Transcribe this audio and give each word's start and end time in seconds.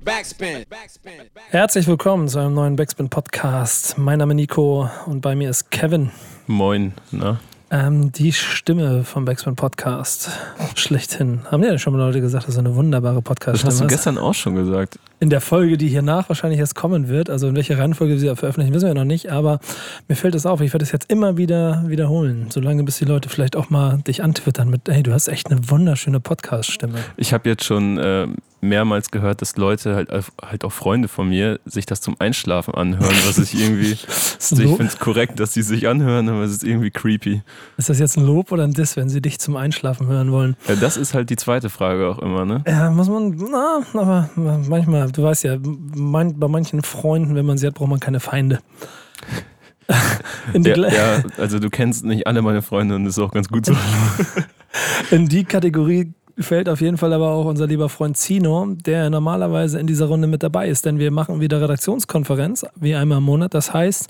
Backspin. 0.00 0.64
Herzlich 1.50 1.86
willkommen 1.86 2.26
zu 2.26 2.38
einem 2.38 2.54
neuen 2.54 2.76
Backspin 2.76 3.10
Podcast. 3.10 3.98
Mein 3.98 4.18
Name 4.18 4.32
ist 4.32 4.36
Nico 4.36 4.88
und 5.06 5.20
bei 5.20 5.34
mir 5.34 5.50
ist 5.50 5.70
Kevin. 5.70 6.10
Moin, 6.46 6.94
na? 7.10 7.40
Ähm, 7.72 8.12
die 8.12 8.34
Stimme 8.34 9.02
vom 9.02 9.24
Backspin 9.24 9.56
Podcast. 9.56 10.28
Schlechthin. 10.74 11.40
Haben 11.50 11.62
ja 11.62 11.78
schon 11.78 11.94
mal 11.94 12.00
Leute 12.00 12.20
gesagt, 12.20 12.46
dass 12.46 12.56
du 12.56 12.60
eine 12.60 12.74
wunderbare 12.74 13.14
Das 13.14 13.24
Podcast-Stimme 13.24 13.70
hast 13.70 13.80
du 13.80 13.84
hast. 13.84 13.90
gestern 13.90 14.18
auch 14.18 14.34
schon 14.34 14.54
gesagt. 14.56 14.98
In 15.20 15.30
der 15.30 15.40
Folge, 15.40 15.78
die 15.78 15.88
hiernach 15.88 16.28
wahrscheinlich 16.28 16.60
erst 16.60 16.74
kommen 16.74 17.08
wird, 17.08 17.30
also 17.30 17.48
in 17.48 17.56
welcher 17.56 17.78
Reihenfolge 17.78 18.12
wir 18.12 18.20
sie 18.20 18.36
veröffentlichen, 18.36 18.74
wissen 18.74 18.88
wir 18.88 18.94
noch 18.94 19.04
nicht, 19.04 19.32
aber 19.32 19.58
mir 20.06 20.16
fällt 20.16 20.34
es 20.34 20.44
auf, 20.44 20.60
ich 20.60 20.74
werde 20.74 20.84
es 20.84 20.92
jetzt 20.92 21.10
immer 21.10 21.38
wieder 21.38 21.84
wiederholen, 21.86 22.48
solange 22.50 22.82
bis 22.84 22.98
die 22.98 23.06
Leute 23.06 23.30
vielleicht 23.30 23.56
auch 23.56 23.70
mal 23.70 24.02
dich 24.06 24.22
antwittern 24.22 24.68
mit, 24.68 24.82
hey, 24.88 25.02
du 25.02 25.14
hast 25.14 25.28
echt 25.28 25.50
eine 25.50 25.70
wunderschöne 25.70 26.20
Podcast-Stimme. 26.20 26.98
Ich 27.16 27.32
habe 27.32 27.48
jetzt 27.48 27.64
schon 27.64 27.96
äh, 27.96 28.26
mehrmals 28.62 29.10
gehört, 29.10 29.42
dass 29.42 29.56
Leute, 29.56 29.94
halt, 29.94 30.08
halt 30.40 30.64
auch 30.64 30.72
Freunde 30.72 31.08
von 31.08 31.28
mir, 31.28 31.60
sich 31.64 31.84
das 31.84 32.00
zum 32.00 32.16
Einschlafen 32.18 32.74
anhören, 32.74 33.14
was 33.26 33.38
ich 33.38 33.54
irgendwie, 33.54 33.96
also 34.08 34.56
ich 34.56 34.64
Lob? 34.64 34.76
finde 34.76 34.92
es 34.92 34.98
korrekt, 34.98 35.40
dass 35.40 35.52
sie 35.52 35.62
sich 35.62 35.88
anhören, 35.88 36.28
aber 36.28 36.42
es 36.42 36.52
ist 36.52 36.64
irgendwie 36.64 36.90
creepy. 36.90 37.42
Ist 37.76 37.88
das 37.88 37.98
jetzt 37.98 38.16
ein 38.16 38.24
Lob 38.24 38.52
oder 38.52 38.64
ein 38.64 38.72
Diss, 38.72 38.96
wenn 38.96 39.08
sie 39.08 39.20
dich 39.20 39.38
zum 39.38 39.56
Einschlafen 39.56 40.06
hören 40.06 40.32
wollen? 40.32 40.56
Ja, 40.68 40.76
das 40.76 40.96
ist 40.96 41.14
halt 41.14 41.30
die 41.30 41.36
zweite 41.36 41.70
Frage 41.70 42.08
auch 42.08 42.18
immer, 42.18 42.44
ne? 42.44 42.62
Ja, 42.66 42.90
muss 42.90 43.08
man, 43.08 43.36
na, 43.50 43.80
aber 43.94 44.30
manchmal, 44.36 45.10
du 45.10 45.22
weißt 45.22 45.44
ja, 45.44 45.56
mein, 45.96 46.38
bei 46.38 46.48
manchen 46.48 46.82
Freunden, 46.82 47.34
wenn 47.34 47.46
man 47.46 47.58
sie 47.58 47.66
hat, 47.66 47.74
braucht 47.74 47.90
man 47.90 48.00
keine 48.00 48.20
Feinde. 48.20 48.60
Ja, 50.54 50.88
ja, 50.88 51.22
also 51.38 51.58
du 51.58 51.70
kennst 51.70 52.04
nicht 52.04 52.26
alle 52.26 52.42
meine 52.42 52.62
Freunde 52.62 52.96
und 52.96 53.04
das 53.04 53.16
ist 53.16 53.22
auch 53.22 53.30
ganz 53.30 53.48
gut 53.48 53.66
so. 53.66 53.74
in 55.10 55.28
die 55.28 55.44
Kategorie 55.44 56.14
fällt 56.38 56.68
auf 56.68 56.80
jeden 56.80 56.96
Fall 56.96 57.12
aber 57.12 57.30
auch 57.30 57.44
unser 57.44 57.66
lieber 57.66 57.88
Freund 57.88 58.16
Zino, 58.16 58.66
der 58.66 59.10
normalerweise 59.10 59.78
in 59.78 59.86
dieser 59.86 60.06
Runde 60.06 60.26
mit 60.26 60.42
dabei 60.42 60.68
ist, 60.68 60.84
denn 60.86 60.98
wir 60.98 61.10
machen 61.10 61.40
wieder 61.40 61.60
Redaktionskonferenz, 61.60 62.66
wie 62.76 62.94
einmal 62.94 63.18
im 63.18 63.24
Monat. 63.24 63.54
Das 63.54 63.72
heißt, 63.72 64.08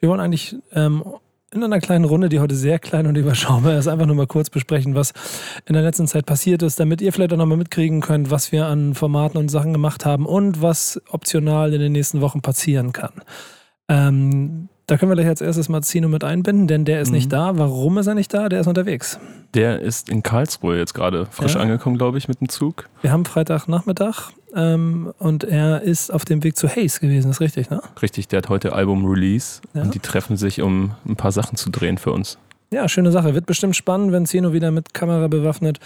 wir 0.00 0.08
wollen 0.08 0.20
eigentlich 0.20 0.56
ähm, 0.72 1.02
in 1.52 1.62
einer 1.62 1.80
kleinen 1.80 2.04
Runde, 2.04 2.28
die 2.28 2.40
heute 2.40 2.54
sehr 2.54 2.78
klein 2.78 3.06
und 3.06 3.16
überschaubar 3.16 3.78
ist, 3.78 3.86
einfach 3.86 4.06
nur 4.06 4.16
mal 4.16 4.26
kurz 4.26 4.50
besprechen, 4.50 4.94
was 4.94 5.12
in 5.66 5.74
der 5.74 5.82
letzten 5.82 6.06
Zeit 6.06 6.26
passiert 6.26 6.62
ist, 6.62 6.80
damit 6.80 7.00
ihr 7.02 7.12
vielleicht 7.12 7.32
auch 7.32 7.36
nochmal 7.36 7.58
mitkriegen 7.58 8.00
könnt, 8.00 8.30
was 8.30 8.52
wir 8.52 8.66
an 8.66 8.94
Formaten 8.94 9.38
und 9.38 9.50
Sachen 9.50 9.72
gemacht 9.72 10.06
haben 10.06 10.26
und 10.26 10.62
was 10.62 11.00
optional 11.10 11.74
in 11.74 11.80
den 11.80 11.92
nächsten 11.92 12.20
Wochen 12.20 12.40
passieren 12.40 12.92
kann. 12.92 13.12
Ähm, 13.88 14.68
da 14.92 14.98
können 14.98 15.10
wir 15.10 15.16
gleich 15.16 15.28
als 15.28 15.40
erstes 15.40 15.70
mal 15.70 15.80
Zino 15.82 16.06
mit 16.06 16.22
einbinden, 16.22 16.66
denn 16.66 16.84
der 16.84 17.00
ist 17.00 17.08
Mhm. 17.08 17.14
nicht 17.14 17.32
da. 17.32 17.56
Warum 17.56 17.96
ist 17.96 18.06
er 18.08 18.14
nicht 18.14 18.34
da? 18.34 18.50
Der 18.50 18.60
ist 18.60 18.66
unterwegs. 18.66 19.18
Der 19.54 19.80
ist 19.80 20.10
in 20.10 20.22
Karlsruhe 20.22 20.76
jetzt 20.76 20.92
gerade 20.92 21.24
frisch 21.30 21.54
Ja. 21.54 21.60
angekommen, 21.60 21.96
glaube 21.96 22.18
ich, 22.18 22.28
mit 22.28 22.40
dem 22.42 22.50
Zug. 22.50 22.88
Wir 23.00 23.10
haben 23.10 23.24
Freitagnachmittag 23.24 24.32
ähm, 24.54 25.12
und 25.18 25.44
er 25.44 25.80
ist 25.80 26.12
auf 26.12 26.26
dem 26.26 26.44
Weg 26.44 26.58
zu 26.58 26.68
Hayes 26.68 27.00
gewesen, 27.00 27.30
ist 27.30 27.40
richtig, 27.40 27.70
ne? 27.70 27.80
Richtig, 28.02 28.28
der 28.28 28.38
hat 28.38 28.50
heute 28.50 28.74
Album-Release 28.74 29.62
Ja. 29.72 29.80
und 29.82 29.94
die 29.94 29.98
treffen 29.98 30.36
sich, 30.36 30.60
um 30.60 30.92
ein 31.08 31.16
paar 31.16 31.32
Sachen 31.32 31.56
zu 31.56 31.70
drehen 31.70 31.96
für 31.96 32.12
uns. 32.12 32.36
Ja, 32.72 32.88
schöne 32.88 33.12
Sache. 33.12 33.34
Wird 33.34 33.44
bestimmt 33.44 33.76
spannend, 33.76 34.12
wenn 34.12 34.24
Zeno 34.24 34.52
wieder 34.54 34.70
mit 34.70 34.94
Kamera 34.94 35.28
bewaffnet 35.28 35.78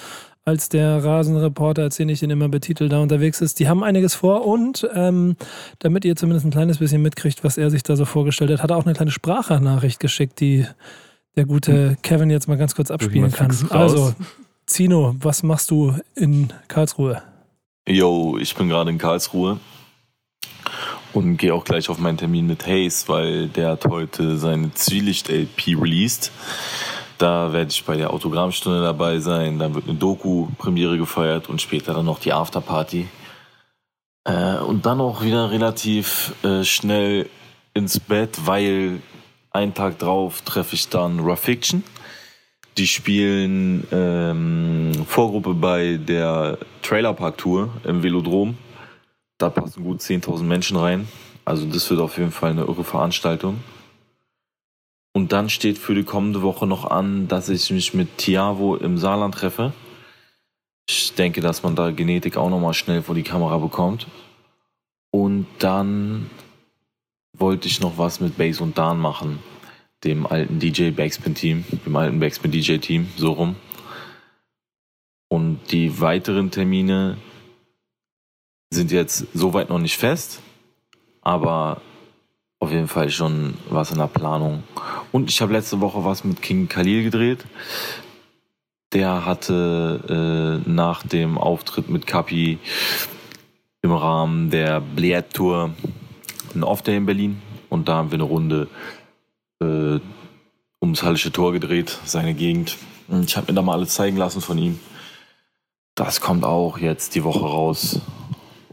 als 0.45 0.69
der 0.69 1.05
Rasenreporter, 1.05 1.83
als 1.83 1.97
den 1.97 2.09
ich 2.09 2.23
ihn 2.23 2.31
immer 2.31 2.48
betitel, 2.48 2.89
da 2.89 3.01
unterwegs 3.01 3.41
ist. 3.41 3.59
Die 3.59 3.69
haben 3.69 3.83
einiges 3.83 4.15
vor 4.15 4.47
und 4.47 4.89
ähm, 4.95 5.34
damit 5.81 6.05
ihr 6.05 6.15
zumindest 6.15 6.47
ein 6.47 6.53
kleines 6.53 6.78
bisschen 6.78 7.03
mitkriegt, 7.03 7.43
was 7.43 7.59
er 7.59 7.70
sich 7.70 7.83
da 7.83 7.97
so 7.97 8.05
vorgestellt 8.05 8.53
hat, 8.53 8.62
hat 8.62 8.70
er 8.70 8.77
auch 8.77 8.87
eine 8.87 8.95
kleine 8.95 9.11
Sprachnachricht 9.11 9.98
geschickt, 9.98 10.39
die 10.39 10.65
der 11.34 11.47
gute 11.47 11.98
Kevin 12.03 12.31
jetzt 12.31 12.47
mal 12.47 12.56
ganz 12.56 12.77
kurz 12.77 12.93
abspielen 12.93 13.33
kann. 13.33 13.53
Also, 13.71 14.15
Zino, 14.67 15.17
was 15.19 15.43
machst 15.43 15.73
du 15.73 15.95
in 16.15 16.53
Karlsruhe? 16.69 17.21
Yo, 17.89 18.39
ich 18.39 18.55
bin 18.55 18.69
gerade 18.69 18.91
in 18.91 18.98
Karlsruhe 18.98 19.59
und 21.17 21.39
gehe 21.39 21.55
auch 21.55 21.64
gleich 21.64 21.89
auf 21.89 21.98
meinen 21.98 22.19
Termin 22.19 22.47
mit 22.47 22.67
Hayes, 22.67 23.09
weil 23.09 23.48
der 23.48 23.70
hat 23.70 23.86
heute 23.86 24.36
seine 24.36 24.72
Zwielicht-LP 24.75 25.81
released. 25.81 26.31
Da 27.16 27.54
werde 27.54 27.71
ich 27.71 27.82
bei 27.84 27.97
der 27.97 28.12
Autogrammstunde 28.12 28.82
dabei 28.82 29.19
sein. 29.19 29.59
Dann 29.59 29.75
wird 29.75 29.88
eine 29.88 29.99
Doku-Premiere 29.99 30.99
gefeiert 30.99 31.49
und 31.49 31.62
später 31.62 31.94
dann 31.94 32.05
noch 32.05 32.19
die 32.19 32.34
Afterparty. 32.34 33.09
Äh, 34.25 34.56
und 34.59 34.84
dann 34.84 35.00
auch 35.00 35.22
wieder 35.22 35.50
relativ 35.50 36.34
äh, 36.44 36.62
schnell 36.65 37.31
ins 37.72 37.99
Bett, 37.99 38.38
weil 38.44 39.00
einen 39.53 39.72
Tag 39.72 39.99
drauf 39.99 40.43
treffe 40.43 40.75
ich 40.75 40.91
dann 40.91 41.21
Raw 41.21 41.37
Fiction. 41.37 41.82
Die 42.76 42.87
spielen 42.87 43.87
ähm, 43.91 44.93
Vorgruppe 45.06 45.55
bei 45.55 45.97
der 45.97 46.59
Trailerpark 46.82 47.38
Tour 47.38 47.71
im 47.84 48.03
Velodrom. 48.03 48.59
Da 49.39 49.51
passen 49.51 49.85
gut 49.85 50.01
10.000 50.01 50.43
Menschen 50.45 50.77
rein. 50.77 51.09
Also 51.45 51.67
das 51.67 51.89
wird 51.91 52.01
auf 52.01 52.19
jeden 52.19 52.33
Fall 52.33 52.51
eine 52.51 52.63
irre 52.63 52.85
Veranstaltung. 52.85 53.61
Und 55.13 55.33
dann 55.33 55.49
steht 55.49 55.79
für 55.79 55.95
die 55.95 56.05
kommende 56.05 56.43
Woche 56.43 56.67
noch 56.67 56.91
an, 56.91 57.29
dass 57.29 57.49
ich 57.49 57.71
mich 57.71 57.95
mit 57.95 58.19
Tiavo 58.19 58.77
im 58.77 58.99
Saarland 58.99 59.35
treffe. 59.35 59.73
Ich 60.89 61.15
denke, 61.15 61.41
dass 61.41 61.63
man 61.63 61.75
da 61.75 61.91
Genetik 61.91 62.37
auch 62.37 62.51
nochmal 62.51 62.75
schnell 62.75 63.03
vor 63.03 63.15
die 63.15 63.23
Kamera 63.23 63.59
bekommt. 63.59 64.07
Und 65.11 65.47
dann 65.59 66.31
wollte 67.33 67.69
ich 67.69 67.81
noch 67.81 67.99
was 67.99 68.21
mit 68.21 68.37
Bass 68.37 68.61
und 68.61 68.77
Dan 68.77 68.99
machen 68.99 69.39
dem 70.05 70.27
alten 70.27 70.59
DJ 70.59 70.91
Backspin 70.91 71.35
Team, 71.35 71.65
dem 71.85 71.97
alten 71.97 72.21
Backspin 72.21 72.51
DJ 72.51 72.77
Team, 72.77 73.09
so 73.17 73.33
rum. 73.33 73.57
Und 75.29 75.61
die 75.73 76.01
weiteren 76.01 76.51
Termine 76.51 77.17
sind 78.71 78.91
jetzt 78.91 79.27
soweit 79.34 79.71
noch 79.71 79.78
nicht 79.78 79.97
fest, 79.97 80.41
aber 81.22 81.81
auf 82.59 82.71
jeden 82.71 82.88
Fall 82.88 83.10
schon 83.10 83.54
was 83.71 83.91
in 83.91 83.99
der 83.99 84.06
Planung. 84.06 84.62
Und 85.12 85.31
ich 85.31 85.41
habe 85.41 85.53
letzte 85.53 85.81
Woche 85.81 86.04
was 86.04 86.25
mit 86.25 86.43
King 86.43 86.69
Khalil 86.69 87.05
gedreht. 87.05 87.44
Der 88.93 89.26
hatte 89.26 90.62
äh, 90.66 90.69
nach 90.69 91.03
dem 91.06 91.38
Auftritt 91.38 91.88
mit 91.91 92.06
Kapi 92.06 92.59
im 93.82 93.93
Rahmen 93.93 94.50
der 94.50 94.81
Bliet 94.81 95.34
Tour 95.34 95.75
einen 96.55 96.65
Off-Day 96.65 96.97
in 96.97 97.06
Berlin 97.06 97.43
und 97.69 97.88
da 97.88 97.97
haben 97.97 98.10
wir 98.10 98.16
eine 98.16 98.25
Runde 98.25 98.69
äh, 99.60 100.00
ums 100.81 101.03
Hallische 101.03 101.32
Tor 101.32 101.53
gedreht, 101.53 101.99
seine 102.05 102.34
Gegend. 102.34 102.76
Ich 103.25 103.37
habe 103.37 103.53
mir 103.53 103.56
da 103.56 103.62
mal 103.62 103.75
alles 103.75 103.94
zeigen 103.94 104.16
lassen 104.16 104.41
von 104.41 104.59
ihm. 104.59 104.81
Das 105.94 106.21
kommt 106.21 106.44
auch 106.44 106.78
jetzt 106.78 107.15
die 107.15 107.25
Woche 107.25 107.44
raus. 107.44 108.00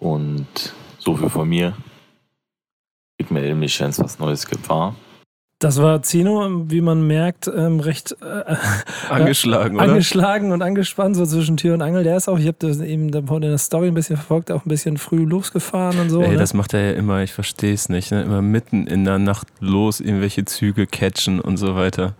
Und 0.04 0.74
so 1.00 1.16
viel 1.16 1.30
von 1.30 1.48
mir. 1.48 1.78
Ich 3.16 3.30
melde 3.30 3.56
mich, 3.56 3.80
wenn 3.80 3.90
es 3.90 4.00
was 4.00 4.20
Neues 4.20 4.46
gibt, 4.46 4.68
war. 4.68 4.98
Das 5.60 5.82
war 5.82 6.02
Zino, 6.02 6.66
wie 6.68 6.82
man 6.82 7.08
merkt, 7.08 7.50
ähm, 7.56 7.80
recht 7.80 8.18
äh, 8.22 8.56
Angeschlagen, 9.10 9.78
oder? 9.78 9.86
angeschlagen 9.86 10.52
und 10.52 10.62
angespannt, 10.62 11.16
so 11.16 11.26
zwischen 11.26 11.56
Tür 11.56 11.76
und 11.76 11.82
Angel. 11.82 12.04
Der 12.04 12.18
ist 12.18 12.28
auch, 12.28 12.38
ich 12.38 12.48
habe 12.48 12.58
das 12.60 12.82
eben 12.82 13.14
in 13.14 13.42
der 13.42 13.58
Story 13.58 13.88
ein 13.88 13.94
bisschen 13.94 14.18
verfolgt, 14.18 14.52
auch 14.52 14.66
ein 14.66 14.70
bisschen 14.70 14.98
früh 14.98 15.24
losgefahren 15.24 16.00
und 16.02 16.10
so. 16.10 16.22
Ey, 16.22 16.32
ne? 16.32 16.38
das 16.38 16.54
macht 16.54 16.74
er 16.74 16.92
ja 16.92 16.92
immer, 16.98 17.24
ich 17.24 17.32
verstehe 17.32 17.74
es 17.74 17.88
nicht. 17.88 18.12
Ne? 18.12 18.24
Immer 18.24 18.42
mitten 18.42 18.88
in 18.88 19.06
der 19.06 19.20
Nacht 19.20 19.48
los, 19.62 20.02
irgendwelche 20.02 20.44
Züge 20.44 20.86
catchen 20.86 21.40
und 21.40 21.56
so 21.56 21.76
weiter. 21.76 22.14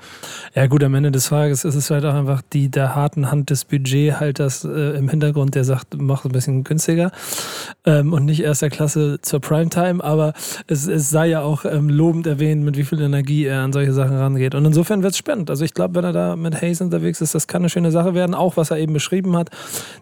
Ja 0.56 0.68
gut, 0.68 0.82
am 0.82 0.96
Ende 0.96 1.12
des 1.12 1.28
Tages 1.28 1.66
ist 1.66 1.76
es 1.76 1.90
halt 1.92 2.06
auch 2.06 2.14
einfach 2.14 2.42
die 2.54 2.70
der 2.70 2.96
harten 2.96 3.30
Hand 3.30 3.50
des 3.50 3.66
Budgethalters 3.66 4.64
äh, 4.64 4.98
im 4.98 5.10
Hintergrund, 5.10 5.56
der 5.56 5.66
sagt, 5.66 5.98
mach 5.98 6.24
ein 6.24 6.32
bisschen 6.32 6.64
günstiger 6.64 7.12
ähm, 7.86 8.14
und 8.14 8.24
nicht 8.24 8.42
erster 8.42 8.70
Klasse 8.70 9.20
zur 9.22 9.42
Primetime, 9.42 10.02
aber 10.02 10.34
es, 10.68 10.88
es 10.88 11.10
sei 11.10 11.28
ja 11.28 11.42
auch 11.42 11.66
ähm, 11.66 11.90
lobend 11.90 12.26
erwähnt, 12.26 12.64
mit 12.64 12.78
wie 12.78 12.86
viel 12.86 13.02
Energie 13.02 13.33
er 13.42 13.62
an 13.62 13.74
solche 13.74 13.92
Sachen 13.92 14.16
rangeht. 14.16 14.56
Und 14.56 14.64
insofern 14.66 15.02
wird 15.04 15.14
es 15.14 15.18
spannend. 15.18 15.50
Also 15.50 15.66
ich 15.66 15.74
glaube, 15.74 15.96
wenn 15.96 16.06
er 16.06 16.14
da 16.14 16.36
mit 16.36 16.62
Hayes 16.62 16.80
unterwegs 16.80 17.20
ist, 17.20 17.34
das 17.36 17.48
kann 17.48 17.64
eine 17.64 17.70
schöne 17.70 17.92
Sache 17.92 18.14
werden. 18.14 18.36
Auch 18.36 18.56
was 18.56 18.72
er 18.72 18.78
eben 18.78 18.94
beschrieben 18.94 19.36
hat, 19.36 19.50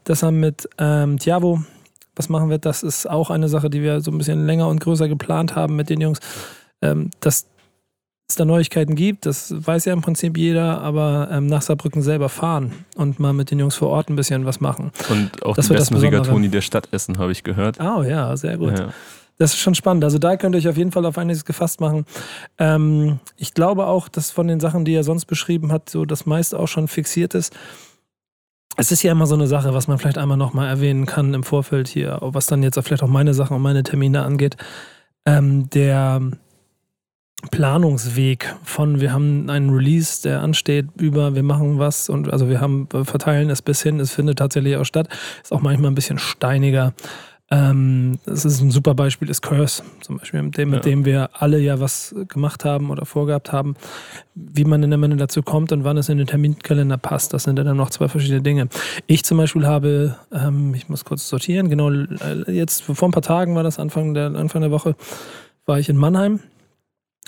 dass 0.03 0.21
er 0.23 0.31
mit 0.31 0.69
ähm, 0.77 1.17
Tiavo 1.17 1.63
was 2.15 2.27
machen 2.29 2.49
wird, 2.49 2.65
das 2.65 2.83
ist 2.83 3.09
auch 3.09 3.29
eine 3.29 3.47
Sache, 3.47 3.69
die 3.69 3.81
wir 3.81 4.01
so 4.01 4.11
ein 4.11 4.17
bisschen 4.17 4.45
länger 4.45 4.67
und 4.67 4.79
größer 4.81 5.07
geplant 5.07 5.55
haben 5.55 5.77
mit 5.77 5.89
den 5.89 6.01
Jungs. 6.01 6.19
Ähm, 6.81 7.09
dass 7.21 7.45
es 8.27 8.35
da 8.35 8.45
Neuigkeiten 8.45 8.95
gibt, 8.95 9.25
das 9.25 9.53
weiß 9.65 9.85
ja 9.85 9.93
im 9.93 10.01
Prinzip 10.01 10.37
jeder, 10.37 10.81
aber 10.81 11.29
ähm, 11.31 11.47
nach 11.47 11.61
Saarbrücken 11.61 12.01
selber 12.01 12.29
fahren 12.29 12.71
und 12.95 13.19
mal 13.19 13.33
mit 13.33 13.51
den 13.51 13.59
Jungs 13.59 13.75
vor 13.75 13.89
Ort 13.89 14.09
ein 14.09 14.15
bisschen 14.15 14.45
was 14.45 14.59
machen. 14.59 14.91
Und 15.09 15.43
auch 15.45 15.55
Das 15.55 15.67
die 15.67 15.73
besten. 15.73 15.97
Rigatoni 15.97 16.49
der 16.49 16.61
Stadt 16.61 16.89
essen, 16.91 17.17
habe 17.17 17.31
ich 17.31 17.43
gehört. 17.43 17.77
Oh 17.79 18.03
ja, 18.03 18.35
sehr 18.35 18.57
gut. 18.57 18.77
Ja. 18.77 18.89
Das 19.37 19.53
ist 19.53 19.59
schon 19.59 19.75
spannend. 19.75 20.03
Also 20.03 20.19
da 20.19 20.37
könnt 20.37 20.55
ihr 20.55 20.59
euch 20.59 20.67
auf 20.67 20.77
jeden 20.77 20.91
Fall 20.91 21.05
auf 21.05 21.17
einiges 21.17 21.45
gefasst 21.45 21.81
machen. 21.81 22.05
Ähm, 22.57 23.19
ich 23.37 23.53
glaube 23.53 23.87
auch, 23.87 24.07
dass 24.07 24.31
von 24.31 24.47
den 24.47 24.59
Sachen, 24.59 24.85
die 24.85 24.93
er 24.93 25.03
sonst 25.03 25.25
beschrieben 25.25 25.71
hat, 25.71 25.89
so 25.89 26.05
das 26.05 26.25
meiste 26.25 26.59
auch 26.59 26.67
schon 26.67 26.87
fixiert 26.87 27.33
ist. 27.33 27.53
Es 28.77 28.91
ist 28.91 29.03
ja 29.03 29.11
immer 29.11 29.25
so 29.27 29.35
eine 29.35 29.47
Sache, 29.47 29.73
was 29.73 29.87
man 29.87 29.97
vielleicht 29.97 30.17
einmal 30.17 30.37
nochmal 30.37 30.67
erwähnen 30.67 31.05
kann 31.05 31.33
im 31.33 31.43
Vorfeld 31.43 31.87
hier, 31.87 32.19
was 32.21 32.45
dann 32.45 32.63
jetzt 32.63 32.77
auch 32.77 32.83
vielleicht 32.83 33.03
auch 33.03 33.07
meine 33.07 33.33
Sachen 33.33 33.55
und 33.55 33.61
meine 33.61 33.83
Termine 33.83 34.23
angeht. 34.23 34.55
Ähm, 35.25 35.69
der 35.71 36.21
Planungsweg 37.49 38.55
von 38.63 39.01
wir 39.01 39.11
haben 39.11 39.49
einen 39.49 39.71
Release, 39.71 40.21
der 40.21 40.41
ansteht, 40.41 40.87
über 40.99 41.33
wir 41.33 41.43
machen 41.43 41.79
was 41.79 42.07
und 42.09 42.31
also 42.31 42.49
wir 42.49 42.61
haben 42.61 42.87
verteilen 43.03 43.49
es 43.49 43.61
bis 43.61 43.81
hin, 43.81 43.99
es 43.99 44.11
findet 44.11 44.37
tatsächlich 44.37 44.75
auch 44.77 44.85
statt, 44.85 45.07
ist 45.41 45.51
auch 45.51 45.61
manchmal 45.61 45.89
ein 45.89 45.95
bisschen 45.95 46.19
steiniger. 46.19 46.93
Ähm, 47.53 48.17
das 48.25 48.45
ist 48.45 48.61
ein 48.61 48.71
super 48.71 48.93
Beispiel, 48.93 49.29
ist 49.29 49.41
Curse 49.41 49.83
zum 49.99 50.17
Beispiel, 50.19 50.41
mit 50.41 50.57
dem, 50.57 50.69
mit 50.69 50.85
Ja. 50.85 50.91
dem 50.91 51.03
wir 51.03 51.29
alle 51.33 51.59
ja 51.59 51.81
was 51.81 52.15
gemacht 52.29 52.63
haben 52.63 52.89
oder 52.89 53.05
vorgehabt 53.05 53.51
haben, 53.51 53.75
wie 54.35 54.63
man 54.63 54.81
in 54.83 54.89
der 54.89 54.97
Menge 54.97 55.17
dazu 55.17 55.43
kommt 55.43 55.73
und 55.73 55.83
wann 55.83 55.97
es 55.97 56.07
in 56.07 56.17
den 56.17 56.27
Terminkalender 56.27 56.97
passt. 56.97 57.33
Das 57.33 57.43
sind 57.43 57.57
ja 57.57 57.65
dann 57.65 57.75
noch 57.75 57.89
zwei 57.89 58.07
verschiedene 58.07 58.41
Dinge. 58.41 58.69
Ich 59.05 59.25
zum 59.25 59.37
Beispiel 59.37 59.67
habe, 59.67 60.15
ähm, 60.31 60.73
ich 60.75 60.87
muss 60.87 61.03
kurz 61.03 61.27
sortieren, 61.27 61.69
genau, 61.69 61.91
äh, 61.91 62.49
jetzt 62.51 62.83
vor 62.83 63.09
ein 63.09 63.11
paar 63.11 63.21
Tagen 63.21 63.53
war 63.53 63.63
das 63.63 63.79
Anfang 63.79 64.13
der, 64.13 64.27
Anfang 64.27 64.61
der 64.61 64.71
Woche, 64.71 64.95
war 65.65 65.77
ich 65.77 65.89
in 65.89 65.97
Mannheim 65.97 66.39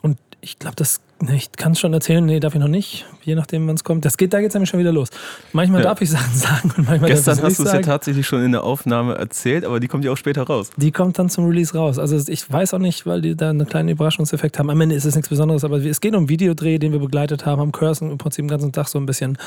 und 0.03 0.17
ich 0.39 0.57
glaube, 0.57 0.77
das, 0.77 1.01
ich 1.29 1.51
kann 1.53 1.73
es 1.73 1.79
schon 1.79 1.93
erzählen, 1.93 2.25
nee, 2.25 2.39
darf 2.39 2.53
ich 2.53 2.59
noch 2.59 2.67
nicht, 2.67 3.05
je 3.23 3.35
nachdem, 3.35 3.67
wann 3.67 3.75
es 3.75 3.83
kommt. 3.83 4.05
Das 4.05 4.17
geht, 4.17 4.33
da 4.33 4.39
geht 4.39 4.49
es 4.49 4.53
nämlich 4.53 4.69
schon 4.69 4.79
wieder 4.79 4.91
los. 4.91 5.09
Manchmal 5.51 5.81
Ja. 5.81 5.89
darf 5.89 6.01
ich 6.01 6.09
Sachen 6.11 6.35
sagen 6.35 6.71
und 6.77 6.87
manchmal 6.87 7.09
Gestern 7.11 7.35
darf 7.37 7.45
hast 7.45 7.51
ich 7.53 7.57
du 7.57 7.63
es 7.63 7.73
ja 7.73 7.79
tatsächlich 7.81 8.25
schon 8.27 8.43
in 8.43 8.51
der 8.51 8.63
Aufnahme 8.63 9.15
erzählt, 9.15 9.65
aber 9.65 9.79
die 9.79 9.87
kommt 9.87 10.03
ja 10.05 10.11
auch 10.11 10.17
später 10.17 10.43
raus. 10.43 10.71
Die 10.77 10.91
kommt 10.91 11.19
dann 11.19 11.29
zum 11.29 11.45
Release 11.45 11.75
raus. 11.77 11.99
Also 11.99 12.17
ich 12.27 12.51
weiß 12.51 12.73
auch 12.73 12.79
nicht, 12.79 13.05
weil 13.05 13.21
die 13.21 13.35
da 13.35 13.49
einen 13.49 13.67
kleinen 13.67 13.89
Überraschungseffekt 13.89 14.59
haben. 14.59 14.69
Am 14.69 14.79
Ende 14.81 14.95
ist 14.95 15.05
es 15.05 15.15
nichts 15.15 15.29
Besonderes, 15.29 15.63
aber 15.63 15.77
es 15.83 16.01
geht 16.01 16.15
um 16.15 16.29
Videodreh, 16.29 16.77
den 16.79 16.91
wir 16.91 16.99
begleitet 16.99 17.45
haben, 17.45 17.61
haben 17.61 17.71
Cursen 17.71 18.11
im 18.11 18.17
Prinzip 18.17 18.43
den 18.43 18.49
ganzen 18.49 18.71
Tag 18.71 18.87
so 18.87 18.99
ein 18.99 19.05
bisschen 19.05 19.37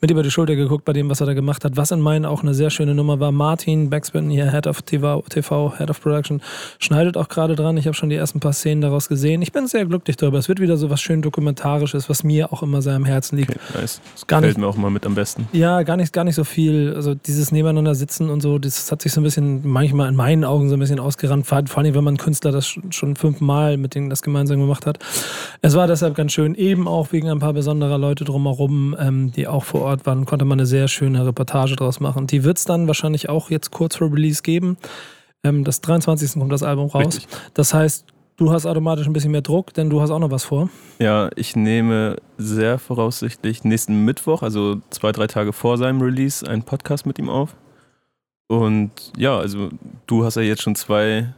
mit 0.00 0.10
über 0.10 0.22
die 0.22 0.30
Schulter 0.30 0.56
geguckt 0.56 0.84
bei 0.84 0.92
dem, 0.92 1.08
was 1.10 1.20
er 1.20 1.26
da 1.26 1.34
gemacht 1.34 1.64
hat. 1.64 1.76
Was 1.76 1.90
in 1.90 2.00
meinen 2.00 2.24
auch 2.24 2.42
eine 2.42 2.54
sehr 2.54 2.70
schöne 2.70 2.94
Nummer 2.94 3.20
war. 3.20 3.32
Martin 3.32 3.90
Backspin, 3.90 4.30
hier 4.30 4.50
Head 4.50 4.66
of 4.66 4.82
TV, 4.82 5.22
TV 5.28 5.74
Head 5.76 5.90
of 5.90 6.00
Production, 6.00 6.42
schneidet 6.78 7.16
auch 7.16 7.28
gerade 7.28 7.54
dran. 7.54 7.76
Ich 7.76 7.86
habe 7.86 7.94
schon 7.94 8.10
die 8.10 8.16
ersten 8.16 8.40
paar 8.40 8.52
Szenen 8.52 8.80
daraus 8.80 9.08
gesehen. 9.08 9.42
Ich 9.42 9.52
bin 9.52 9.66
sehr 9.66 9.84
glücklich 9.86 10.16
darüber. 10.16 10.38
Es 10.38 10.48
wird 10.48 10.60
wieder 10.60 10.76
so 10.76 10.90
was 10.90 11.00
schön 11.20 11.22
Dokumentarisches, 11.22 12.08
was 12.08 12.24
mir 12.24 12.52
auch 12.52 12.62
immer 12.62 12.82
sehr 12.82 12.94
am 12.94 13.04
Herzen 13.04 13.36
liegt. 13.36 13.50
Okay, 13.50 13.60
nice. 13.80 14.00
Das 14.14 14.26
Gar 14.26 14.40
gefällt 14.40 14.56
nicht- 14.56 14.62
mir 14.62 14.68
auch 14.68 14.76
mal 14.76 14.90
mit 14.90 15.06
am 15.06 15.14
besten. 15.14 15.48
Ja, 15.52 15.82
gar 15.82 15.96
nicht, 15.96 16.12
gar 16.12 16.24
nicht 16.24 16.34
so 16.34 16.44
viel. 16.44 16.94
Also 16.94 17.14
dieses 17.14 17.52
Nebeneinander 17.52 17.94
sitzen 17.94 18.30
und 18.30 18.40
so, 18.40 18.58
das 18.58 18.90
hat 18.90 19.02
sich 19.02 19.12
so 19.12 19.20
ein 19.20 19.24
bisschen, 19.24 19.66
manchmal 19.66 20.08
in 20.08 20.16
meinen 20.16 20.44
Augen 20.44 20.68
so 20.68 20.74
ein 20.74 20.80
bisschen 20.80 21.00
ausgerannt. 21.00 21.46
Vor 21.46 21.58
allem, 21.58 21.94
wenn 21.94 22.04
man 22.04 22.16
Künstler 22.16 22.52
das 22.52 22.66
schon 22.66 22.90
schon 22.92 23.16
fünfmal 23.16 23.76
mit 23.76 23.94
denen 23.94 24.10
das 24.10 24.22
gemeinsam 24.22 24.58
gemacht 24.60 24.86
hat. 24.86 24.98
Es 25.62 25.74
war 25.74 25.86
deshalb 25.86 26.14
ganz 26.14 26.32
schön, 26.32 26.54
eben 26.54 26.88
auch 26.88 27.12
wegen 27.12 27.28
ein 27.28 27.38
paar 27.38 27.52
besonderer 27.52 27.98
Leute 27.98 28.24
drumherum, 28.24 28.96
ähm, 28.98 29.32
die 29.32 29.46
auch 29.46 29.64
vor 29.64 29.82
Ort 29.82 30.06
waren, 30.06 30.24
konnte 30.26 30.44
man 30.44 30.58
eine 30.58 30.66
sehr 30.66 30.88
schöne 30.88 31.24
Reportage 31.26 31.76
draus 31.76 32.00
machen. 32.00 32.26
Die 32.26 32.44
wird 32.44 32.58
es 32.58 32.64
dann 32.64 32.86
wahrscheinlich 32.86 33.28
auch 33.28 33.50
jetzt 33.50 33.70
kurz 33.70 33.96
vor 33.96 34.12
Release 34.12 34.42
geben. 34.42 34.76
Ähm, 35.44 35.64
das 35.64 35.80
23. 35.80 36.34
kommt 36.40 36.52
das 36.52 36.62
Album 36.62 36.88
raus. 36.88 37.06
Richtig. 37.16 37.28
Das 37.54 37.72
heißt, 37.74 38.04
du 38.40 38.50
hast 38.50 38.64
automatisch 38.64 39.06
ein 39.06 39.12
bisschen 39.12 39.32
mehr 39.32 39.42
Druck, 39.42 39.74
denn 39.74 39.90
du 39.90 40.00
hast 40.00 40.10
auch 40.10 40.18
noch 40.18 40.30
was 40.30 40.44
vor. 40.44 40.70
Ja, 40.98 41.28
ich 41.36 41.56
nehme 41.56 42.16
sehr 42.38 42.78
voraussichtlich 42.78 43.64
nächsten 43.64 44.06
Mittwoch, 44.06 44.42
also 44.42 44.80
zwei, 44.88 45.12
drei 45.12 45.26
Tage 45.26 45.52
vor 45.52 45.76
seinem 45.76 46.00
Release, 46.00 46.48
einen 46.48 46.62
Podcast 46.62 47.04
mit 47.04 47.18
ihm 47.18 47.28
auf. 47.28 47.54
Und 48.48 48.90
ja, 49.16 49.38
also 49.38 49.68
du 50.06 50.24
hast 50.24 50.36
ja 50.36 50.42
jetzt 50.42 50.62
schon 50.62 50.74
zwei, 50.74 51.34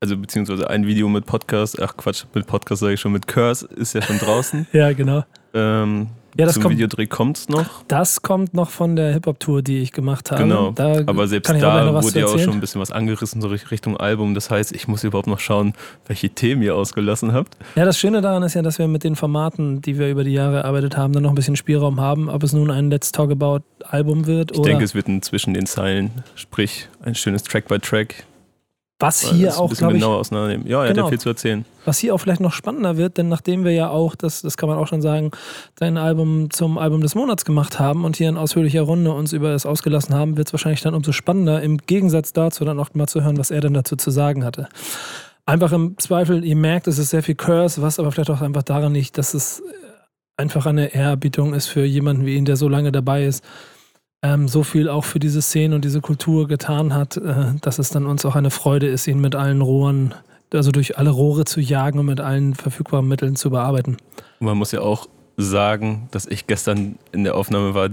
also 0.00 0.16
beziehungsweise 0.16 0.70
ein 0.70 0.86
Video 0.86 1.08
mit 1.08 1.26
Podcast, 1.26 1.82
ach 1.82 1.96
Quatsch, 1.96 2.24
mit 2.32 2.46
Podcast 2.46 2.80
sage 2.80 2.94
ich 2.94 3.00
schon, 3.00 3.12
mit 3.12 3.26
Curse 3.26 3.66
ist 3.66 3.94
ja 3.94 4.00
schon 4.00 4.18
draußen. 4.18 4.68
Ja, 4.72 4.92
genau. 4.92 5.24
ähm, 5.52 6.10
Ja, 6.38 6.44
das 6.46 6.54
zum 6.54 6.62
kommt- 6.64 6.74
Videodreh 6.74 7.06
kommt's 7.06 7.48
noch. 7.48 7.82
Das 7.88 8.22
kommt 8.22 8.52
noch 8.54 8.70
von 8.70 8.96
der 8.96 9.12
Hip-Hop-Tour, 9.12 9.62
die 9.62 9.78
ich 9.78 9.92
gemacht 9.92 10.30
habe. 10.30 10.42
Genau. 10.42 10.70
Da 10.72 11.02
Aber 11.06 11.26
selbst 11.28 11.48
da 11.50 11.92
wurde 12.02 12.20
ja 12.20 12.26
auch 12.26 12.38
schon 12.38 12.54
ein 12.54 12.60
bisschen 12.60 12.80
was 12.80 12.90
angerissen, 12.90 13.40
so 13.40 13.48
Richtung 13.48 13.96
Album. 13.96 14.34
Das 14.34 14.50
heißt, 14.50 14.72
ich 14.72 14.86
muss 14.88 15.02
überhaupt 15.04 15.28
noch 15.28 15.40
schauen, 15.40 15.72
welche 16.06 16.30
Themen 16.30 16.62
ihr 16.62 16.74
ausgelassen 16.76 17.32
habt. 17.32 17.56
Ja, 17.74 17.84
das 17.84 17.98
Schöne 17.98 18.20
daran 18.20 18.42
ist 18.42 18.54
ja, 18.54 18.62
dass 18.62 18.78
wir 18.78 18.88
mit 18.88 19.04
den 19.04 19.16
Formaten, 19.16 19.80
die 19.80 19.98
wir 19.98 20.10
über 20.10 20.24
die 20.24 20.32
Jahre 20.32 20.58
erarbeitet 20.58 20.96
haben, 20.96 21.12
dann 21.12 21.22
noch 21.22 21.30
ein 21.30 21.36
bisschen 21.36 21.56
Spielraum 21.56 22.00
haben, 22.00 22.28
ob 22.28 22.42
es 22.42 22.52
nun 22.52 22.70
ein 22.70 22.90
Let's 22.90 23.12
Talk 23.12 23.30
About 23.30 23.60
Album 23.88 24.26
wird 24.26 24.52
Ich 24.52 24.58
oder 24.58 24.70
denke, 24.70 24.84
es 24.84 24.94
wird 24.94 25.08
ein 25.08 25.22
zwischen 25.22 25.54
den 25.54 25.66
Zeilen, 25.66 26.10
sprich 26.34 26.88
ein 27.02 27.14
schönes 27.14 27.42
Track 27.44 27.68
by 27.68 27.78
Track. 27.78 28.24
Was 28.98 29.20
hier 29.20 29.58
auch, 29.58 29.70
glaube 29.74 29.94
ich, 29.94 30.00
genauer 30.00 30.18
auseinandernehmen. 30.18 30.66
Ja, 30.66 30.82
er 30.82 30.88
hat 30.88 30.94
Genau. 30.94 31.06
ja 31.06 31.10
viel 31.10 31.20
zu 31.20 31.28
erzählen. 31.28 31.64
was 31.84 31.98
hier 31.98 32.14
auch 32.14 32.18
vielleicht 32.18 32.40
noch 32.40 32.52
spannender 32.52 32.96
wird, 32.96 33.18
denn 33.18 33.28
nachdem 33.28 33.64
wir 33.64 33.72
ja 33.72 33.90
auch, 33.90 34.14
das, 34.14 34.40
das 34.42 34.56
kann 34.56 34.68
man 34.70 34.78
auch 34.78 34.86
schon 34.86 35.02
sagen, 35.02 35.32
sein 35.78 35.98
Album 35.98 36.50
zum 36.50 36.78
Album 36.78 37.02
des 37.02 37.14
Monats 37.14 37.44
gemacht 37.44 37.78
haben 37.78 38.04
und 38.06 38.16
hier 38.16 38.28
in 38.30 38.38
ausführlicher 38.38 38.80
Runde 38.82 39.12
uns 39.12 39.32
über 39.34 39.50
es 39.50 39.66
ausgelassen 39.66 40.14
haben, 40.14 40.36
wird 40.38 40.48
es 40.48 40.54
wahrscheinlich 40.54 40.80
dann 40.80 40.94
umso 40.94 41.12
spannender, 41.12 41.60
im 41.62 41.76
Gegensatz 41.76 42.32
dazu 42.32 42.64
dann 42.64 42.80
auch 42.80 42.94
mal 42.94 43.06
zu 43.06 43.22
hören, 43.22 43.36
was 43.36 43.50
er 43.50 43.60
denn 43.60 43.74
dazu 43.74 43.96
zu 43.96 44.10
sagen 44.10 44.44
hatte. 44.44 44.68
Einfach 45.44 45.72
im 45.72 45.96
Zweifel, 45.98 46.42
ihr 46.44 46.56
merkt, 46.56 46.88
es 46.88 46.98
ist 46.98 47.10
sehr 47.10 47.22
viel 47.22 47.34
Curse, 47.36 47.82
was 47.82 47.98
aber 48.00 48.10
vielleicht 48.10 48.30
auch 48.30 48.40
einfach 48.40 48.62
daran 48.64 48.94
liegt, 48.94 49.18
dass 49.18 49.34
es 49.34 49.62
einfach 50.38 50.66
eine 50.66 50.92
Ehrerbietung 50.94 51.54
ist 51.54 51.66
für 51.66 51.84
jemanden 51.84 52.26
wie 52.26 52.34
ihn, 52.36 52.44
der 52.46 52.56
so 52.56 52.68
lange 52.68 52.92
dabei 52.92 53.24
ist, 53.26 53.44
ähm, 54.22 54.48
so 54.48 54.62
viel 54.62 54.88
auch 54.88 55.04
für 55.04 55.18
diese 55.18 55.42
Szene 55.42 55.74
und 55.74 55.84
diese 55.84 56.00
Kultur 56.00 56.48
getan 56.48 56.94
hat, 56.94 57.16
äh, 57.16 57.52
dass 57.60 57.78
es 57.78 57.90
dann 57.90 58.06
uns 58.06 58.24
auch 58.24 58.36
eine 58.36 58.50
Freude 58.50 58.86
ist, 58.88 59.06
ihn 59.06 59.20
mit 59.20 59.34
allen 59.34 59.60
Rohren, 59.60 60.14
also 60.52 60.70
durch 60.72 60.98
alle 60.98 61.10
Rohre 61.10 61.44
zu 61.44 61.60
jagen 61.60 61.98
und 61.98 62.06
mit 62.06 62.20
allen 62.20 62.54
verfügbaren 62.54 63.06
Mitteln 63.06 63.36
zu 63.36 63.50
bearbeiten. 63.50 63.96
Und 64.40 64.46
man 64.46 64.56
muss 64.56 64.72
ja 64.72 64.80
auch 64.80 65.08
sagen, 65.36 66.08
dass 66.12 66.26
ich 66.26 66.46
gestern 66.46 66.96
in 67.12 67.24
der 67.24 67.34
Aufnahme 67.34 67.74
war, 67.74 67.88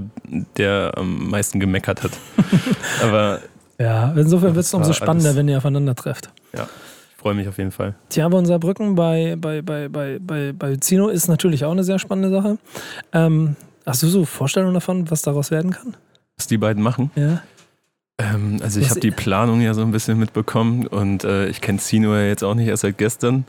der 0.57 0.93
am 0.97 1.29
meisten 1.29 1.59
gemeckert 1.59 2.03
hat. 2.03 2.11
Aber 3.03 3.39
Ja, 3.79 4.13
insofern 4.15 4.55
wird 4.55 4.65
es 4.65 4.73
umso 4.73 4.93
spannender, 4.93 5.29
alles- 5.29 5.37
wenn 5.37 5.49
ihr 5.49 5.57
aufeinander 5.57 5.93
trefft. 5.93 6.29
ich 6.53 6.61
freue 7.17 7.33
mich 7.33 7.47
auf 7.49 7.57
jeden 7.57 7.71
Fall. 7.71 7.95
Tja, 8.09 8.25
aber 8.25 8.37
unser 8.37 8.59
Brücken 8.59 8.95
bei, 8.95 9.35
bei, 9.39 9.61
bei, 9.61 9.89
bei, 9.89 10.19
bei, 10.21 10.53
bei 10.53 10.75
Zino 10.77 11.07
ist 11.09 11.27
natürlich 11.27 11.65
auch 11.65 11.71
eine 11.71 11.83
sehr 11.83 11.99
spannende 11.99 12.29
Sache. 12.29 12.57
Ähm, 13.13 13.55
hast 13.85 14.03
du 14.03 14.07
so 14.07 14.23
Vorstellungen 14.25 14.73
davon, 14.73 15.09
was 15.11 15.21
daraus 15.21 15.49
werden 15.51 15.71
kann? 15.71 15.95
Was 16.37 16.47
die 16.47 16.57
beiden 16.57 16.81
machen? 16.81 17.11
Ja. 17.15 17.41
Ähm, 18.17 18.59
also 18.61 18.79
ich 18.79 18.89
habe 18.89 18.99
die 18.99 19.11
Planung 19.11 19.61
ja 19.61 19.73
so 19.73 19.81
ein 19.81 19.91
bisschen 19.91 20.19
mitbekommen 20.19 20.87
und 20.87 21.23
äh, 21.23 21.47
ich 21.47 21.61
kenne 21.61 21.79
Sino 21.79 22.13
ja 22.13 22.25
jetzt 22.25 22.43
auch 22.43 22.55
nicht 22.55 22.67
erst 22.67 22.81
seit 22.81 22.97
gestern. 22.97 23.45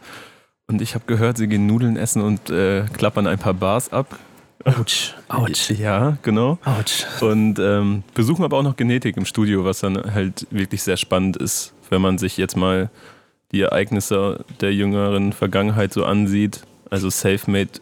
Und 0.66 0.80
ich 0.80 0.94
habe 0.94 1.04
gehört, 1.06 1.36
sie 1.36 1.46
gehen 1.46 1.66
Nudeln 1.66 1.96
essen 1.96 2.22
und 2.22 2.48
äh, 2.50 2.86
klappern 2.92 3.26
ein 3.26 3.38
paar 3.38 3.54
Bars 3.54 3.92
ab. 3.92 4.18
Autsch. 4.64 5.14
Autsch. 5.28 5.70
Ja, 5.78 6.16
genau. 6.22 6.58
Autsch. 6.64 7.04
Und 7.20 7.58
ähm, 7.58 8.02
besuchen 8.14 8.44
aber 8.44 8.58
auch 8.58 8.62
noch 8.62 8.76
Genetik 8.76 9.16
im 9.16 9.26
Studio, 9.26 9.64
was 9.64 9.80
dann 9.80 10.14
halt 10.14 10.46
wirklich 10.50 10.82
sehr 10.82 10.96
spannend 10.96 11.36
ist, 11.36 11.74
wenn 11.90 12.00
man 12.00 12.16
sich 12.16 12.38
jetzt 12.38 12.56
mal 12.56 12.90
die 13.52 13.60
Ereignisse 13.60 14.44
der 14.60 14.72
jüngeren 14.72 15.32
Vergangenheit 15.32 15.92
so 15.92 16.04
ansieht. 16.04 16.62
Also 16.90 17.10
Selfmade 17.10 17.80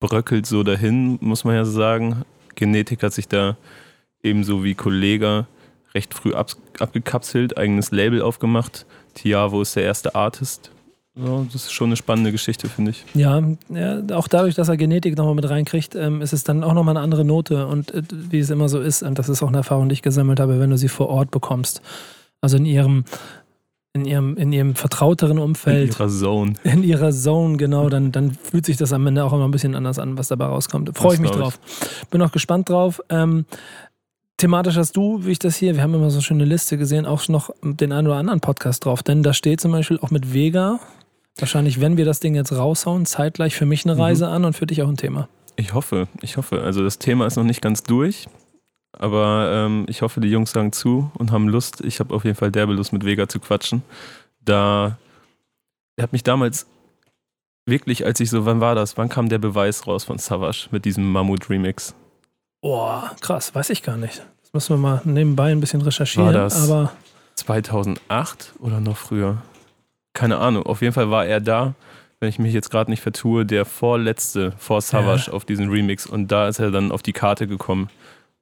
bröckelt 0.00 0.46
so 0.46 0.62
dahin, 0.64 1.18
muss 1.20 1.44
man 1.44 1.54
ja 1.54 1.64
sagen. 1.64 2.24
Genetik 2.56 3.02
hat 3.02 3.12
sich 3.12 3.28
da 3.28 3.56
ebenso 4.22 4.64
wie 4.64 4.74
Kollega 4.74 5.46
recht 5.94 6.14
früh 6.14 6.34
ab, 6.34 6.50
abgekapselt, 6.78 7.58
eigenes 7.58 7.90
Label 7.90 8.22
aufgemacht. 8.22 8.86
Tiavo 9.14 9.62
ist 9.62 9.76
der 9.76 9.82
erste 9.84 10.14
Artist. 10.14 10.70
So, 11.16 11.44
das 11.52 11.64
ist 11.64 11.72
schon 11.72 11.88
eine 11.88 11.96
spannende 11.96 12.30
Geschichte, 12.30 12.68
finde 12.68 12.92
ich. 12.92 13.04
Ja, 13.14 13.42
ja, 13.68 14.00
auch 14.12 14.28
dadurch, 14.28 14.54
dass 14.54 14.68
er 14.68 14.76
Genetik 14.76 15.16
nochmal 15.18 15.34
mit 15.34 15.48
reinkriegt, 15.48 15.96
ähm, 15.96 16.22
ist 16.22 16.32
es 16.32 16.44
dann 16.44 16.62
auch 16.62 16.72
nochmal 16.72 16.96
eine 16.96 17.02
andere 17.02 17.24
Note. 17.24 17.66
Und 17.66 17.92
äh, 17.92 18.02
wie 18.10 18.38
es 18.38 18.48
immer 18.50 18.68
so 18.68 18.80
ist, 18.80 19.02
und 19.02 19.18
das 19.18 19.28
ist 19.28 19.42
auch 19.42 19.48
eine 19.48 19.58
Erfahrung, 19.58 19.88
die 19.88 19.94
ich 19.94 20.02
gesammelt 20.02 20.38
habe, 20.38 20.60
wenn 20.60 20.70
du 20.70 20.78
sie 20.78 20.88
vor 20.88 21.08
Ort 21.08 21.32
bekommst. 21.32 21.82
Also 22.40 22.56
in 22.56 22.64
ihrem, 22.64 23.04
in 23.92 24.04
ihrem, 24.04 24.36
in 24.36 24.52
ihrem 24.52 24.76
vertrauteren 24.76 25.38
In 25.38 25.42
Umfeld. 25.42 25.98
ihrer 25.98 26.08
Zone. 26.08 26.54
in 26.62 26.84
ihrer 26.84 27.10
Zone, 27.10 27.56
genau, 27.56 27.88
dann, 27.88 28.12
dann 28.12 28.30
fühlt 28.30 28.64
sich 28.64 28.76
das 28.76 28.92
am 28.92 29.04
Ende 29.06 29.24
auch 29.24 29.32
immer 29.32 29.46
ein 29.46 29.50
bisschen 29.50 29.74
anders 29.74 29.98
an, 29.98 30.16
was 30.16 30.28
dabei 30.28 30.46
rauskommt. 30.46 30.96
Freue 30.96 31.14
ich 31.14 31.20
mich 31.20 31.32
drauf. 31.32 31.58
Bin 32.10 32.22
auch 32.22 32.32
gespannt 32.32 32.68
drauf. 32.68 33.00
Ähm, 33.08 33.46
thematisch 34.40 34.76
hast 34.76 34.96
du, 34.96 35.24
wie 35.24 35.32
ich 35.32 35.38
das 35.38 35.56
hier, 35.56 35.74
wir 35.76 35.82
haben 35.82 35.94
immer 35.94 36.10
so 36.10 36.16
eine 36.16 36.22
schöne 36.22 36.44
Liste 36.44 36.76
gesehen, 36.78 37.06
auch 37.06 37.28
noch 37.28 37.50
den 37.62 37.92
einen 37.92 38.06
oder 38.08 38.16
anderen 38.16 38.40
Podcast 38.40 38.84
drauf, 38.84 39.02
denn 39.02 39.22
da 39.22 39.32
steht 39.32 39.60
zum 39.60 39.72
Beispiel 39.72 39.98
auch 40.00 40.10
mit 40.10 40.32
Vega, 40.34 40.80
wahrscheinlich, 41.38 41.80
wenn 41.80 41.96
wir 41.96 42.04
das 42.04 42.20
Ding 42.20 42.34
jetzt 42.34 42.52
raushauen, 42.52 43.06
zeitgleich 43.06 43.54
für 43.54 43.66
mich 43.66 43.84
eine 43.84 43.94
Mhm. 43.94 44.00
Reise 44.00 44.28
an 44.28 44.44
und 44.44 44.54
für 44.54 44.66
dich 44.66 44.82
auch 44.82 44.88
ein 44.88 44.96
Thema. 44.96 45.28
Ich 45.56 45.74
hoffe, 45.74 46.08
ich 46.22 46.36
hoffe. 46.36 46.62
Also 46.62 46.82
das 46.82 46.98
Thema 46.98 47.26
ist 47.26 47.36
noch 47.36 47.44
nicht 47.44 47.60
ganz 47.60 47.82
durch, 47.82 48.28
aber 48.92 49.50
ähm, 49.52 49.84
ich 49.88 50.02
hoffe, 50.02 50.20
die 50.20 50.28
Jungs 50.28 50.52
sagen 50.52 50.72
zu 50.72 51.10
und 51.18 51.32
haben 51.32 51.48
Lust. 51.48 51.82
Ich 51.82 52.00
habe 52.00 52.14
auf 52.14 52.24
jeden 52.24 52.36
Fall 52.36 52.50
derbe 52.50 52.72
Lust, 52.72 52.92
mit 52.92 53.04
Vega 53.04 53.28
zu 53.28 53.40
quatschen. 53.40 53.82
Da, 54.42 54.98
er 55.96 56.02
hat 56.02 56.12
mich 56.12 56.22
damals 56.22 56.66
wirklich, 57.66 58.04
als 58.06 58.20
ich 58.20 58.30
so, 58.30 58.46
wann 58.46 58.60
war 58.60 58.74
das? 58.74 58.96
Wann 58.96 59.08
kam 59.10 59.28
der 59.28 59.38
Beweis 59.38 59.86
raus 59.86 60.04
von 60.04 60.18
Savage 60.18 60.68
mit 60.70 60.84
diesem 60.86 61.10
Mammut-Remix? 61.12 61.94
Boah, 62.62 63.12
krass, 63.20 63.54
weiß 63.54 63.70
ich 63.70 63.82
gar 63.82 63.96
nicht. 63.96 64.22
Das 64.42 64.52
müssen 64.52 64.74
wir 64.74 64.78
mal 64.78 65.00
nebenbei 65.04 65.50
ein 65.52 65.60
bisschen 65.60 65.80
recherchieren, 65.82 66.26
War 66.26 66.32
das- 66.32 66.68
aber 66.70 66.92
2008 67.36 68.52
oder 68.60 68.80
noch 68.80 68.96
früher? 68.96 69.38
Keine 70.12 70.38
Ahnung. 70.38 70.64
Auf 70.64 70.82
jeden 70.82 70.92
Fall 70.92 71.10
war 71.10 71.24
er 71.24 71.40
da, 71.40 71.74
wenn 72.18 72.28
ich 72.28 72.38
mich 72.38 72.52
jetzt 72.52 72.70
gerade 72.70 72.90
nicht 72.90 73.02
vertue, 73.02 73.46
der 73.46 73.64
vorletzte 73.64 74.52
vor 74.58 74.80
Savage 74.82 75.32
auf 75.32 75.44
diesen 75.44 75.70
Remix. 75.70 76.06
Und 76.06 76.28
da 76.28 76.48
ist 76.48 76.58
er 76.58 76.70
dann 76.70 76.92
auf 76.92 77.02
die 77.02 77.12
Karte 77.12 77.46
gekommen. 77.46 77.88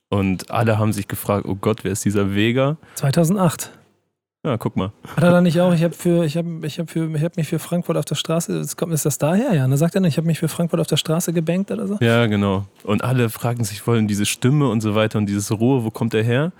Und 0.08 0.50
alle 0.50 0.78
haben 0.78 0.92
sich 0.92 1.06
gefragt, 1.06 1.44
oh 1.46 1.54
Gott, 1.54 1.84
wer 1.84 1.92
ist 1.92 2.04
dieser 2.04 2.34
Vega? 2.34 2.76
2008. 2.94 3.70
Ja, 4.48 4.56
guck 4.56 4.76
mal. 4.76 4.92
Hat 5.14 5.22
er 5.22 5.30
da 5.30 5.40
nicht 5.42 5.60
auch, 5.60 5.74
ich 5.74 5.84
habe 5.84 5.92
für, 5.92 6.24
ich 6.24 6.38
habe, 6.38 6.66
ich 6.66 6.78
habe 6.78 6.90
für, 6.90 7.14
ich 7.14 7.22
habe 7.22 7.34
mich 7.36 7.48
für 7.48 7.58
Frankfurt 7.58 7.98
auf 7.98 8.06
der 8.06 8.14
Straße, 8.14 8.56
jetzt 8.56 8.78
kommt, 8.78 8.94
ist 8.94 9.04
das 9.04 9.18
daher? 9.18 9.52
Ja, 9.52 9.64
und 9.64 9.70
dann 9.72 9.78
sagt 9.78 9.94
er 9.94 10.00
nicht, 10.00 10.14
ich 10.14 10.16
habe 10.16 10.26
mich 10.26 10.38
für 10.38 10.48
Frankfurt 10.48 10.80
auf 10.80 10.86
der 10.86 10.96
Straße 10.96 11.34
gebankt 11.34 11.70
oder 11.70 11.86
so? 11.86 11.98
Ja, 12.00 12.24
genau. 12.24 12.64
Und 12.82 13.04
alle 13.04 13.28
fragen 13.28 13.62
sich 13.64 13.82
voll 13.82 13.98
um 13.98 14.08
diese 14.08 14.24
Stimme 14.24 14.70
und 14.70 14.80
so 14.80 14.94
weiter 14.94 15.18
und 15.18 15.26
dieses 15.26 15.52
Ruhe, 15.52 15.84
wo 15.84 15.90
kommt 15.90 16.14
er 16.14 16.22
her? 16.22 16.52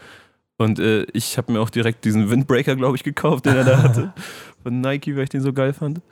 Und 0.59 0.79
äh, 0.81 1.07
ich 1.15 1.39
habe 1.39 1.51
mir 1.51 1.63
auch 1.63 1.71
direkt 1.71 2.05
diesen 2.05 2.29
Windbreaker, 2.29 2.77
glaube 2.77 2.95
ich, 2.97 3.05
gekauft, 3.05 3.47
den 3.47 3.57
er 3.57 3.65
da 3.65 3.83
hatte. 3.83 4.13
Von 4.63 4.83
Nike, 4.83 5.17
weil 5.17 5.23
ich 5.23 5.31
den 5.31 5.41
so 5.41 5.55
geil 5.55 5.73
fand. 5.73 6.03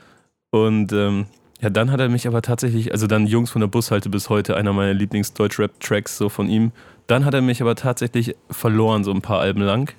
Und 0.49 0.95
ähm, 0.95 1.27
ja, 1.61 1.69
dann 1.69 1.93
hat 1.93 2.01
er 2.01 2.09
mich 2.09 2.27
aber 2.27 2.41
tatsächlich, 2.41 2.91
also 2.93 3.07
dann 3.07 3.27
Jungs 3.27 3.51
von 3.51 3.61
der 3.61 3.69
Bushalte 3.69 4.09
bis 4.09 4.31
heute, 4.31 4.57
einer 4.57 4.73
meiner 4.73 4.95
Lieblings-Deutsch-Rap-Tracks 4.95 6.17
so 6.17 6.31
von 6.31 6.49
ihm. 6.49 6.73
Dann 7.07 7.27
hat 7.27 7.35
er 7.35 7.43
mich 7.43 7.61
aber 7.61 7.75
tatsächlich 7.75 8.35
verloren, 8.51 9.05
so 9.05 9.13
ein 9.13 9.21
paar 9.21 9.41
Alben 9.41 9.61
lang. 9.61 9.93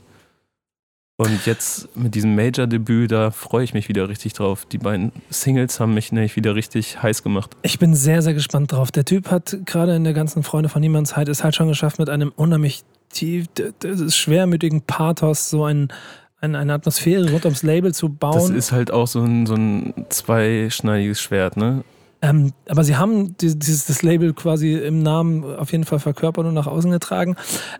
Und 1.19 1.47
jetzt 1.47 1.89
mit 1.97 2.13
diesem 2.13 2.35
Major-Debüt, 2.35 3.11
da 3.11 3.31
freue 3.31 3.63
ich 3.63 3.73
mich 3.73 3.89
wieder 3.89 4.07
richtig 4.07 4.33
drauf. 4.33 4.65
Die 4.65 4.77
beiden 4.77 5.11
Singles 5.31 5.79
haben 5.79 5.95
mich 5.95 6.11
nämlich 6.11 6.35
wieder 6.35 6.53
richtig 6.53 7.01
heiß 7.01 7.23
gemacht. 7.23 7.57
Ich 7.63 7.79
bin 7.79 7.95
sehr, 7.95 8.21
sehr 8.21 8.35
gespannt 8.35 8.71
drauf. 8.71 8.91
Der 8.91 9.03
Typ 9.03 9.31
hat 9.31 9.57
gerade 9.65 9.95
in 9.95 10.03
der 10.03 10.13
ganzen 10.13 10.43
Freunde 10.43 10.69
von 10.69 10.79
Niemandszeit 10.79 11.27
es 11.27 11.43
halt 11.43 11.55
schon 11.55 11.69
geschafft, 11.69 11.97
mit 11.97 12.07
einem 12.09 12.31
unheimlich 12.35 12.83
tief, 13.09 13.47
schwermütigen 14.09 14.81
Pathos 14.83 15.49
so 15.49 15.65
ein, 15.65 15.87
ein, 16.39 16.55
eine 16.55 16.73
Atmosphäre 16.73 17.31
rund 17.31 17.45
ums 17.45 17.63
Label 17.63 17.95
zu 17.95 18.09
bauen. 18.09 18.35
Das 18.35 18.49
ist 18.51 18.71
halt 18.71 18.91
auch 18.91 19.07
so 19.07 19.23
ein, 19.23 19.47
so 19.47 19.55
ein 19.55 20.05
zweischneidiges 20.09 21.19
Schwert, 21.19 21.57
ne? 21.57 21.83
Ähm, 22.21 22.53
aber 22.67 22.83
sie 22.83 22.95
haben 22.95 23.35
dieses 23.37 23.85
das 23.85 24.03
Label 24.03 24.33
quasi 24.33 24.73
im 24.73 25.01
Namen 25.01 25.43
auf 25.43 25.71
jeden 25.71 25.83
Fall 25.83 25.99
verkörpert 25.99 26.45
und 26.45 26.53
nach 26.53 26.67
außen 26.67 26.91
getragen. 26.91 27.35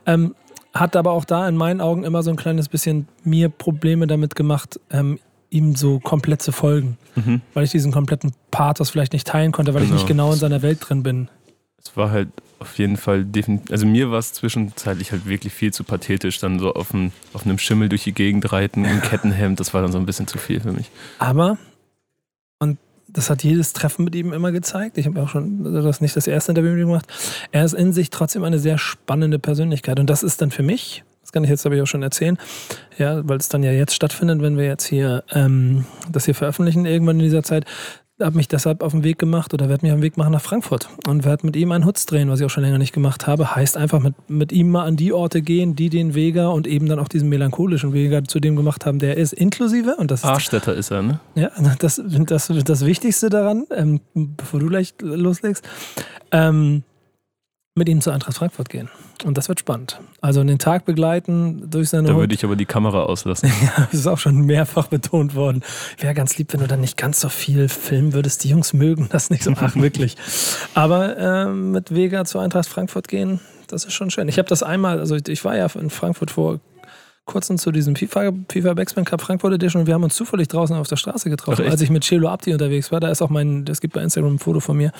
Ähm, 0.07 0.33
hat 0.79 0.95
aber 0.95 1.11
auch 1.11 1.25
da 1.25 1.47
in 1.47 1.55
meinen 1.55 1.81
Augen 1.81 2.03
immer 2.03 2.23
so 2.23 2.31
ein 2.31 2.35
kleines 2.35 2.69
bisschen 2.69 3.07
mir 3.23 3.49
Probleme 3.49 4.07
damit 4.07 4.35
gemacht, 4.35 4.79
ähm, 4.91 5.19
ihm 5.49 5.75
so 5.75 5.99
komplett 5.99 6.41
zu 6.41 6.51
folgen. 6.51 6.97
Mhm. 7.15 7.41
Weil 7.53 7.63
ich 7.63 7.71
diesen 7.71 7.91
kompletten 7.91 8.33
Pathos 8.51 8.89
vielleicht 8.89 9.13
nicht 9.13 9.27
teilen 9.27 9.51
konnte, 9.51 9.73
weil 9.73 9.81
genau. 9.81 9.95
ich 9.95 10.01
nicht 10.01 10.07
genau 10.07 10.33
in 10.33 10.39
seiner 10.39 10.61
Welt 10.61 10.79
drin 10.81 11.03
bin. 11.03 11.29
Es 11.81 11.95
war 11.95 12.11
halt 12.11 12.29
auf 12.59 12.77
jeden 12.77 12.97
Fall 12.97 13.23
definitiv, 13.23 13.71
also 13.71 13.85
mir 13.85 14.11
war 14.11 14.19
es 14.19 14.33
zwischenzeitlich 14.33 15.11
halt 15.11 15.27
wirklich 15.27 15.53
viel 15.53 15.71
zu 15.71 15.83
pathetisch, 15.83 16.39
dann 16.39 16.59
so 16.59 16.73
auf, 16.73 16.93
ein, 16.93 17.13
auf 17.33 17.45
einem 17.45 17.59
Schimmel 17.59 17.87
durch 17.87 18.03
die 18.03 18.13
Gegend 18.13 18.51
reiten, 18.51 18.83
im 18.83 19.01
Kettenhemd, 19.03 19.59
das 19.59 19.73
war 19.73 19.81
dann 19.81 19.91
so 19.91 19.99
ein 19.99 20.05
bisschen 20.05 20.27
zu 20.27 20.37
viel 20.37 20.59
für 20.59 20.71
mich. 20.71 20.89
Aber, 21.19 21.57
und 22.59 22.77
das 23.17 23.31
hat 23.31 23.43
jedes 23.43 23.73
Treffen 23.73 24.05
mit 24.05 24.13
ihm 24.13 24.31
immer 24.31 24.51
gezeigt. 24.51 24.97
Ich 24.97 25.07
habe 25.07 25.21
auch 25.21 25.29
schon 25.29 25.63
das 25.63 26.01
nicht 26.01 26.15
das 26.15 26.27
erste 26.27 26.51
Interview 26.51 26.71
mit 26.71 26.81
ihm 26.81 26.87
gemacht. 26.87 27.07
Er 27.51 27.65
ist 27.65 27.73
in 27.73 27.91
sich 27.91 28.11
trotzdem 28.11 28.43
eine 28.43 28.59
sehr 28.59 28.77
spannende 28.77 29.39
Persönlichkeit. 29.39 29.99
Und 29.99 30.09
das 30.09 30.21
ist 30.21 30.41
dann 30.41 30.51
für 30.51 30.63
mich, 30.63 31.03
das 31.21 31.31
kann 31.31 31.43
ich 31.43 31.49
jetzt 31.49 31.65
aber 31.65 31.81
auch 31.81 31.87
schon 31.87 32.03
erzählen, 32.03 32.37
ja, 32.97 33.27
weil 33.27 33.37
es 33.37 33.49
dann 33.49 33.63
ja 33.63 33.71
jetzt 33.71 33.95
stattfindet, 33.95 34.41
wenn 34.41 34.57
wir 34.57 34.65
jetzt 34.65 34.85
hier 34.85 35.23
ähm, 35.31 35.85
das 36.11 36.25
hier 36.25 36.35
veröffentlichen, 36.35 36.85
irgendwann 36.85 37.17
in 37.17 37.23
dieser 37.23 37.43
Zeit, 37.43 37.65
habe 38.19 38.35
mich 38.35 38.47
deshalb 38.47 38.81
auf 38.81 38.93
den 38.93 39.03
Weg 39.03 39.19
gemacht 39.19 39.53
oder 39.53 39.69
werde 39.69 39.85
mich 39.85 39.91
auf 39.91 39.99
den 39.99 40.03
Weg 40.03 40.17
machen 40.17 40.31
nach 40.31 40.41
Frankfurt 40.41 40.89
und 41.07 41.23
werde 41.23 41.45
mit 41.45 41.55
ihm 41.55 41.71
einen 41.71 41.85
Hutz 41.85 42.05
drehen, 42.05 42.29
was 42.29 42.39
ich 42.39 42.45
auch 42.45 42.49
schon 42.49 42.63
länger 42.63 42.77
nicht 42.77 42.93
gemacht 42.93 43.27
habe. 43.27 43.55
Heißt 43.55 43.77
einfach 43.77 43.99
mit, 43.99 44.15
mit 44.29 44.51
ihm 44.51 44.71
mal 44.71 44.85
an 44.85 44.95
die 44.95 45.13
Orte 45.13 45.41
gehen, 45.41 45.75
die 45.75 45.89
den 45.89 46.15
Vega 46.15 46.47
und 46.47 46.67
eben 46.67 46.87
dann 46.87 46.99
auch 46.99 47.07
diesen 47.07 47.29
melancholischen 47.29 47.93
Vega 47.93 48.23
zu 48.23 48.39
dem 48.39 48.55
gemacht 48.55 48.85
haben, 48.85 48.99
der 48.99 49.17
ist, 49.17 49.33
inklusive. 49.33 49.95
Und 49.97 50.11
das 50.11 50.23
Arschstädter 50.23 50.73
ist 50.73 50.91
er, 50.91 51.03
ne? 51.03 51.19
Ja, 51.35 51.51
das 51.79 51.99
ist 51.99 52.31
das, 52.31 52.51
das 52.63 52.85
Wichtigste 52.85 53.29
daran, 53.29 53.65
ähm, 53.71 54.01
bevor 54.13 54.59
du 54.59 54.67
gleich 54.67 54.95
loslegst. 55.01 55.63
Ähm, 56.31 56.83
mit 57.75 57.87
ihm 57.87 58.01
zu 58.01 58.09
Eintracht 58.09 58.37
Frankfurt 58.37 58.69
gehen. 58.69 58.89
Und 59.23 59.37
das 59.37 59.49
wird 59.49 59.59
spannend. 59.59 59.99
Also 60.21 60.43
den 60.43 60.59
Tag 60.59 60.85
begleiten 60.85 61.69
durch 61.69 61.89
seine. 61.89 62.07
Da 62.07 62.15
würde 62.15 62.35
ich 62.35 62.43
aber 62.43 62.55
die 62.55 62.65
Kamera 62.65 63.03
auslassen. 63.03 63.51
ja, 63.63 63.87
das 63.91 64.01
ist 64.01 64.07
auch 64.07 64.19
schon 64.19 64.41
mehrfach 64.41 64.87
betont 64.87 65.35
worden. 65.35 65.63
Wäre 65.99 66.13
ganz 66.13 66.37
lieb, 66.37 66.53
wenn 66.53 66.59
du 66.59 66.67
dann 66.67 66.81
nicht 66.81 66.97
ganz 66.97 67.19
so 67.21 67.29
viel 67.29 67.67
filmen 67.67 68.13
würdest. 68.13 68.43
Die 68.43 68.49
Jungs 68.49 68.73
mögen 68.73 69.09
das 69.11 69.29
nicht 69.29 69.43
so. 69.43 69.53
Ach, 69.55 69.75
wirklich. 69.75 70.15
Aber 70.75 71.17
äh, 71.17 71.45
mit 71.47 71.93
Vega 71.93 72.25
zu 72.25 72.39
Eintracht 72.39 72.67
Frankfurt 72.67 73.07
gehen, 73.07 73.39
das 73.67 73.85
ist 73.85 73.93
schon 73.93 74.11
schön. 74.11 74.27
Ich 74.27 74.37
habe 74.37 74.47
das 74.47 74.63
einmal, 74.63 74.99
also 74.99 75.15
ich 75.15 75.43
war 75.43 75.57
ja 75.57 75.67
in 75.75 75.89
Frankfurt 75.89 76.31
vor 76.31 76.59
kurzem 77.27 77.59
zu 77.59 77.71
diesem 77.71 77.95
FIFA, 77.95 78.31
FIFA 78.49 78.73
Backspin 78.73 79.05
Cup 79.05 79.21
Frankfurt 79.21 79.53
Edition 79.53 79.81
und 79.81 79.87
wir 79.87 79.93
haben 79.93 80.03
uns 80.03 80.15
zufällig 80.15 80.47
draußen 80.47 80.75
auf 80.75 80.87
der 80.87 80.95
Straße 80.95 81.29
getroffen, 81.29 81.65
Ach, 81.67 81.71
als 81.71 81.81
ich 81.81 81.91
mit 81.91 82.03
Celo 82.03 82.29
Abdi 82.29 82.53
unterwegs 82.53 82.91
war. 82.91 82.99
Da 82.99 83.09
ist 83.09 83.21
auch 83.21 83.29
mein, 83.29 83.65
es 83.69 83.81
gibt 83.81 83.93
bei 83.93 84.01
Instagram 84.01 84.35
ein 84.35 84.39
Foto 84.39 84.59
von 84.59 84.77
mir, 84.77 84.91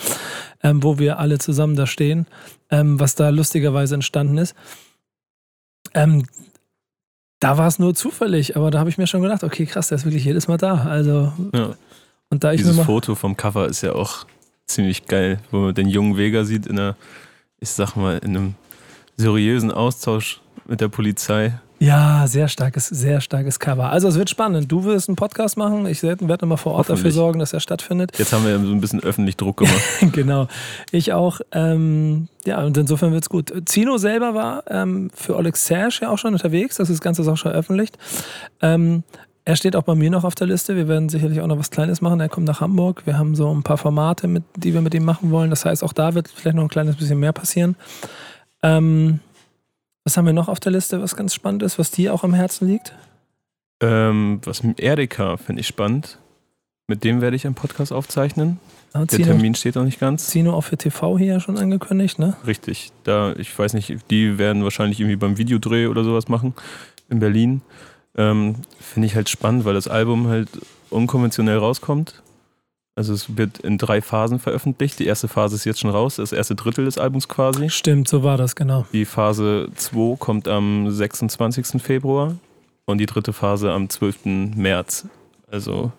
ähm, 0.62 0.82
wo 0.84 0.98
wir 0.98 1.18
alle 1.18 1.38
zusammen 1.38 1.74
da 1.74 1.86
stehen, 1.86 2.26
ähm, 2.70 3.00
was 3.00 3.16
da 3.16 3.30
lustigerweise 3.30 3.96
entstanden 3.96 4.38
ist. 4.38 4.54
Ähm, 5.94 6.26
da 7.40 7.56
war 7.56 7.66
es 7.66 7.78
nur 7.78 7.94
zufällig, 7.94 8.56
aber 8.56 8.70
da 8.70 8.78
habe 8.78 8.90
ich 8.90 8.98
mir 8.98 9.06
schon 9.06 9.22
gedacht, 9.22 9.42
okay, 9.44 9.66
krass, 9.66 9.88
der 9.88 9.96
ist 9.96 10.04
wirklich 10.04 10.24
jedes 10.24 10.48
Mal 10.48 10.58
da. 10.58 10.74
Also, 10.84 11.32
ja. 11.54 11.74
und 12.30 12.44
da 12.44 12.52
ich 12.52 12.58
Dieses 12.58 12.78
Foto 12.80 13.14
vom 13.14 13.36
Cover 13.36 13.66
ist 13.66 13.82
ja 13.82 13.94
auch 13.94 14.26
ziemlich 14.66 15.06
geil, 15.06 15.40
wo 15.50 15.58
man 15.58 15.74
den 15.74 15.88
jungen 15.88 16.16
Vega 16.16 16.44
sieht 16.44 16.66
in 16.66 16.78
einer, 16.78 16.96
ich 17.58 17.70
sag 17.70 17.96
mal, 17.96 18.18
in 18.18 18.36
einem 18.36 18.54
seriösen 19.16 19.70
Austausch 19.70 20.40
mit 20.66 20.80
der 20.80 20.88
Polizei. 20.88 21.58
Ja, 21.80 22.26
sehr 22.26 22.48
starkes, 22.48 22.88
sehr 22.88 23.20
starkes 23.20 23.60
Cover. 23.60 23.90
Also 23.90 24.08
es 24.08 24.16
wird 24.16 24.28
spannend. 24.28 24.70
Du 24.70 24.84
wirst 24.84 25.08
einen 25.08 25.16
Podcast 25.16 25.56
machen. 25.56 25.86
Ich 25.86 26.02
werde 26.02 26.46
mal 26.46 26.56
vor 26.56 26.72
Ort 26.72 26.90
dafür 26.90 27.12
sorgen, 27.12 27.38
dass 27.38 27.52
er 27.52 27.60
stattfindet. 27.60 28.18
Jetzt 28.18 28.32
haben 28.32 28.44
wir 28.44 28.58
so 28.58 28.72
ein 28.72 28.80
bisschen 28.80 29.00
öffentlich 29.00 29.36
Druck 29.36 29.58
gemacht. 29.58 29.80
genau. 30.12 30.48
Ich 30.90 31.12
auch. 31.12 31.40
Ähm, 31.52 32.28
ja, 32.44 32.64
und 32.64 32.76
insofern 32.76 33.12
wird 33.12 33.22
es 33.22 33.28
gut. 33.28 33.52
Zino 33.66 33.96
selber 33.96 34.34
war 34.34 34.64
ähm, 34.68 35.10
für 35.14 35.36
Oleg 35.36 35.56
Serge 35.56 36.00
ja 36.02 36.10
auch 36.10 36.18
schon 36.18 36.32
unterwegs. 36.32 36.76
Das, 36.76 36.90
ist 36.90 36.96
das 36.96 37.00
Ganze 37.00 37.22
ist 37.22 37.28
auch 37.28 37.36
schon 37.36 37.52
veröffentlicht. 37.52 37.96
Ähm, 38.60 39.04
er 39.44 39.56
steht 39.56 39.76
auch 39.76 39.84
bei 39.84 39.94
mir 39.94 40.10
noch 40.10 40.24
auf 40.24 40.34
der 40.34 40.48
Liste. 40.48 40.76
Wir 40.76 40.88
werden 40.88 41.08
sicherlich 41.08 41.40
auch 41.40 41.46
noch 41.46 41.58
was 41.58 41.70
Kleines 41.70 42.00
machen. 42.00 42.20
Er 42.20 42.28
kommt 42.28 42.46
nach 42.46 42.60
Hamburg. 42.60 43.02
Wir 43.06 43.16
haben 43.16 43.34
so 43.34 43.54
ein 43.54 43.62
paar 43.62 43.78
Formate, 43.78 44.26
mit, 44.26 44.42
die 44.56 44.74
wir 44.74 44.82
mit 44.82 44.94
ihm 44.94 45.04
machen 45.04 45.30
wollen. 45.30 45.48
Das 45.48 45.64
heißt, 45.64 45.84
auch 45.84 45.92
da 45.92 46.14
wird 46.14 46.28
vielleicht 46.28 46.56
noch 46.56 46.64
ein 46.64 46.68
kleines 46.68 46.96
bisschen 46.96 47.20
mehr 47.20 47.32
passieren. 47.32 47.76
Ähm, 48.62 49.20
was 50.08 50.16
haben 50.16 50.24
wir 50.24 50.32
noch 50.32 50.48
auf 50.48 50.58
der 50.58 50.72
Liste, 50.72 51.02
was 51.02 51.16
ganz 51.16 51.34
spannend 51.34 51.62
ist, 51.62 51.78
was 51.78 51.90
dir 51.90 52.14
auch 52.14 52.24
am 52.24 52.32
Herzen 52.32 52.66
liegt? 52.66 52.94
Ähm, 53.82 54.40
was 54.42 54.62
mit 54.62 54.80
Erika 54.80 55.36
finde 55.36 55.60
ich 55.60 55.66
spannend. 55.66 56.18
Mit 56.86 57.04
dem 57.04 57.20
werde 57.20 57.36
ich 57.36 57.44
einen 57.44 57.54
Podcast 57.54 57.92
aufzeichnen. 57.92 58.58
Ah, 58.94 59.04
der 59.04 59.18
Termin 59.18 59.54
steht 59.54 59.74
noch 59.74 59.84
nicht 59.84 60.00
ganz. 60.00 60.28
Zino 60.28 60.54
auch 60.54 60.62
für 60.62 60.78
TV 60.78 61.18
hier 61.18 61.40
schon 61.40 61.58
angekündigt, 61.58 62.18
ne? 62.18 62.34
Richtig. 62.46 62.90
Da, 63.04 63.34
ich 63.36 63.56
weiß 63.58 63.74
nicht, 63.74 64.10
die 64.10 64.38
werden 64.38 64.64
wahrscheinlich 64.64 64.98
irgendwie 64.98 65.16
beim 65.16 65.36
Videodreh 65.36 65.88
oder 65.88 66.04
sowas 66.04 66.28
machen 66.28 66.54
in 67.10 67.18
Berlin. 67.18 67.60
Ähm, 68.16 68.54
finde 68.80 69.08
ich 69.08 69.14
halt 69.14 69.28
spannend, 69.28 69.66
weil 69.66 69.74
das 69.74 69.88
Album 69.88 70.28
halt 70.28 70.48
unkonventionell 70.88 71.58
rauskommt. 71.58 72.22
Also 72.98 73.12
es 73.12 73.36
wird 73.36 73.60
in 73.60 73.78
drei 73.78 74.02
Phasen 74.02 74.40
veröffentlicht. 74.40 74.98
Die 74.98 75.06
erste 75.06 75.28
Phase 75.28 75.54
ist 75.54 75.64
jetzt 75.64 75.78
schon 75.78 75.90
raus, 75.90 76.16
das 76.16 76.32
erste 76.32 76.56
Drittel 76.56 76.84
des 76.84 76.98
Albums 76.98 77.28
quasi. 77.28 77.70
Stimmt, 77.70 78.08
so 78.08 78.24
war 78.24 78.36
das, 78.36 78.56
genau. 78.56 78.86
Die 78.92 79.04
Phase 79.04 79.68
2 79.76 80.16
kommt 80.16 80.48
am 80.48 80.90
26. 80.90 81.80
Februar 81.80 82.34
und 82.86 82.98
die 82.98 83.06
dritte 83.06 83.32
Phase 83.32 83.70
am 83.70 83.88
12. 83.88 84.56
März. 84.56 85.06
Also 85.48 85.92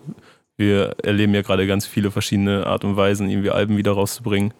wir 0.58 0.94
erleben 1.02 1.32
ja 1.32 1.40
gerade 1.40 1.66
ganz 1.66 1.86
viele 1.86 2.10
verschiedene 2.10 2.66
Art 2.66 2.84
und 2.84 2.96
Weisen, 2.96 3.30
irgendwie 3.30 3.48
Alben 3.48 3.78
wieder 3.78 3.92
rauszubringen. 3.92 4.52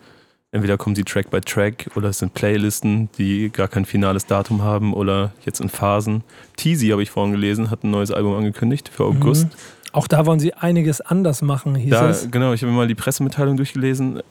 Entweder 0.50 0.78
kommen 0.78 0.96
sie 0.96 1.04
Track 1.04 1.30
by 1.30 1.42
Track 1.42 1.90
oder 1.94 2.08
es 2.08 2.20
sind 2.20 2.32
Playlisten, 2.32 3.10
die 3.18 3.50
gar 3.50 3.68
kein 3.68 3.84
finales 3.84 4.24
Datum 4.24 4.62
haben 4.62 4.94
oder 4.94 5.32
jetzt 5.44 5.60
in 5.60 5.68
Phasen. 5.68 6.24
Teasy 6.56 6.88
habe 6.88 7.02
ich 7.02 7.10
vorhin 7.10 7.32
gelesen, 7.32 7.70
hat 7.70 7.84
ein 7.84 7.90
neues 7.90 8.10
Album 8.10 8.34
angekündigt 8.34 8.88
für 8.88 9.04
August. 9.04 9.44
Mhm. 9.44 9.79
Auch 9.92 10.06
da 10.06 10.26
wollen 10.26 10.40
sie 10.40 10.54
einiges 10.54 11.00
anders 11.00 11.42
machen, 11.42 11.74
hieß 11.74 11.90
da, 11.90 12.10
es. 12.10 12.30
Genau, 12.30 12.52
ich 12.52 12.62
habe 12.62 12.70
mir 12.72 12.78
mal 12.78 12.88
die 12.88 12.94
Pressemitteilung 12.94 13.56
durchgelesen. 13.56 14.22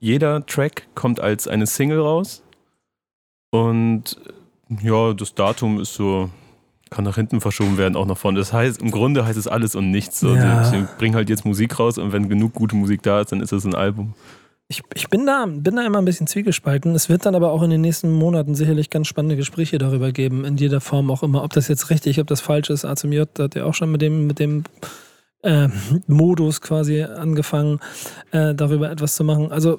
Jeder 0.00 0.46
Track 0.46 0.86
kommt 0.94 1.20
als 1.20 1.48
eine 1.48 1.66
Single 1.66 2.00
raus. 2.00 2.42
Und 3.50 4.16
ja, 4.82 5.12
das 5.14 5.34
Datum 5.34 5.80
ist 5.80 5.94
so, 5.94 6.30
kann 6.90 7.04
nach 7.04 7.16
hinten 7.16 7.40
verschoben 7.40 7.78
werden, 7.78 7.96
auch 7.96 8.06
nach 8.06 8.18
vorne. 8.18 8.38
Das 8.38 8.52
heißt, 8.52 8.80
im 8.80 8.90
Grunde 8.90 9.24
heißt 9.24 9.38
es 9.38 9.48
alles 9.48 9.74
und 9.74 9.90
nichts. 9.90 10.20
So. 10.20 10.34
Ja. 10.34 10.64
Sie 10.64 10.86
bringen 10.98 11.14
halt 11.14 11.28
jetzt 11.28 11.44
Musik 11.44 11.78
raus 11.78 11.98
und 11.98 12.12
wenn 12.12 12.28
genug 12.28 12.54
gute 12.54 12.76
Musik 12.76 13.02
da 13.02 13.20
ist, 13.20 13.32
dann 13.32 13.40
ist 13.40 13.52
es 13.52 13.64
ein 13.64 13.74
Album. 13.74 14.14
Ich, 14.70 14.82
ich 14.94 15.08
bin, 15.08 15.24
da, 15.24 15.46
bin 15.46 15.76
da 15.76 15.86
immer 15.86 15.98
ein 15.98 16.04
bisschen 16.04 16.26
zwiegespalten. 16.26 16.94
Es 16.94 17.08
wird 17.08 17.24
dann 17.24 17.34
aber 17.34 17.52
auch 17.52 17.62
in 17.62 17.70
den 17.70 17.80
nächsten 17.80 18.12
Monaten 18.12 18.54
sicherlich 18.54 18.90
ganz 18.90 19.06
spannende 19.06 19.36
Gespräche 19.36 19.78
darüber 19.78 20.12
geben, 20.12 20.44
in 20.44 20.58
jeder 20.58 20.82
Form 20.82 21.10
auch 21.10 21.22
immer. 21.22 21.42
Ob 21.42 21.54
das 21.54 21.68
jetzt 21.68 21.88
richtig, 21.88 22.20
ob 22.20 22.26
das 22.26 22.42
falsch 22.42 22.68
ist. 22.68 22.84
A 22.84 22.94
zum 22.94 23.10
J 23.12 23.26
hat 23.38 23.54
ja 23.54 23.64
auch 23.64 23.72
schon 23.72 23.90
mit 23.90 24.02
dem, 24.02 24.26
mit 24.26 24.38
dem 24.38 24.64
äh, 25.42 25.68
Modus 26.06 26.60
quasi 26.60 27.02
angefangen, 27.02 27.80
äh, 28.32 28.54
darüber 28.54 28.90
etwas 28.90 29.14
zu 29.14 29.24
machen. 29.24 29.52
Also 29.52 29.78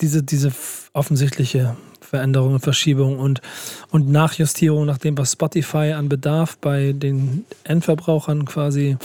diese, 0.00 0.22
diese 0.22 0.52
offensichtliche 0.92 1.76
Veränderung 2.00 2.54
und 2.54 2.60
Verschiebung 2.60 3.18
und, 3.18 3.40
und 3.90 4.08
Nachjustierung 4.08 4.86
nach 4.86 4.98
dem, 4.98 5.18
was 5.18 5.32
Spotify 5.32 5.92
an 5.92 6.08
Bedarf 6.08 6.56
bei 6.58 6.92
den 6.92 7.44
Endverbrauchern 7.64 8.44
quasi 8.44 8.96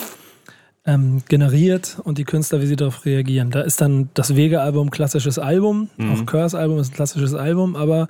ähm, 0.86 1.22
generiert 1.28 1.98
und 2.04 2.18
die 2.18 2.24
Künstler, 2.24 2.62
wie 2.62 2.68
sie 2.68 2.76
darauf 2.76 3.06
reagieren. 3.06 3.52
Da 3.52 3.62
ist 3.62 3.82
dann 3.82 4.10
das 4.14 4.36
Wege-Album 4.36 4.92
klassisches 4.92 5.40
Album, 5.40 5.90
mhm. 5.98 6.12
auch 6.12 6.26
Curse-Album 6.26 6.80
ist 6.80 6.92
ein 6.92 6.96
klassisches 6.96 7.34
Album, 7.34 7.76
aber 7.76 8.08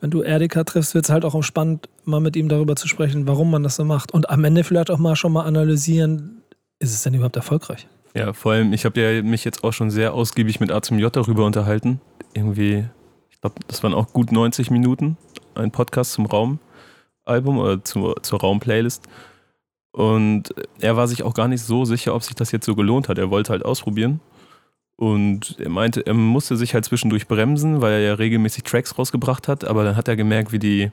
wenn 0.00 0.10
du 0.10 0.22
Erika 0.22 0.64
triffst, 0.64 0.94
wird 0.94 1.04
es 1.04 1.10
halt 1.10 1.24
auch 1.24 1.42
spannend, 1.42 1.88
mal 2.04 2.20
mit 2.20 2.36
ihm 2.36 2.48
darüber 2.48 2.76
zu 2.76 2.88
sprechen, 2.88 3.26
warum 3.26 3.50
man 3.50 3.62
das 3.62 3.76
so 3.76 3.84
macht. 3.84 4.12
Und 4.12 4.30
am 4.30 4.44
Ende 4.44 4.64
vielleicht 4.64 4.90
auch 4.90 4.98
mal 4.98 5.16
schon 5.16 5.32
mal 5.32 5.44
analysieren, 5.44 6.42
ist 6.78 6.94
es 6.94 7.02
denn 7.02 7.14
überhaupt 7.14 7.36
erfolgreich? 7.36 7.86
Ja, 8.14 8.32
vor 8.32 8.52
allem, 8.52 8.72
ich 8.72 8.84
habe 8.84 9.00
ja 9.00 9.22
mich 9.22 9.44
jetzt 9.44 9.62
auch 9.62 9.72
schon 9.72 9.90
sehr 9.90 10.14
ausgiebig 10.14 10.58
mit 10.60 10.72
A 10.72 10.82
zum 10.82 10.98
J 10.98 11.14
darüber 11.14 11.46
unterhalten. 11.46 12.00
Irgendwie, 12.34 12.84
ich 13.30 13.40
glaube, 13.40 13.56
das 13.68 13.82
waren 13.82 13.94
auch 13.94 14.12
gut 14.12 14.32
90 14.32 14.70
Minuten, 14.70 15.16
ein 15.54 15.70
Podcast 15.70 16.12
zum 16.12 16.26
Raum. 16.26 16.58
Album 17.24 17.58
oder 17.58 17.84
zu, 17.84 18.14
zur 18.22 18.40
Raumplaylist. 18.40 19.06
Und 19.92 20.54
er 20.80 20.96
war 20.96 21.08
sich 21.08 21.22
auch 21.22 21.34
gar 21.34 21.48
nicht 21.48 21.62
so 21.62 21.84
sicher, 21.84 22.14
ob 22.14 22.22
sich 22.22 22.34
das 22.34 22.52
jetzt 22.52 22.66
so 22.66 22.74
gelohnt 22.74 23.08
hat. 23.08 23.18
Er 23.18 23.30
wollte 23.30 23.52
halt 23.52 23.64
ausprobieren. 23.64 24.20
Und 25.00 25.56
er 25.58 25.70
meinte, 25.70 26.06
er 26.06 26.12
musste 26.12 26.58
sich 26.58 26.74
halt 26.74 26.84
zwischendurch 26.84 27.26
bremsen, 27.26 27.80
weil 27.80 27.94
er 27.94 28.00
ja 28.00 28.14
regelmäßig 28.14 28.64
Tracks 28.64 28.98
rausgebracht 28.98 29.48
hat. 29.48 29.64
Aber 29.64 29.82
dann 29.82 29.96
hat 29.96 30.08
er 30.08 30.14
gemerkt, 30.14 30.52
wie 30.52 30.58
die, 30.58 30.90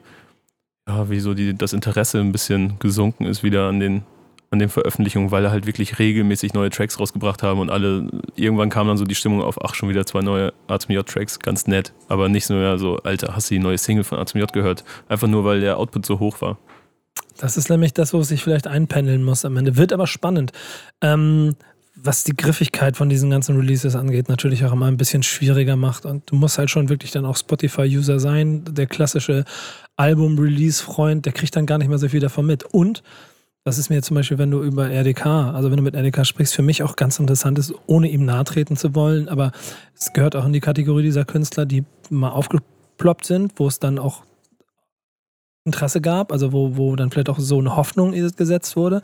ja, 0.87 1.09
wie 1.09 1.19
so 1.19 1.33
die, 1.33 1.53
das 1.53 1.73
Interesse 1.73 2.21
ein 2.21 2.31
bisschen 2.31 2.79
gesunken 2.79 3.25
ist 3.25 3.43
wieder 3.43 3.67
an 3.67 3.81
den, 3.81 4.03
an 4.49 4.59
den 4.59 4.69
Veröffentlichungen, 4.69 5.31
weil 5.31 5.43
er 5.43 5.51
halt 5.51 5.65
wirklich 5.65 5.99
regelmäßig 5.99 6.53
neue 6.53 6.69
Tracks 6.69 7.01
rausgebracht 7.01 7.43
haben 7.43 7.59
und 7.59 7.69
alle, 7.69 8.07
irgendwann 8.37 8.69
kam 8.69 8.87
dann 8.87 8.95
so 8.95 9.03
die 9.03 9.13
Stimmung 9.13 9.41
auf, 9.41 9.61
ach, 9.61 9.75
schon 9.75 9.89
wieder 9.89 10.05
zwei 10.05 10.21
neue 10.21 10.53
Atom 10.67 10.95
J 10.95 11.05
Tracks, 11.05 11.37
ganz 11.39 11.67
nett. 11.67 11.91
Aber 12.07 12.29
nicht 12.29 12.49
nur 12.49 12.79
so, 12.79 12.99
Alter, 12.99 13.35
hast 13.35 13.49
du 13.49 13.55
die 13.55 13.59
neue 13.59 13.77
Single 13.77 14.05
von 14.05 14.19
Atom 14.19 14.39
J 14.39 14.53
gehört? 14.53 14.85
Einfach 15.09 15.27
nur, 15.27 15.43
weil 15.43 15.59
der 15.59 15.77
Output 15.77 16.05
so 16.05 16.19
hoch 16.19 16.39
war. 16.39 16.57
Das 17.37 17.57
ist 17.57 17.69
nämlich 17.69 17.93
das, 17.93 18.13
wo 18.13 18.19
es 18.19 18.29
sich 18.29 18.41
vielleicht 18.41 18.67
einpendeln 18.67 19.25
muss 19.25 19.43
am 19.43 19.57
Ende. 19.57 19.75
Wird 19.75 19.91
aber 19.91 20.07
spannend. 20.07 20.53
Ähm, 21.01 21.57
was 21.99 22.23
die 22.23 22.35
Griffigkeit 22.35 22.95
von 22.95 23.09
diesen 23.09 23.29
ganzen 23.29 23.57
Releases 23.57 23.95
angeht, 23.95 24.29
natürlich 24.29 24.63
auch 24.65 24.71
immer 24.71 24.85
ein 24.85 24.97
bisschen 24.97 25.23
schwieriger 25.23 25.75
macht. 25.75 26.05
Und 26.05 26.29
du 26.31 26.35
musst 26.35 26.57
halt 26.57 26.69
schon 26.69 26.89
wirklich 26.89 27.11
dann 27.11 27.25
auch 27.25 27.35
Spotify-User 27.35 28.19
sein. 28.19 28.63
Der 28.69 28.85
klassische 28.85 29.45
Album-Release-Freund, 29.95 31.25
der 31.25 31.33
kriegt 31.33 31.55
dann 31.55 31.65
gar 31.65 31.79
nicht 31.79 31.87
mehr 31.87 31.97
so 31.97 32.07
viel 32.07 32.19
davon 32.19 32.45
mit. 32.45 32.63
Und 32.63 33.01
das 33.63 33.77
ist 33.77 33.89
mir 33.89 34.01
zum 34.01 34.15
Beispiel, 34.15 34.37
wenn 34.37 34.51
du 34.51 34.61
über 34.61 34.89
RDK, 34.89 35.25
also 35.25 35.71
wenn 35.71 35.77
du 35.77 35.83
mit 35.83 35.95
RDK 35.95 36.23
sprichst, 36.25 36.55
für 36.55 36.61
mich 36.61 36.83
auch 36.83 36.95
ganz 36.95 37.19
interessant 37.19 37.57
ist, 37.59 37.73
ohne 37.87 38.09
ihm 38.09 38.25
nahe 38.25 38.43
treten 38.43 38.77
zu 38.77 38.93
wollen. 38.93 39.27
Aber 39.27 39.51
es 39.97 40.13
gehört 40.13 40.35
auch 40.35 40.45
in 40.45 40.53
die 40.53 40.61
Kategorie 40.61 41.03
dieser 41.03 41.25
Künstler, 41.25 41.65
die 41.65 41.83
mal 42.09 42.29
aufgeploppt 42.29 43.25
sind, 43.25 43.53
wo 43.57 43.67
es 43.67 43.79
dann 43.79 43.97
auch 43.97 44.23
Interesse 45.67 46.01
gab, 46.01 46.31
also 46.31 46.51
wo, 46.51 46.77
wo 46.77 46.95
dann 46.95 47.11
vielleicht 47.11 47.29
auch 47.29 47.39
so 47.39 47.59
eine 47.59 47.75
Hoffnung 47.75 48.13
gesetzt 48.37 48.75
wurde, 48.75 49.01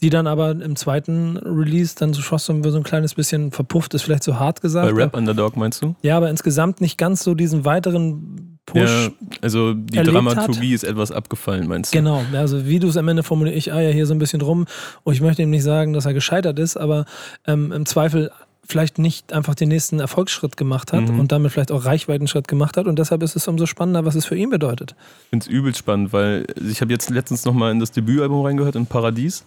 die 0.00 0.10
dann 0.10 0.26
aber 0.26 0.50
im 0.50 0.76
zweiten 0.76 1.36
Release 1.38 1.94
dann 1.98 2.12
so 2.12 2.22
so 2.70 2.78
ein 2.78 2.84
kleines 2.84 3.14
bisschen 3.14 3.50
verpufft 3.50 3.94
ist, 3.94 4.02
vielleicht 4.02 4.22
so 4.22 4.38
hart 4.38 4.60
gesagt. 4.60 4.88
Bei 4.88 5.02
Rap 5.02 5.16
Underdog 5.16 5.56
meinst 5.56 5.82
du? 5.82 5.96
Ja, 6.02 6.16
aber 6.16 6.30
insgesamt 6.30 6.80
nicht 6.80 6.98
ganz 6.98 7.24
so 7.24 7.34
diesen 7.34 7.64
weiteren 7.64 8.58
Push. 8.66 8.80
Ja, 8.80 9.10
also 9.40 9.74
die 9.74 9.98
Dramaturgie 10.02 10.68
hat. 10.68 10.74
ist 10.74 10.84
etwas 10.84 11.10
abgefallen, 11.10 11.66
meinst 11.66 11.92
du? 11.92 11.98
Genau, 11.98 12.22
also 12.32 12.66
wie 12.66 12.78
du 12.78 12.88
es 12.88 12.96
am 12.96 13.08
Ende 13.08 13.22
formulierst, 13.22 13.56
ich 13.56 13.72
eier 13.72 13.92
hier 13.92 14.06
so 14.06 14.14
ein 14.14 14.18
bisschen 14.18 14.38
drum 14.38 14.66
und 15.02 15.14
ich 15.14 15.20
möchte 15.20 15.42
ihm 15.42 15.50
nicht 15.50 15.64
sagen, 15.64 15.92
dass 15.92 16.06
er 16.06 16.14
gescheitert 16.14 16.58
ist, 16.58 16.76
aber 16.76 17.04
ähm, 17.46 17.72
im 17.72 17.86
Zweifel 17.86 18.30
vielleicht 18.72 18.98
nicht 18.98 19.32
einfach 19.32 19.54
den 19.54 19.68
nächsten 19.68 20.00
Erfolgsschritt 20.00 20.56
gemacht 20.56 20.92
hat 20.92 21.08
mhm. 21.08 21.20
und 21.20 21.30
damit 21.30 21.52
vielleicht 21.52 21.70
auch 21.70 21.84
Reichweitenschritt 21.84 22.48
gemacht 22.48 22.76
hat. 22.76 22.86
Und 22.86 22.98
deshalb 22.98 23.22
ist 23.22 23.36
es 23.36 23.46
umso 23.46 23.66
spannender, 23.66 24.04
was 24.04 24.14
es 24.14 24.24
für 24.24 24.36
ihn 24.36 24.50
bedeutet. 24.50 24.96
Ich 25.24 25.28
finde 25.28 25.44
es 25.44 25.50
übel 25.50 25.74
spannend, 25.74 26.12
weil 26.12 26.46
ich 26.68 26.80
habe 26.80 26.90
jetzt 26.90 27.10
letztens 27.10 27.44
nochmal 27.44 27.70
in 27.70 27.78
das 27.78 27.92
Debütalbum 27.92 28.44
reingehört, 28.44 28.74
in 28.74 28.86
Paradies. 28.86 29.44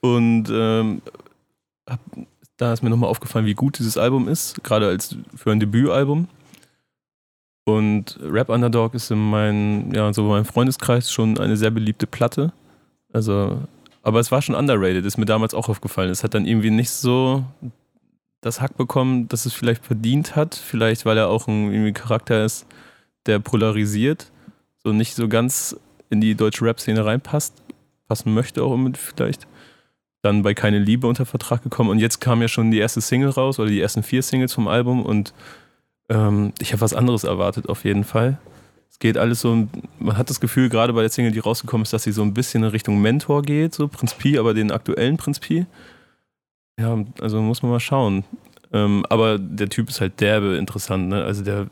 Und 0.00 0.48
ähm, 0.50 1.02
hab, 1.88 2.00
da 2.56 2.72
ist 2.72 2.82
mir 2.82 2.90
nochmal 2.90 3.10
aufgefallen, 3.10 3.46
wie 3.46 3.54
gut 3.54 3.78
dieses 3.78 3.96
Album 3.96 4.26
ist, 4.26 4.64
gerade 4.64 4.88
als 4.88 5.16
für 5.36 5.52
ein 5.52 5.60
Debütalbum. 5.60 6.28
Und 7.64 8.18
Rap 8.22 8.48
Underdog 8.48 8.94
ist 8.94 9.10
in 9.10 9.18
meinem, 9.18 9.94
ja, 9.94 10.12
so 10.12 10.24
meinem 10.24 10.46
Freundeskreis 10.46 11.12
schon 11.12 11.38
eine 11.38 11.56
sehr 11.56 11.70
beliebte 11.70 12.06
Platte. 12.06 12.52
Also, 13.12 13.58
aber 14.02 14.18
es 14.18 14.32
war 14.32 14.40
schon 14.40 14.54
underrated, 14.54 15.04
ist 15.04 15.18
mir 15.18 15.26
damals 15.26 15.52
auch 15.52 15.68
aufgefallen. 15.68 16.10
Es 16.10 16.24
hat 16.24 16.34
dann 16.34 16.46
irgendwie 16.46 16.70
nicht 16.70 16.90
so 16.90 17.44
das 18.40 18.60
Hack 18.60 18.76
bekommen, 18.76 19.28
dass 19.28 19.46
es 19.46 19.52
vielleicht 19.52 19.84
verdient 19.84 20.36
hat. 20.36 20.54
Vielleicht, 20.54 21.04
weil 21.04 21.18
er 21.18 21.28
auch 21.28 21.46
ein 21.48 21.72
irgendwie 21.72 21.92
Charakter 21.92 22.44
ist, 22.44 22.66
der 23.26 23.38
polarisiert, 23.38 24.30
so 24.82 24.92
nicht 24.92 25.14
so 25.14 25.28
ganz 25.28 25.76
in 26.08 26.20
die 26.20 26.34
deutsche 26.34 26.64
Rap-Szene 26.64 27.04
reinpasst, 27.04 27.54
passen 28.08 28.34
möchte 28.34 28.62
auch 28.62 28.74
immer 28.74 28.92
vielleicht. 28.94 29.46
Dann 30.22 30.42
bei 30.42 30.54
Keine 30.54 30.78
Liebe 30.78 31.06
unter 31.06 31.24
Vertrag 31.24 31.62
gekommen 31.62 31.90
und 31.90 31.98
jetzt 31.98 32.20
kam 32.20 32.42
ja 32.42 32.48
schon 32.48 32.70
die 32.70 32.78
erste 32.78 33.00
Single 33.00 33.30
raus 33.30 33.58
oder 33.58 33.70
die 33.70 33.80
ersten 33.80 34.02
vier 34.02 34.22
Singles 34.22 34.52
vom 34.52 34.68
Album 34.68 35.04
und 35.04 35.32
ähm, 36.10 36.52
ich 36.58 36.72
habe 36.72 36.82
was 36.82 36.92
anderes 36.92 37.24
erwartet 37.24 37.68
auf 37.68 37.84
jeden 37.84 38.04
Fall. 38.04 38.38
Es 38.90 38.98
geht 38.98 39.16
alles 39.16 39.40
so, 39.40 39.68
man 39.98 40.18
hat 40.18 40.28
das 40.28 40.40
Gefühl, 40.40 40.68
gerade 40.68 40.92
bei 40.92 41.00
der 41.00 41.10
Single, 41.10 41.32
die 41.32 41.38
rausgekommen 41.38 41.84
ist, 41.84 41.92
dass 41.92 42.02
sie 42.02 42.12
so 42.12 42.22
ein 42.22 42.34
bisschen 42.34 42.64
in 42.64 42.70
Richtung 42.70 43.00
Mentor 43.00 43.42
geht, 43.42 43.74
so 43.74 43.88
Prinz 43.88 44.14
Pi, 44.14 44.38
aber 44.38 44.52
den 44.52 44.72
aktuellen 44.72 45.16
Prinz 45.16 45.38
Pi. 45.38 45.64
Ja, 46.80 46.98
also 47.20 47.42
muss 47.42 47.62
man 47.62 47.72
mal 47.72 47.80
schauen. 47.80 48.24
Ähm, 48.72 49.04
aber 49.08 49.38
der 49.38 49.68
Typ 49.68 49.90
ist 49.90 50.00
halt 50.00 50.20
derbe 50.20 50.56
interessant, 50.56 51.08
ne? 51.08 51.22
Also 51.24 51.44
der, 51.44 51.66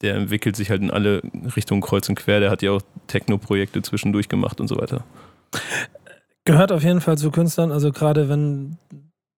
der 0.00 0.14
entwickelt 0.14 0.54
sich 0.54 0.70
halt 0.70 0.80
in 0.82 0.90
alle 0.90 1.22
Richtungen 1.56 1.80
kreuz 1.80 2.08
und 2.08 2.14
quer. 2.14 2.38
Der 2.38 2.50
hat 2.50 2.62
ja 2.62 2.70
auch 2.70 2.82
Techno-Projekte 3.08 3.82
zwischendurch 3.82 4.28
gemacht 4.28 4.60
und 4.60 4.68
so 4.68 4.76
weiter. 4.76 5.04
Gehört 6.44 6.70
auf 6.70 6.84
jeden 6.84 7.00
Fall 7.00 7.18
zu 7.18 7.30
Künstlern, 7.30 7.72
also 7.72 7.90
gerade 7.90 8.28
wenn 8.28 8.78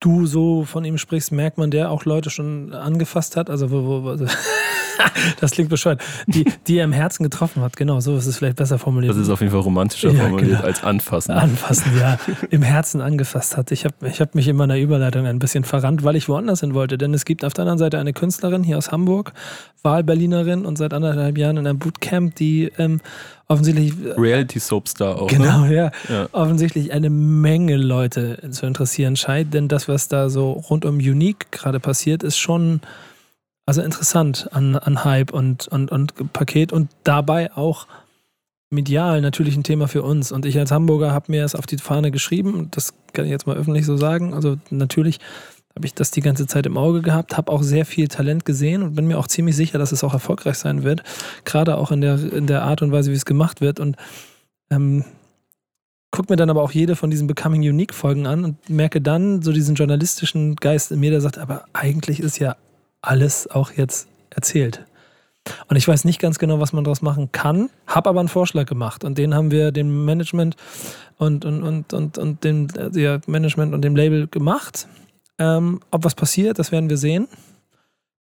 du 0.01 0.27
so 0.27 0.65
von 0.65 0.85
ihm 0.85 0.99
sprichst, 0.99 1.33
merkt 1.33 1.59
man, 1.59 1.71
der 1.71 1.91
auch 1.91 2.05
Leute 2.05 2.31
schon 2.31 2.73
angefasst 2.75 3.37
hat. 3.37 3.51
Also, 3.51 3.71
wo, 3.71 4.05
wo, 4.05 4.09
also 4.09 4.27
das 5.41 5.53
klingt 5.53 5.71
bescheuert. 5.71 6.01
Die, 6.27 6.45
die 6.67 6.79
er 6.79 6.85
im 6.85 6.93
Herzen 6.93 7.23
getroffen 7.23 7.63
hat, 7.63 7.77
genau, 7.77 8.01
so 8.01 8.17
ist 8.17 8.27
es 8.27 8.39
vielleicht 8.39 8.57
besser 8.57 8.79
formuliert. 8.79 9.13
Das 9.13 9.21
ist 9.21 9.31
auf 9.31 9.41
jeden 9.41 9.53
Fall 9.53 9.61
romantischer 9.61 10.11
ja, 10.11 10.23
formuliert 10.23 10.51
genau. 10.51 10.65
als 10.65 10.83
anfassen. 10.83 11.33
Anfassen, 11.33 11.93
ja. 11.99 12.19
Im 12.51 12.63
Herzen 12.63 13.01
angefasst 13.01 13.57
hat. 13.57 13.71
Ich 13.73 13.85
habe 13.85 13.95
ich 14.09 14.21
hab 14.21 14.35
mich 14.35 14.49
in 14.49 14.57
meiner 14.57 14.79
Überleitung 14.79 15.27
ein 15.27 15.39
bisschen 15.39 15.65
verrannt, 15.65 16.05
weil 16.05 16.17
ich 16.17 16.29
woanders 16.29 16.61
hin 16.61 16.75
wollte. 16.75 16.99
Denn 16.99 17.15
es 17.15 17.25
gibt 17.25 17.45
auf 17.45 17.55
der 17.55 17.63
anderen 17.63 17.79
Seite 17.79 17.99
eine 17.99 18.13
Künstlerin 18.13 18.63
hier 18.63 18.79
aus 18.79 18.93
Hamburg, 18.93 19.33
Wahlberlinerin 19.83 20.67
und 20.67 20.77
seit 20.77 20.93
anderthalb 20.93 21.39
Jahren 21.39 21.57
in 21.57 21.67
einem 21.67 21.79
Bootcamp, 21.79 22.35
die 22.35 22.71
ähm, 22.79 23.01
offensichtlich. 23.49 23.95
Reality 24.17 24.59
Soapstar 24.59 25.21
auch. 25.21 25.27
Genau, 25.27 25.65
ne? 25.65 25.75
ja, 25.75 25.91
ja. 26.09 26.29
Offensichtlich 26.33 26.93
eine 26.93 27.11
Menge 27.11 27.77
Leute 27.77 28.39
zu 28.51 28.67
interessieren 28.67 29.17
scheint, 29.17 29.53
denn 29.55 29.69
das, 29.69 29.89
was 29.89 30.09
da 30.09 30.31
so 30.31 30.53
rund 30.53 30.85
um 30.85 30.97
Unique 30.97 31.51
gerade 31.51 31.81
passiert, 31.81 32.23
ist 32.23 32.39
schon 32.39 32.81
also 33.71 33.83
interessant 33.83 34.49
an, 34.51 34.75
an 34.75 35.05
Hype 35.05 35.33
und, 35.33 35.69
und, 35.69 35.93
und 35.93 36.33
Paket 36.33 36.73
und 36.73 36.91
dabei 37.05 37.53
auch 37.57 37.87
medial 38.69 39.21
natürlich 39.21 39.57
ein 39.57 39.63
Thema 39.63 39.87
für 39.87 40.03
uns. 40.03 40.33
Und 40.33 40.45
ich 40.45 40.59
als 40.59 40.73
Hamburger 40.73 41.13
habe 41.13 41.31
mir 41.31 41.45
es 41.45 41.55
auf 41.55 41.67
die 41.67 41.79
Fahne 41.79 42.11
geschrieben, 42.11 42.67
das 42.73 42.95
kann 43.13 43.27
ich 43.27 43.31
jetzt 43.31 43.47
mal 43.47 43.57
öffentlich 43.57 43.87
so 43.87 43.97
sagen. 43.97 44.35
Also 44.35 44.57
natürlich 44.71 45.21
habe 45.77 45.87
ich 45.87 45.95
das 45.95 46.11
die 46.11 46.21
ganze 46.21 46.49
Zeit 46.49 46.67
im 46.67 46.77
Auge 46.77 47.01
gehabt, 47.01 47.37
habe 47.37 47.53
auch 47.53 47.63
sehr 47.63 47.87
viel 47.87 48.09
Talent 48.09 48.45
gesehen 48.45 48.83
und 48.83 48.97
bin 48.97 49.07
mir 49.07 49.21
auch 49.21 49.29
ziemlich 49.29 49.55
sicher, 49.55 49.79
dass 49.79 49.93
es 49.93 50.03
auch 50.03 50.15
erfolgreich 50.15 50.57
sein 50.57 50.83
wird. 50.83 51.05
Gerade 51.45 51.79
auch 51.79 51.93
in 51.93 52.01
der, 52.01 52.21
in 52.33 52.49
der 52.49 52.63
Art 52.63 52.83
und 52.83 52.91
Weise, 52.91 53.13
wie 53.13 53.17
es 53.17 53.25
gemacht 53.25 53.61
wird. 53.61 53.79
Und 53.79 53.95
ähm, 54.73 55.05
guck 56.11 56.29
mir 56.29 56.35
dann 56.35 56.51
aber 56.51 56.65
auch 56.65 56.73
jede 56.73 56.97
von 56.97 57.09
diesen 57.09 57.29
Becoming 57.29 57.61
Unique 57.61 57.95
Folgen 57.95 58.27
an 58.27 58.45
und 58.45 58.69
merke 58.69 59.01
dann 59.01 59.43
so 59.43 59.53
diesen 59.53 59.77
journalistischen 59.77 60.57
Geist 60.57 60.91
in 60.91 60.99
mir, 60.99 61.13
der 61.13 61.21
sagt, 61.21 61.39
aber 61.39 61.67
eigentlich 61.73 62.19
ist 62.19 62.41
ja 62.41 62.57
alles 63.03 63.49
auch 63.51 63.73
jetzt 63.73 64.09
erzählt. 64.31 64.85
Und 65.69 65.77
ich 65.77 65.89
weiß 65.89 66.05
nicht 66.05 66.21
ganz 66.21 66.39
genau, 66.39 66.61
was 66.61 66.73
man 66.73 66.85
daraus 66.85 67.03
machen 67.03 67.33
kann, 67.33 67.71
habe 67.87 68.11
aber 68.11 68.21
einen 68.21 68.29
Vorschlag 68.29 68.67
gemacht 68.67 69.05
und 69.05 69.17
den 69.17 69.35
haben 69.35 69.51
wir 69.51 69.73
dem 69.73 70.05
Management 70.05 70.57
und, 71.17 71.45
und, 71.45 71.63
und, 71.63 71.93
und, 71.93 72.19
und 72.19 72.45
dem 72.45 72.69
ja, 72.93 73.21
Management 73.27 73.75
und 73.75 73.83
dem 73.83 73.97
Label 73.97 74.27
gemacht. 74.29 74.87
Ähm, 75.39 75.81
ob 75.91 76.05
was 76.05 76.15
passiert, 76.15 76.59
das 76.59 76.73
werden 76.73 76.91
wir 76.91 76.99
sehen. 76.99 77.27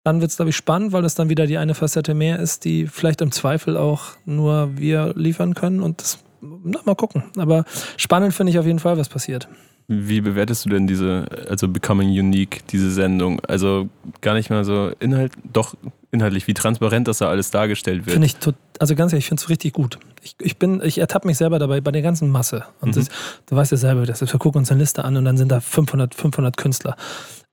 Dann 0.06 0.22
wird 0.22 0.32
es, 0.32 0.38
glaube 0.38 0.52
ich, 0.52 0.56
spannend, 0.56 0.94
weil 0.94 1.02
das 1.02 1.16
dann 1.16 1.30
wieder 1.30 1.46
die 1.46 1.58
eine 1.58 1.76
Facette 1.76 2.14
mehr 2.14 2.40
ist, 2.40 2.64
die 2.64 2.88
vielleicht 2.88 3.22
im 3.22 3.34
Zweifel 3.34 3.76
auch 3.76 4.04
nur 4.26 4.78
wir 4.78 5.14
liefern 5.16 5.56
können 5.56 5.82
und 5.82 6.02
das, 6.02 6.20
na, 6.42 6.80
mal 6.86 6.96
gucken. 6.96 7.24
Aber 7.38 7.66
spannend 7.98 8.34
finde 8.34 8.52
ich 8.52 8.60
auf 8.60 8.66
jeden 8.66 8.80
Fall, 8.80 8.98
was 8.98 9.10
passiert. 9.10 9.50
Wie 9.92 10.22
bewertest 10.22 10.66
du 10.66 10.70
denn 10.70 10.86
diese, 10.86 11.26
also 11.50 11.68
Becoming 11.68 12.10
Unique, 12.10 12.62
diese 12.68 12.92
Sendung? 12.92 13.40
Also 13.48 13.90
gar 14.22 14.36
nicht 14.36 14.52
mal 14.52 14.64
so 14.64 14.92
Inhalt, 15.00 15.32
doch 15.52 15.76
inhaltlich, 16.12 16.46
wie 16.46 16.54
transparent 16.54 17.08
das 17.08 17.18
da 17.18 17.28
alles 17.28 17.50
dargestellt 17.50 18.06
wird. 18.06 18.14
Finde 18.14 18.28
ich, 18.28 18.36
also 18.78 18.94
ganz 18.94 19.14
ehrlich, 19.14 19.26
ich 19.26 19.30
finde 19.30 19.42
es 19.42 19.50
richtig 19.50 19.74
gut. 19.74 19.98
Ich, 20.22 20.36
ich 20.40 20.58
bin, 20.58 20.80
ich 20.84 21.00
ertappe 21.00 21.26
mich 21.26 21.38
selber 21.38 21.58
dabei 21.58 21.82
bei 21.82 21.92
der 21.92 22.04
ganzen 22.04 22.30
Masse. 22.30 22.66
Und 22.82 22.90
mhm. 22.90 23.00
das, 23.00 23.08
du 23.48 23.56
weißt 23.56 23.72
ja 23.72 23.78
selber, 23.78 24.06
das 24.06 24.22
wir 24.22 24.28
gucken 24.40 24.60
uns 24.60 24.70
eine 24.70 24.80
Liste 24.80 25.04
an 25.04 25.18
und 25.18 25.26
dann 25.26 25.38
sind 25.38 25.52
da 25.52 25.60
500, 25.60 26.14
500 26.14 26.56
Künstler. 26.56 26.96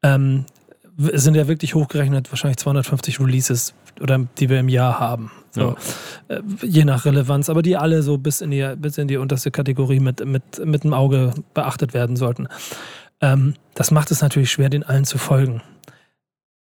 Ähm, 0.03 0.45
es 1.11 1.25
sind 1.25 1.37
ja 1.37 1.49
wirklich 1.49 1.75
hochgerechnet 1.75 2.31
wahrscheinlich 2.31 2.59
250 2.59 3.19
Releases 3.19 3.73
oder 4.01 4.27
die 4.39 4.51
wir 4.51 4.61
im 4.61 4.69
Jahr 4.69 5.01
haben. 5.01 5.31
So, 5.57 5.75
ja. 6.29 6.37
äh, 6.37 6.43
je 6.63 6.85
nach 6.85 7.05
Relevanz, 7.05 7.51
aber 7.51 7.63
die 7.63 7.77
alle 7.77 8.03
so 8.03 8.19
bis 8.19 8.41
in 8.41 8.51
die, 8.51 8.75
bis 8.77 8.99
in 8.99 9.09
die 9.09 9.17
unterste 9.17 9.51
Kategorie 9.51 10.01
mit, 10.01 10.25
mit, 10.25 10.65
mit 10.65 10.85
dem 10.85 10.93
Auge 10.93 11.33
beachtet 11.55 11.95
werden 11.95 12.17
sollten. 12.17 12.47
Ähm, 13.21 13.55
das 13.75 13.91
macht 13.91 14.11
es 14.11 14.23
natürlich 14.23 14.51
schwer, 14.51 14.69
den 14.69 14.83
allen 14.83 15.05
zu 15.05 15.19
folgen. 15.19 15.63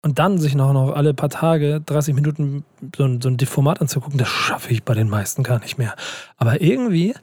Und 0.05 0.19
dann 0.19 0.39
sich 0.39 0.57
noch, 0.57 0.73
noch 0.73 0.93
alle 0.93 1.15
paar 1.15 1.29
Tage 1.29 1.81
30 1.81 2.15
Minuten 2.15 2.65
so 2.97 3.05
ein, 3.05 3.21
so 3.21 3.29
ein 3.29 3.39
Format 3.39 3.81
anzugucken, 3.81 4.19
das 4.19 4.29
schaffe 4.29 4.73
ich 4.73 4.83
bei 4.83 4.95
den 4.95 5.09
meisten 5.09 5.45
gar 5.45 5.61
nicht 5.61 5.79
mehr. 5.79 5.95
Aber 6.37 6.61
irgendwie, 6.61 7.15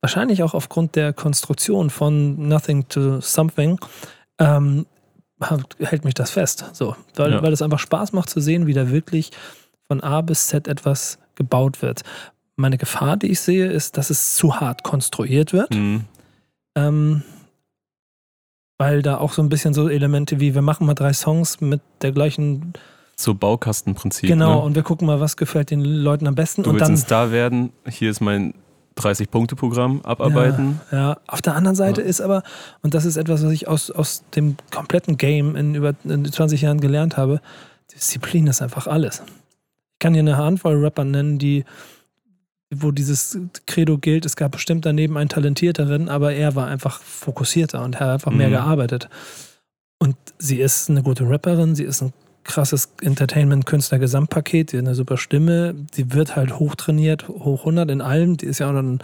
wahrscheinlich 0.00 0.42
auch 0.42 0.54
aufgrund 0.54 0.96
der 0.96 1.12
Konstruktion 1.12 1.90
von 1.90 2.48
Nothing 2.48 2.88
to 2.88 3.20
Something, 3.20 3.78
ähm, 4.38 4.86
hält 5.78 6.04
mich 6.04 6.14
das 6.14 6.30
fest. 6.30 6.70
So, 6.72 6.96
weil, 7.16 7.32
ja. 7.32 7.42
weil 7.42 7.52
es 7.52 7.60
einfach 7.60 7.78
Spaß 7.78 8.14
macht 8.14 8.30
zu 8.30 8.40
sehen, 8.40 8.66
wie 8.66 8.72
da 8.72 8.90
wirklich 8.90 9.30
von 9.88 10.00
A 10.02 10.20
bis 10.20 10.46
Z 10.48 10.68
etwas 10.68 11.18
gebaut 11.34 11.82
wird. 11.82 12.02
Meine 12.56 12.78
Gefahr, 12.78 13.16
die 13.16 13.28
ich 13.28 13.40
sehe, 13.40 13.66
ist, 13.66 13.96
dass 13.98 14.10
es 14.10 14.34
zu 14.36 14.60
hart 14.60 14.82
konstruiert 14.82 15.52
wird. 15.52 15.74
Mhm. 15.74 16.04
Ähm, 16.74 17.22
weil 18.78 19.02
da 19.02 19.18
auch 19.18 19.32
so 19.32 19.42
ein 19.42 19.48
bisschen 19.48 19.72
so 19.74 19.88
Elemente 19.88 20.40
wie, 20.40 20.54
wir 20.54 20.62
machen 20.62 20.86
mal 20.86 20.94
drei 20.94 21.12
Songs 21.12 21.60
mit 21.60 21.80
der 22.02 22.12
gleichen, 22.12 22.74
So 23.16 23.34
Baukastenprinzip. 23.34 24.28
genau, 24.28 24.56
Ne? 24.56 24.62
und 24.62 24.74
wir 24.74 24.82
gucken 24.82 25.06
mal, 25.06 25.20
was 25.20 25.36
gefällt 25.36 25.70
den 25.70 25.80
Leuten 25.82 26.26
am 26.26 26.34
besten. 26.34 26.62
Du 26.62 26.70
und 26.70 26.76
willst 26.76 26.86
dann 26.86 26.92
ein 26.94 26.98
Star 26.98 27.30
werden, 27.30 27.72
hier 27.88 28.10
ist 28.10 28.20
mein 28.20 28.52
30-Punkte-Programm, 28.98 30.02
abarbeiten. 30.02 30.80
Ja, 30.90 31.18
auf 31.26 31.40
der 31.42 31.54
anderen 31.54 31.76
Seite 31.76 32.02
Ja. 32.02 32.06
ist 32.06 32.20
aber, 32.20 32.42
und 32.82 32.92
das 32.94 33.04
ist 33.06 33.16
etwas, 33.16 33.42
was 33.44 33.52
ich 33.52 33.68
aus, 33.68 33.90
aus 33.90 34.24
dem 34.34 34.56
kompletten 34.70 35.16
Game 35.16 35.56
in 35.56 35.74
über 35.74 35.94
in 36.04 36.24
20 36.30 36.60
Jahren 36.62 36.80
gelernt 36.80 37.16
habe, 37.16 37.40
Disziplin 37.94 38.46
ist 38.46 38.60
einfach 38.62 38.86
alles. 38.86 39.22
Ich 39.96 40.00
kann 40.00 40.12
dir 40.12 40.20
eine 40.20 40.36
Handvoll 40.36 40.76
Rapper 40.76 41.04
nennen, 41.04 41.38
die, 41.38 41.64
wo 42.70 42.90
dieses 42.90 43.38
Credo 43.66 43.96
gilt, 43.96 44.26
es 44.26 44.36
gab 44.36 44.52
bestimmt 44.52 44.84
daneben 44.84 45.16
einen 45.16 45.30
talentierteren, 45.30 46.10
aber 46.10 46.34
er 46.34 46.54
war 46.54 46.66
einfach 46.66 47.00
fokussierter 47.00 47.82
und 47.82 47.98
hat 47.98 48.08
einfach 48.10 48.30
mehr 48.30 48.48
Mhm. 48.48 48.52
gearbeitet. 48.52 49.08
Und 49.98 50.16
sie 50.38 50.60
ist 50.60 50.90
eine 50.90 51.02
gute 51.02 51.26
Rapperin, 51.28 51.74
sie 51.74 51.84
ist 51.84 52.02
ein 52.02 52.12
krasses 52.44 52.90
Entertainment-Künstler-Gesamtpaket, 53.00 54.72
die 54.72 54.76
hat 54.78 54.84
eine 54.84 54.94
super 54.94 55.16
Stimme, 55.16 55.74
die 55.96 56.12
wird 56.12 56.36
halt 56.36 56.58
hochtrainiert, 56.58 57.26
hoch 57.28 57.64
100 57.64 57.90
in 57.90 58.02
allem, 58.02 58.36
die 58.36 58.46
ist 58.46 58.58
ja 58.58 58.70
auch 58.70 58.74
ein 58.76 58.98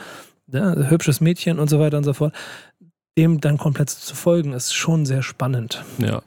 ja, 0.49 0.75
hübsches 0.91 1.23
Mädchen 1.23 1.59
und 1.59 1.71
so 1.71 1.81
weiter 1.81 1.97
und 1.97 2.05
so 2.05 2.13
fort. 2.13 2.35
Dem 3.17 3.41
dann 3.41 3.57
komplett 3.57 3.89
zu 3.89 4.15
folgen, 4.15 4.53
ist 4.53 4.75
schon 4.75 5.07
sehr 5.07 5.23
spannend. 5.23 5.83
Ja. 5.97 6.23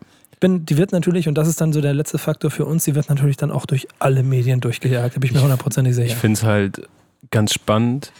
Bin, 0.46 0.64
die 0.64 0.78
wird 0.78 0.92
natürlich, 0.92 1.28
und 1.28 1.36
das 1.40 1.48
ist 1.48 1.60
dann 1.60 1.74
so 1.74 1.82
der 1.82 1.96
letzte 1.96 2.20
Faktor 2.20 2.52
für 2.52 2.66
uns, 2.66 2.84
die 2.84 2.94
wird 2.94 3.10
natürlich 3.10 3.36
dann 3.36 3.50
auch 3.50 3.66
durch 3.66 3.88
alle 3.98 4.22
Medien 4.22 4.60
durchgejagt, 4.60 5.16
da 5.16 5.20
bin 5.20 5.30
ich 5.30 5.34
mir 5.34 5.42
hundertprozentig 5.42 5.96
sicher. 5.96 6.06
Ich 6.06 6.16
finde 6.16 6.38
es 6.38 6.44
halt 6.44 6.88
ganz 7.32 7.52
spannend, 7.52 8.12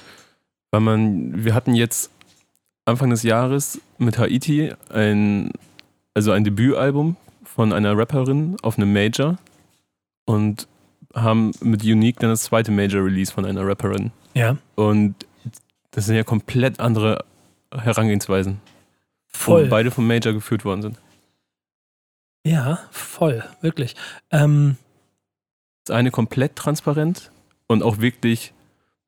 weil 0.72 0.82
man, 0.82 1.46
wir 1.46 1.54
hatten 1.54 1.76
jetzt 1.76 2.10
Anfang 2.86 3.12
des 3.12 3.22
Jahres 3.22 3.80
mit 4.00 4.18
Haiti 4.18 4.74
ein, 4.90 5.52
also 6.16 6.32
ein 6.32 6.44
Debütalbum 6.44 7.16
von 7.44 7.72
einer 7.72 7.96
Rapperin 7.96 8.58
auf 8.64 8.80
einem 8.80 8.92
Major 8.92 9.38
und 10.26 10.68
haben 11.14 11.52
mit 11.62 11.84
Unique 11.84 12.20
dann 12.20 12.32
das 12.32 12.42
zweite 12.46 12.72
Major-Release 12.72 13.32
von 13.32 13.46
einer 13.46 13.68
Rapperin. 13.68 14.12
Ja, 14.34 14.58
Und 14.74 15.14
das 15.92 16.08
sind 16.08 16.16
ja 16.16 16.24
komplett 16.24 16.80
andere 16.80 17.24
Herangehensweisen, 17.72 18.62
voll. 19.28 19.66
wo 19.66 19.70
beide 19.70 19.92
vom 19.92 20.08
Major 20.08 20.34
geführt 20.34 20.66
worden 20.66 20.82
sind. 20.82 20.98
Ja, 22.46 22.80
voll, 22.92 23.44
wirklich. 23.62 23.96
Ähm, 24.32 24.78
Das 25.86 25.96
eine 25.96 26.12
komplett 26.12 26.56
transparent 26.56 27.32
und 27.68 27.84
auch 27.84 28.00
wirklich, 28.00 28.54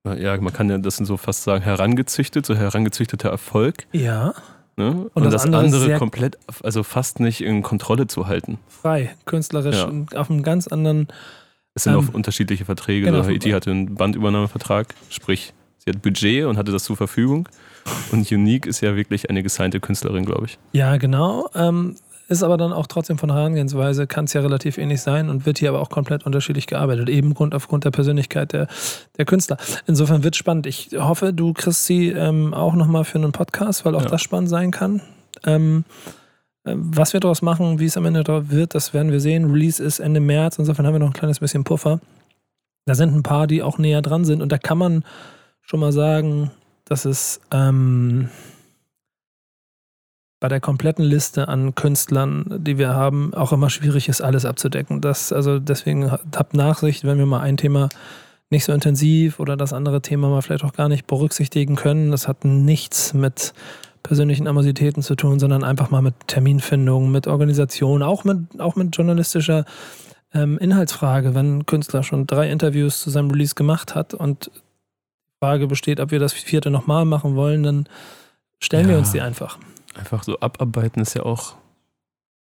ja, 0.06 0.36
man 0.42 0.52
kann 0.54 0.70
ja 0.70 0.78
das 0.78 0.98
so 0.98 1.18
fast 1.18 1.44
sagen, 1.44 1.64
herangezüchtet, 1.64 2.46
so 2.46 2.56
herangezüchteter 2.56 3.30
Erfolg. 3.30 3.86
ja, 3.94 4.34
Ne? 4.80 4.92
Und 4.92 5.10
Und, 5.16 5.24
das 5.24 5.34
das, 5.34 5.46
andere 5.46 5.64
andere, 5.66 5.98
komplett, 5.98 6.38
also 6.62 6.84
fast 6.84 7.20
nicht 7.20 7.42
in 7.42 7.64
Kontrolle 7.64 8.06
zu 8.06 8.28
halten. 8.28 8.60
frei, 8.68 9.16
künstlerisch, 9.26 9.76
Ja. 9.78 9.92
auf 10.20 10.30
einem 10.30 10.44
ganz 10.44 10.68
anderen. 10.68 11.08
Es 11.74 11.84
sind 11.86 11.94
Ähm, 11.94 12.00
auch 12.10 12.14
unterschiedliche 12.14 12.64
Verträge. 12.66 13.08
genau. 13.08 13.24
So, 13.24 13.30
Haiti 13.30 13.50
hatte 13.52 13.72
einen 13.72 13.96
Bandübernahmevertrag, 13.96 14.94
sprich, 15.10 15.54
sie 15.80 15.90
hat 15.90 16.04
Budget 16.04 16.46
und 16.46 16.58
hatte 16.58 16.72
das 16.72 16.84
zur 16.84 16.96
Verfügung. 16.96 17.50
Und 18.12 18.32
Unique 18.32 18.68
ist 18.68 18.82
ja 18.82 18.96
wirklich 18.96 19.32
eine 19.32 19.42
gesignte 19.42 19.80
Künstlerin, 19.80 20.26
glaube 20.26 20.46
ich. 20.46 20.60
Ja, 20.74 20.98
genau. 20.98 21.50
Ähm, 21.56 21.96
ist 22.28 22.44
aber 22.44 22.58
dann 22.58 22.74
auch 22.74 22.88
trotzdem 22.88 23.18
von 23.18 23.32
Herangehensweise, 23.32 24.06
kann 24.08 24.26
es 24.26 24.34
ja 24.34 24.42
relativ 24.42 24.78
ähnlich 24.78 25.02
sein 25.02 25.30
und 25.30 25.46
wird 25.46 25.60
hier 25.60 25.70
aber 25.70 25.80
auch 25.82 25.90
komplett 25.90 26.26
unterschiedlich 26.26 26.68
gearbeitet, 26.68 27.10
eben 27.10 27.34
Grund 27.34 27.56
aufgrund 27.56 27.86
der 27.86 27.92
Persönlichkeit 27.92 28.54
der, 28.54 28.68
der 29.18 29.26
Künstler. 29.26 29.58
Insofern 29.86 30.24
wird 30.24 30.36
spannend. 30.36 30.68
Ich 30.68 30.90
hoffe, 30.98 31.34
du 31.34 31.54
kriegst 31.54 31.86
sie 31.86 32.10
ähm, 32.10 32.54
auch 32.54 32.74
nochmal 32.76 33.06
für 33.06 33.18
einen 33.18 33.32
Podcast, 33.32 33.86
weil 33.86 33.96
auch 33.96 34.04
Ja. 34.04 34.10
das 34.10 34.22
spannend 34.22 34.50
sein 34.50 34.72
kann. 34.72 35.02
Ähm, 35.46 35.86
äh, 36.66 36.74
was 36.76 37.14
wir 37.14 37.20
daraus 37.20 37.42
machen, 37.42 37.80
wie 37.80 37.86
es 37.86 37.98
am 37.98 38.06
Ende 38.06 38.24
drauf 38.24 38.46
wird, 38.50 38.76
das 38.76 38.94
werden 38.94 39.12
wir 39.12 39.22
sehen. 39.22 39.50
Release 39.52 39.82
ist 39.82 40.00
Ende 40.00 40.20
März, 40.20 40.60
insofern 40.60 40.86
haben 40.86 40.94
wir 40.96 41.00
noch 41.00 41.08
ein 41.08 41.14
kleines 41.14 41.40
bisschen 41.40 41.64
Puffer. 41.64 42.00
Da 42.86 42.96
sind 42.96 43.16
ein 43.16 43.24
paar, 43.24 43.48
die 43.48 43.64
auch 43.64 43.78
näher 43.78 44.02
dran 44.02 44.26
sind 44.26 44.42
und 44.42 44.52
da 44.52 44.58
kann 44.58 44.78
man 44.78 45.04
schon 45.62 45.80
mal 45.80 45.92
sagen, 45.92 46.52
dass 46.86 47.06
es 47.06 47.42
ähm, 47.52 48.30
bei 50.40 50.48
der 50.48 50.60
kompletten 50.60 51.04
Liste 51.04 51.48
an 51.48 51.74
Künstlern, 51.74 52.46
die 52.60 52.78
wir 52.78 52.90
haben, 52.90 53.34
auch 53.34 53.52
immer 53.52 53.70
schwierig 53.70 54.08
ist, 54.08 54.22
alles 54.22 54.46
abzudecken. 54.46 55.02
Das, 55.02 55.34
also 55.34 55.60
deswegen 55.60 56.12
habt 56.12 56.54
Nachsicht, 56.54 57.04
wenn 57.06 57.18
wir 57.18 57.26
mal 57.26 57.40
ein 57.42 57.58
Thema 57.58 57.90
nicht 58.50 58.64
so 58.64 58.72
intensiv 58.72 59.40
oder 59.40 59.58
das 59.58 59.74
andere 59.74 60.02
Thema 60.02 60.30
mal 60.30 60.42
vielleicht 60.42 60.64
auch 60.64 60.74
gar 60.74 60.90
nicht 60.90 61.08
berücksichtigen 61.08 61.76
können. 61.76 62.12
Das 62.12 62.28
hat 62.28 62.46
nichts 62.46 63.14
mit 63.14 63.54
persönlichen 64.04 64.48
Amositäten 64.48 65.02
zu 65.04 65.16
tun, 65.16 65.40
sondern 65.40 65.64
einfach 65.64 65.90
mal 65.90 66.02
mit 66.02 66.14
Terminfindung, 66.28 67.12
mit 67.12 67.28
Organisation, 67.28 68.04
auch 68.04 68.24
mit, 68.24 68.38
auch 68.60 68.76
mit 68.76 68.96
journalistischer 68.96 69.66
ähm, 70.34 70.58
Inhaltsfrage. 70.60 71.36
Wenn 71.36 71.58
ein 71.58 71.66
Künstler 71.66 72.04
schon 72.04 72.28
drei 72.28 72.50
Interviews 72.50 73.02
zu 73.02 73.10
seinem 73.10 73.32
Release 73.32 73.56
gemacht 73.56 73.96
hat 73.96 74.14
und 74.14 74.52
die 74.54 75.38
Frage 75.40 75.68
besteht, 75.68 76.00
ob 76.00 76.12
wir 76.12 76.20
das 76.20 76.32
vierte 76.34 76.70
nochmal 76.70 77.06
machen 77.06 77.36
wollen, 77.36 77.64
dann 77.64 77.90
stellen 78.60 78.88
wir 78.88 78.94
Ja. 78.94 79.00
uns 79.00 79.12
die 79.12 79.22
einfach. 79.22 79.58
Einfach 79.98 80.24
so 80.24 80.40
abarbeiten 80.40 81.02
ist 81.02 81.14
ja 81.14 81.24
auch 81.24 81.56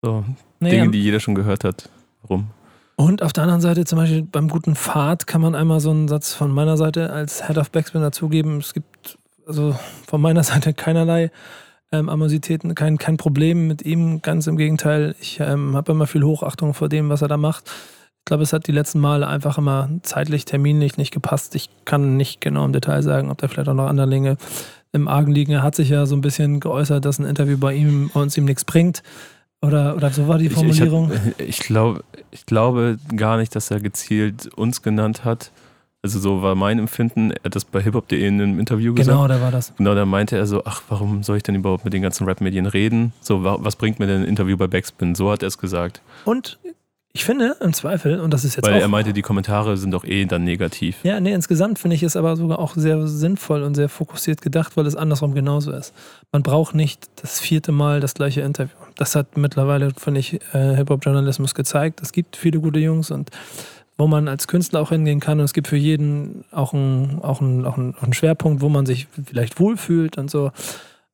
so 0.01 0.25
Naja, 0.59 0.75
Dinge, 0.75 0.91
die 0.91 1.01
jeder 1.01 1.19
schon 1.19 1.35
gehört 1.35 1.63
hat. 1.63 1.89
Warum? 2.21 2.47
Und 2.95 3.23
auf 3.23 3.33
der 3.33 3.43
anderen 3.43 3.61
Seite, 3.61 3.85
zum 3.85 3.97
Beispiel 3.97 4.23
beim 4.23 4.49
guten 4.49 4.75
Pfad, 4.75 5.25
kann 5.25 5.41
man 5.41 5.55
einmal 5.55 5.79
so 5.79 5.89
einen 5.89 6.07
Satz 6.07 6.33
von 6.33 6.51
meiner 6.51 6.77
Seite 6.77 7.11
als 7.11 7.47
Head 7.47 7.57
of 7.57 7.71
Backspin 7.71 8.01
dazugeben. 8.01 8.57
Es 8.57 8.73
gibt 8.73 9.17
also 9.47 9.75
von 10.07 10.21
meiner 10.21 10.43
Seite 10.43 10.73
keinerlei 10.73 11.31
ähm, 11.91 12.09
Amositäten, 12.09 12.75
kein, 12.75 12.97
kein 12.97 13.17
Problem 13.17 13.67
mit 13.67 13.83
ihm. 13.83 14.21
Ganz 14.21 14.47
im 14.47 14.57
Gegenteil, 14.57 15.15
ich 15.21 15.39
ähm, 15.39 15.75
habe 15.75 15.91
immer 15.91 16.07
viel 16.07 16.23
Hochachtung 16.23 16.73
vor 16.73 16.89
dem, 16.89 17.09
was 17.09 17.21
er 17.21 17.27
da 17.27 17.37
macht. 17.37 17.69
Ich 18.19 18.25
glaube, 18.25 18.43
es 18.43 18.53
hat 18.53 18.67
die 18.67 18.71
letzten 18.71 18.99
Male 18.99 19.27
einfach 19.27 19.57
immer 19.57 19.89
zeitlich, 20.03 20.45
terminlich 20.45 20.97
nicht 20.97 21.11
gepasst. 21.11 21.55
Ich 21.55 21.69
kann 21.83 22.15
nicht 22.15 22.39
genau 22.41 22.63
im 22.63 22.73
Detail 22.73 23.03
sagen, 23.03 23.29
ob 23.29 23.37
da 23.37 23.47
vielleicht 23.47 23.67
auch 23.67 23.73
noch 23.73 23.87
andere 23.87 24.09
Dinge 24.09 24.37
im 24.93 25.07
Argen 25.07 25.31
liegen. 25.31 25.51
Er 25.51 25.63
hat 25.63 25.75
sich 25.75 25.89
ja 25.89 26.05
so 26.05 26.15
ein 26.15 26.21
bisschen 26.21 26.59
geäußert, 26.59 27.03
dass 27.03 27.19
ein 27.19 27.25
Interview 27.25 27.57
bei 27.57 27.73
ihm 27.73 28.09
uns 28.13 28.37
ihm 28.37 28.45
nichts 28.45 28.63
bringt. 28.63 29.03
Oder, 29.61 29.95
oder 29.95 30.09
so 30.11 30.27
war 30.27 30.37
die 30.37 30.45
Ich, 30.45 30.51
ich, 30.51 30.57
Formulierung. 30.57 31.09
hab, 31.11 31.39
ich, 31.39 31.59
glaub, 31.59 32.03
ich 32.31 32.45
glaube 32.45 32.97
gar 33.15 33.37
nicht, 33.37 33.55
dass 33.55 33.71
er 33.71 33.79
gezielt 33.79 34.47
uns 34.55 34.81
genannt 34.81 35.23
hat. 35.25 35.51
Also 36.05 36.19
so 36.19 36.41
war 36.41 36.53
mein 36.55 36.79
Empfinden. 36.79 37.31
Er 37.31 37.43
hat 37.45 37.55
das 37.55 37.63
bei 37.63 37.81
hiphop.de 37.81 38.27
in 38.27 38.41
einem 38.41 38.59
Interview 38.59 38.93
gesagt. 38.93 39.15
genau, 39.15 39.25
da 39.27 39.39
war 39.39 39.51
das. 39.51 39.73
Genau, 39.77 39.95
da 39.95 40.05
meinte 40.05 40.35
er 40.37 40.45
so, 40.45 40.63
ach, 40.65 40.81
warum 40.89 41.23
soll 41.23 41.37
ich 41.37 41.43
denn 41.43 41.55
überhaupt 41.55 41.85
mit 41.85 41.93
den 41.93 42.01
ganzen 42.01 42.25
Rap-Medien 42.25 42.65
reden? 42.65 43.13
So, 43.21 43.45
wa- 43.45 43.57
was 43.61 43.77
bringt 43.77 43.99
mir 43.99 44.07
denn 44.07 44.23
ein 44.23 44.27
Interview 44.27 44.57
bei 44.57 44.67
Backspin? 44.67 45.15
So 45.15 45.31
hat 45.31 45.43
er 45.43 45.47
es 45.47 45.57
gesagt. 45.57 46.01
Und 46.25 46.59
ich 47.15 47.25
finde 47.25 47.55
im 47.61 47.73
Zweifel, 47.73 48.19
und 48.19 48.33
das 48.33 48.43
ist 48.43 48.55
jetzt 48.55 48.65
Weil 48.65 48.77
auch. 48.77 48.81
er 48.81 48.87
meinte, 48.87 49.13
die 49.13 49.21
Kommentare 49.21 49.77
sind 49.77 49.91
doch 49.91 50.03
eh 50.03 50.25
dann 50.25 50.43
negativ. 50.43 50.97
ja, 51.03 51.19
nee, 51.19 51.31
insgesamt 51.31 51.77
finde 51.77 51.95
ich 51.95 52.01
es 52.01 52.15
aber 52.15 52.35
sogar 52.35 52.57
auch 52.57 52.73
sehr 52.75 53.07
sinnvoll 53.07 53.61
und 53.61 53.75
sehr 53.75 53.87
fokussiert 53.87 54.41
gedacht, 54.41 54.75
weil 54.77 54.87
es 54.87 54.95
andersrum 54.95 55.35
genauso 55.35 55.71
ist. 55.71 55.93
Man 56.31 56.41
braucht 56.41 56.73
nicht 56.73 57.05
das 57.21 57.39
vierte 57.39 57.71
Mal 57.71 57.99
das 57.99 58.15
gleiche 58.15 58.41
Interview. 58.41 58.75
Das 58.95 59.15
hat 59.15 59.37
mittlerweile, 59.37 59.91
finde 59.95 60.21
ich, 60.21 60.39
äh, 60.53 60.75
Hip-Hop-Journalismus 60.75 61.53
gezeigt. 61.53 62.01
Es 62.01 62.13
gibt 62.13 62.35
viele 62.35 62.59
gute 62.59 62.79
Jungs 62.79 63.11
und 63.11 63.29
wo 63.95 64.07
man 64.07 64.27
als 64.27 64.47
Künstler 64.47 64.81
auch 64.81 64.89
hingehen 64.89 65.19
kann. 65.19 65.39
Und 65.39 65.45
es 65.45 65.53
gibt 65.53 65.67
für 65.67 65.77
jeden 65.77 66.45
auch 66.51 66.73
einen, 66.73 67.19
auch 67.21 67.41
einen, 67.41 67.65
auch 67.65 67.77
einen, 67.77 67.93
auch 67.95 68.01
einen 68.03 68.13
Schwerpunkt, 68.13 68.61
wo 68.61 68.69
man 68.69 68.87
sich 68.87 69.07
vielleicht 69.23 69.59
wohlfühlt 69.59 70.17
und 70.17 70.31
so. 70.31 70.51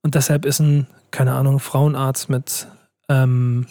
Und 0.02 0.16
deshalb 0.16 0.46
ist 0.46 0.60
ein, 0.62 0.88
keine 1.12 1.34
Ahnung, 1.34 1.60
Frauenarzt 1.60 2.30
mit 2.30 2.68
ähm, 3.10 3.68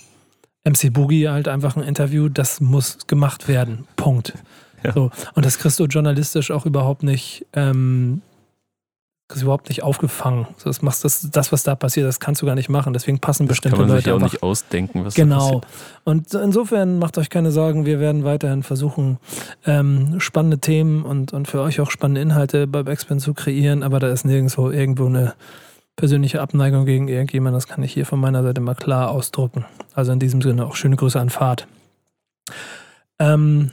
MC 0.65 0.93
Boogie 0.93 1.29
halt 1.29 1.49
einfach 1.49 1.77
ein 1.77 1.83
Interview, 1.83 2.29
das 2.29 2.61
muss 2.61 3.07
gemacht 3.07 3.49
werden. 3.49 3.87
Punkt. 3.97 4.35
Ja. 4.85 4.93
So. 4.93 5.11
Und 5.35 5.45
das 5.45 5.59
kriegst 5.59 5.79
du 5.81 5.85
journalistisch 5.87 6.51
auch 6.51 6.67
überhaupt 6.67 7.03
nicht, 7.03 7.47
ähm, 7.55 8.23
kriegst 9.29 9.43
überhaupt 9.43 9.69
nicht 9.69 9.83
aufgefangen. 9.83 10.47
Das, 10.65 10.83
machst 10.83 11.05
das, 11.05 11.29
das, 11.31 11.53
was 11.53 11.63
da 11.63 11.75
passiert, 11.75 12.07
das 12.07 12.21
kannst 12.21 12.41
du 12.43 12.47
gar 12.47 12.55
nicht 12.55 12.69
machen. 12.69 12.93
Deswegen 12.93 13.19
passen 13.19 13.47
Das 13.47 13.57
bestimmte 13.57 13.77
kann 13.77 13.87
man 13.87 13.97
Leute 13.97 14.05
sich 14.05 14.13
auch 14.13 14.17
einfach 14.17 14.33
nicht 14.33 14.43
ausdenken, 14.43 15.05
was 15.05 15.15
da 15.15 15.23
Genau. 15.23 15.39
passiert. 15.61 15.67
Und 16.05 16.35
insofern 16.35 16.99
macht 16.99 17.19
euch 17.19 17.29
keine 17.29 17.51
Sorgen, 17.51 17.85
wir 17.87 18.01
werden 18.01 18.25
weiterhin 18.25 18.63
versuchen, 18.63 19.19
ähm, 19.67 20.21
spannende 20.21 20.59
Themen 20.59 21.03
und, 21.05 21.33
und 21.33 21.49
für 21.49 21.61
euch 21.61 21.81
auch 21.81 21.91
spannende 21.91 22.21
Inhalte 22.21 22.67
bei 22.67 22.83
Backspin 22.83 23.19
zu 23.21 23.35
kreieren, 23.35 23.83
aber 23.83 23.99
da 24.01 24.09
ist 24.09 24.25
nirgendwo 24.25 24.71
irgendwo 24.71 25.07
eine 25.07 25.35
persönliche 25.99 26.41
Abneigung 26.41 26.87
gegen 26.87 27.09
irgendjemand, 27.09 27.55
das 27.57 27.67
kann 27.67 27.83
ich 27.83 27.93
hier 27.93 28.07
von 28.07 28.21
meiner 28.21 28.43
Seite 28.43 28.61
mal 28.61 28.75
klar 28.77 29.11
ausdrücken. 29.11 29.65
Also 29.95 30.13
in 30.13 30.21
diesem 30.21 30.41
Sinne 30.41 30.65
auch 30.65 30.77
schöne 30.77 30.97
Grüße 30.97 31.19
an 31.21 31.29
Fahrt. 31.29 31.67
Ähm, 33.19 33.73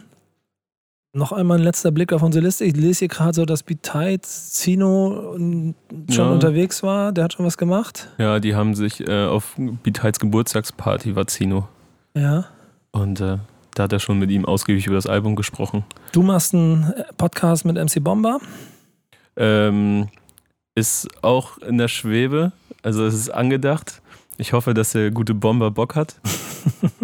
noch 1.14 1.32
einmal 1.32 1.60
ein 1.60 1.64
letzter 1.64 1.92
Blick 1.92 2.12
auf 2.12 2.24
unsere 2.24 2.44
Liste. 2.44 2.66
Ich 2.66 2.76
lese 2.76 3.00
hier 3.00 3.08
gerade 3.08 3.34
so, 3.34 3.46
dass 3.46 3.64
Biteit 3.64 4.26
Zino 4.26 5.34
schon 5.38 5.76
Ja. 6.10 6.30
unterwegs 6.32 6.84
war. 6.84 7.12
Der 7.12 7.26
hat 7.26 7.34
schon 7.34 7.46
was 7.46 7.58
gemacht. 7.58 8.10
Ja, 8.18 8.40
die 8.40 8.56
haben 8.56 8.74
sich 8.76 9.08
äh, 9.08 9.26
auf 9.26 9.56
Beats 9.84 10.20
Geburtstagsparty 10.20 11.16
war 11.16 11.28
Zino. 11.28 11.68
Ja. 12.16 12.46
Und 12.92 13.22
äh, 13.22 13.38
da 13.76 13.84
hat 13.84 13.94
er 13.94 14.00
schon 14.00 14.18
mit 14.20 14.32
ihm 14.32 14.46
ausgiebig 14.46 14.88
über 14.88 14.96
das 14.96 15.06
Album 15.06 15.36
gesprochen. 15.36 15.86
Du 16.12 16.24
machst 16.24 16.54
einen 16.56 16.92
Podcast 17.18 17.66
mit 17.66 17.76
MC 17.76 18.04
Bomber. 18.04 18.40
Ähm, 19.38 20.08
ist 20.76 21.08
auch 21.22 21.58
in 21.60 21.78
der 21.78 21.88
Schwebe. 21.88 22.52
Also 22.84 23.06
es 23.06 23.14
ist 23.16 23.30
angedacht. 23.30 24.02
Ich 24.38 24.52
hoffe, 24.52 24.74
dass 24.74 24.92
der 24.92 25.12
gute 25.12 25.34
Bomber 25.34 25.72
Bock 25.72 25.96
hat, 25.96 26.16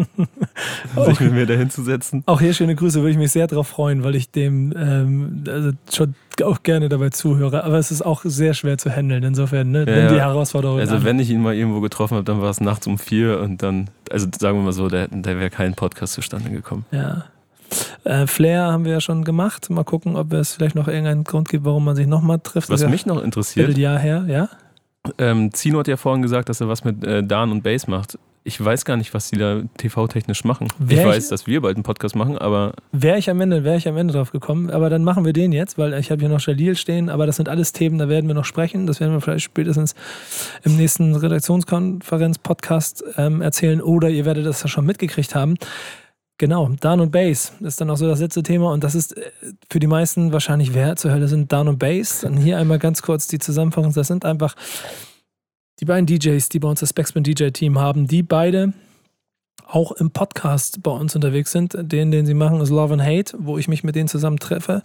sich 1.06 1.20
mit 1.22 1.32
mir 1.32 1.46
dahin 1.46 1.70
zu 1.70 1.82
setzen. 1.82 2.24
Auch 2.26 2.42
hier 2.42 2.54
schöne 2.54 2.76
Grüße, 2.76 3.00
würde 3.00 3.12
ich 3.12 3.18
mich 3.18 3.32
sehr 3.32 3.48
darauf 3.48 3.70
freuen, 3.70 4.04
weil 4.04 4.16
ich 4.16 4.32
dem 4.32 4.74
ähm, 4.76 5.44
also 5.48 5.72
schon 5.90 6.16
auch 6.44 6.62
gerne 6.64 6.90
dabei 6.90 7.10
zuhöre. 7.10 7.64
Aber 7.64 7.78
es 7.78 7.90
ist 7.90 8.02
auch 8.02 8.24
sehr 8.26 8.54
schwer 8.54 8.78
zu 8.78 8.90
handeln. 8.94 9.24
Insofern, 9.24 9.72
ne? 9.72 9.86
Ja, 9.88 9.96
nimm 9.96 10.08
die. 10.10 10.20
Herausforderung 10.20 10.80
Also 10.80 10.96
an. 10.96 11.06
wenn 11.06 11.20
ich 11.20 11.30
ihn 11.30 11.42
mal 11.42 11.56
irgendwo 11.56 11.80
getroffen 11.80 12.16
habe, 12.16 12.26
dann 12.26 12.42
war 12.42 12.50
es 12.50 12.60
nachts 12.60 12.86
um 12.88 12.98
vier 12.98 13.40
und 13.40 13.64
dann, 13.64 13.90
also 14.10 14.28
sagen 14.38 14.58
wir 14.58 14.64
mal 14.64 14.74
so, 14.74 14.90
da, 14.90 15.08
da 15.08 15.38
wäre 15.38 15.50
kein 15.50 15.74
Podcast 15.74 16.14
zustande 16.14 16.50
gekommen. 16.50 16.84
Ja. 16.92 17.26
Äh, 18.04 18.28
Flair 18.28 18.64
haben 18.72 18.86
wir 18.86 18.94
ja 18.94 19.02
schon 19.02 19.24
gemacht. 19.24 19.70
Mal 19.70 19.84
gucken, 19.84 20.16
ob 20.16 20.34
es 20.34 20.54
vielleicht 20.54 20.76
noch 20.76 20.88
irgendeinen 20.88 21.24
Grund 21.24 21.50
gibt, 21.50 21.66
warum 21.66 21.86
man 21.86 21.96
sich 21.96 22.08
nochmal 22.08 22.40
trifft. 22.40 22.70
Was 22.70 22.86
mich 22.88 23.06
noch 23.06 23.22
interessiert, 23.24 23.68
Vierteljahr 23.68 24.00
her, 24.00 24.26
ja? 24.28 24.50
ähm, 25.18 25.54
Zino 25.54 25.80
hat 25.80 25.88
ja 25.88 25.98
vorhin 25.98 26.22
gesagt, 26.22 26.50
dass 26.50 26.62
er 26.62 26.68
was 26.68 26.84
mit 26.84 27.04
äh, 27.06 27.24
Dan 27.24 27.52
und 27.52 27.64
Bass 27.64 27.88
macht. 27.88 28.18
Ich 28.44 28.64
weiß 28.64 28.86
gar 28.86 28.98
nicht, 28.98 29.14
was 29.14 29.30
die 29.30 29.38
da 29.38 29.62
TV-technisch 29.78 30.44
machen. 30.46 30.68
Wär 30.80 30.98
ich 30.98 31.04
ich- 31.04 31.10
weiß, 31.10 31.30
dass 31.30 31.46
wir 31.46 31.62
bald 31.62 31.76
einen 31.78 31.84
Podcast 31.84 32.16
machen, 32.16 32.40
aber 32.40 32.74
Wäre 32.92 33.20
ich 33.20 33.30
am 33.30 33.40
Ende, 33.40 33.64
wäre 33.64 33.78
ich 33.78 33.88
am 33.88 33.96
Ende 33.98 34.16
drauf 34.16 34.32
gekommen. 34.32 34.72
Aber 34.72 34.90
dann 34.90 35.04
machen 35.04 35.26
wir 35.26 35.34
den 35.34 35.52
jetzt, 35.52 35.78
weil 35.78 35.94
ich 35.94 36.10
habe 36.10 36.22
hier 36.22 36.30
noch 36.30 36.40
Jalil 36.42 36.76
stehen, 36.76 37.10
aber 37.10 37.28
das 37.28 37.36
sind 37.36 37.50
alles 37.50 37.72
Themen, 37.72 38.00
da 38.00 38.10
werden 38.10 38.28
wir 38.28 38.34
noch 38.34 38.46
sprechen. 38.46 38.88
Das 38.88 39.00
werden 39.00 39.14
wir 39.14 39.22
vielleicht 39.22 39.46
spätestens 39.46 39.94
im 40.64 40.76
nächsten 40.76 41.16
Redaktionskonferenz-Podcast 41.16 43.04
ähm, 43.18 43.42
erzählen 43.42 43.80
oder 43.82 44.10
ihr 44.10 44.26
werdet 44.26 44.46
das 44.48 44.64
ja 44.64 44.68
schon 44.70 44.86
mitgekriegt 44.86 45.36
haben. 45.36 45.56
Genau, 46.42 46.72
Dan 46.80 47.02
und 47.02 47.12
Bass 47.12 47.54
ist 47.60 47.80
dann 47.82 47.92
auch 47.92 47.98
so 47.98 48.08
das 48.08 48.20
letzte 48.20 48.42
Thema 48.42 48.72
und 48.72 48.84
das 48.84 48.96
ist 48.96 49.16
äh, 49.16 49.30
für 49.70 49.80
die 49.80 49.86
meisten 49.86 50.34
wahrscheinlich, 50.34 50.74
wer 50.74 50.96
zur 50.96 51.12
Hölle 51.12 51.28
sind 51.28 51.52
Dan 51.52 51.68
und 51.68 51.78
Bass? 51.78 52.22
Dann 52.22 52.36
hier 52.36 52.58
einmal 52.58 52.80
ganz 52.80 53.04
kurz 53.04 53.28
die 53.28 53.38
Zusammenfassung. 53.38 53.94
Das 53.94 54.08
sind 54.08 54.26
einfach 54.26 54.56
die 55.80 55.86
beiden 55.86 56.08
DJs, 56.08 56.50
die 56.50 56.58
bei 56.58 56.68
uns 56.68 56.80
das 56.80 56.94
Backspin 56.94 57.22
DJ-Team 57.22 57.78
haben, 57.78 58.08
die 58.08 58.24
beide 58.24 58.74
auch 59.68 59.92
im 59.92 60.10
Podcast 60.10 60.82
bei 60.82 60.90
uns 60.90 61.14
unterwegs 61.16 61.52
sind. 61.52 61.76
Den, 61.80 62.10
den 62.10 62.26
sie 62.26 62.34
machen, 62.34 62.60
ist 62.60 62.72
Love 62.72 62.94
and 62.94 63.04
Hate, 63.04 63.38
wo 63.38 63.60
ich 63.60 63.68
mich 63.68 63.84
mit 63.84 63.96
denen 63.96 64.08
zusammen 64.08 64.40
treffe. 64.40 64.82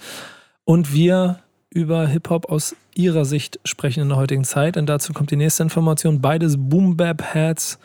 Und 0.64 0.92
wir 0.92 1.38
über 1.70 2.06
Hip-Hop 2.06 2.50
aus 2.50 2.76
ihrer 2.94 3.24
Sicht 3.24 3.60
sprechen 3.64 4.00
in 4.00 4.10
der 4.10 4.18
heutigen 4.18 4.44
Zeit. 4.44 4.76
Und 4.76 4.90
dazu 4.90 5.14
kommt 5.14 5.30
die 5.30 5.36
nächste 5.36 5.62
Information. 5.62 6.20
Beides 6.20 6.56
Boom-Bap-Heads 6.58 7.78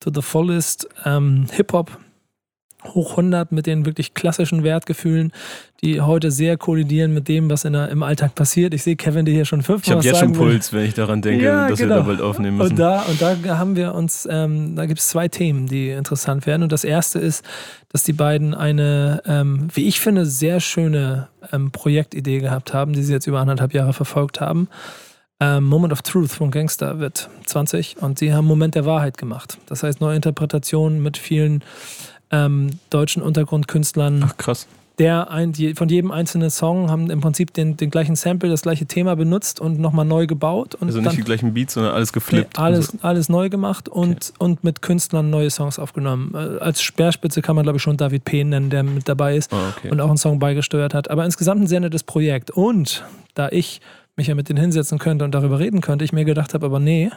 to 0.00 0.10
the 0.12 0.20
fullest. 0.20 0.88
Ähm, 1.04 1.46
Hip-Hop 1.52 1.96
hoch 2.86 3.12
100 3.12 3.52
mit 3.52 3.66
den 3.66 3.86
wirklich 3.86 4.14
klassischen 4.14 4.62
Wertgefühlen, 4.62 5.32
die 5.82 6.00
heute 6.00 6.30
sehr 6.30 6.56
kollidieren 6.56 7.12
mit 7.14 7.28
dem, 7.28 7.50
was 7.50 7.64
in 7.64 7.74
der, 7.74 7.88
im 7.88 8.02
Alltag 8.02 8.34
passiert. 8.34 8.74
Ich 8.74 8.82
sehe 8.82 8.96
Kevin, 8.96 9.24
der 9.24 9.34
hier 9.34 9.44
schon 9.44 9.60
ich 9.60 9.66
fünfmal 9.66 9.96
habe 9.96 9.98
was 9.98 10.06
jetzt 10.06 10.18
schon. 10.18 10.32
Puls, 10.32 10.72
wenn 10.72 10.84
ich 10.84 10.94
daran 10.94 11.22
denke, 11.22 11.44
Ja, 11.44 11.68
dass 11.68 11.78
genau. 11.78 11.96
wir 11.96 12.00
da 12.00 12.06
bald 12.06 12.20
aufnehmen 12.20 12.58
müssen. 12.58 12.72
Und 12.72 12.78
da, 12.78 13.02
und 13.02 13.20
da 13.20 13.58
haben 13.58 13.76
wir 13.76 13.94
uns, 13.94 14.28
ähm, 14.30 14.76
da 14.76 14.86
gibt 14.86 15.00
es 15.00 15.08
zwei 15.08 15.28
Themen, 15.28 15.66
die 15.66 15.90
interessant 15.90 16.46
werden. 16.46 16.62
Und 16.62 16.72
das 16.72 16.84
erste 16.84 17.18
ist, 17.18 17.44
dass 17.90 18.02
die 18.02 18.12
beiden 18.12 18.54
eine, 18.54 19.22
ähm, 19.26 19.68
wie 19.74 19.86
ich 19.86 20.00
finde, 20.00 20.26
sehr 20.26 20.60
schöne 20.60 21.28
ähm, 21.52 21.70
Projektidee 21.70 22.40
gehabt 22.40 22.72
haben, 22.72 22.92
die 22.92 23.02
sie 23.02 23.12
jetzt 23.12 23.26
über 23.26 23.40
anderthalb 23.40 23.74
Jahre 23.74 23.92
verfolgt 23.92 24.40
haben. 24.40 24.68
Ähm, 25.40 25.64
Moment 25.64 25.92
of 25.92 26.02
Truth 26.02 26.30
von 26.30 26.50
Gangster 26.50 27.00
wird 27.00 27.28
20 27.46 27.96
und 28.00 28.18
sie 28.18 28.32
haben 28.32 28.46
Moment 28.46 28.76
der 28.76 28.86
Wahrheit 28.86 29.18
gemacht. 29.18 29.58
Das 29.66 29.82
heißt, 29.82 30.00
neue 30.00 30.16
Interpretationen 30.16 31.02
mit 31.02 31.18
vielen 31.18 31.62
ähm, 32.34 32.70
deutschen 32.90 33.22
Untergrundkünstlern 33.22 34.24
Ach 34.26 34.36
krass. 34.36 34.66
der 34.98 35.30
ein, 35.30 35.52
die, 35.52 35.74
von 35.74 35.88
jedem 35.88 36.10
einzelnen 36.10 36.50
Song 36.50 36.90
haben 36.90 37.10
im 37.10 37.20
Prinzip 37.20 37.52
den, 37.52 37.76
den 37.76 37.90
gleichen 37.90 38.14
Sample, 38.16 38.48
das 38.48 38.62
gleiche 38.62 38.86
Thema 38.86 39.16
benutzt 39.16 39.60
und 39.60 39.78
nochmal 39.80 40.04
neu 40.04 40.26
gebaut. 40.26 40.74
Und 40.76 40.86
Also 40.88 40.98
dann, 40.98 41.08
nicht 41.08 41.18
die 41.18 41.22
gleichen 41.24 41.52
Beats, 41.54 41.74
sondern 41.74 41.92
alles 41.94 42.10
Nee, 42.10 42.14
geflippt. 42.14 42.58
alles, 42.58 42.90
Also, 42.90 42.98
alles 43.02 43.28
neu 43.28 43.48
gemacht 43.48 43.88
und, 43.88 44.32
und 44.38 44.62
mit 44.64 44.82
Künstlern 44.82 45.30
neue 45.30 45.50
Songs 45.50 45.78
aufgenommen. 45.78 46.32
Äh, 46.34 46.58
Als 46.62 46.80
Speerspitze 46.82 47.42
kann 47.42 47.56
man, 47.56 47.64
glaube 47.64 47.76
ich, 47.78 47.82
schon 47.82 47.96
David 47.96 48.24
P. 48.24 48.44
nennen, 48.44 48.70
der 48.70 48.82
mit 48.84 49.08
dabei 49.08 49.36
ist 49.36 49.52
ah, 49.52 49.72
okay. 49.76 49.90
und 49.90 50.00
auch 50.00 50.08
einen 50.08 50.16
Song 50.18 50.38
beigesteuert 50.38 50.94
hat. 50.94 51.10
Aber 51.10 51.24
insgesamt 51.24 51.60
ein 51.62 51.66
sehr 51.66 51.80
nettes 51.80 52.04
Projekt. 52.04 52.50
Und 52.52 53.04
da 53.34 53.48
ich 53.50 53.80
mich 54.16 54.28
ja 54.28 54.36
mit 54.36 54.48
denen 54.48 54.60
hinsetzen 54.60 54.98
könnte 55.00 55.24
und 55.24 55.34
darüber 55.34 55.58
reden 55.58 55.80
könnte, 55.80 56.04
ich 56.04 56.12
mir 56.12 56.24
gedacht 56.24 56.54
habe, 56.54 56.66
aber 56.66 56.78
nee, 56.78 57.10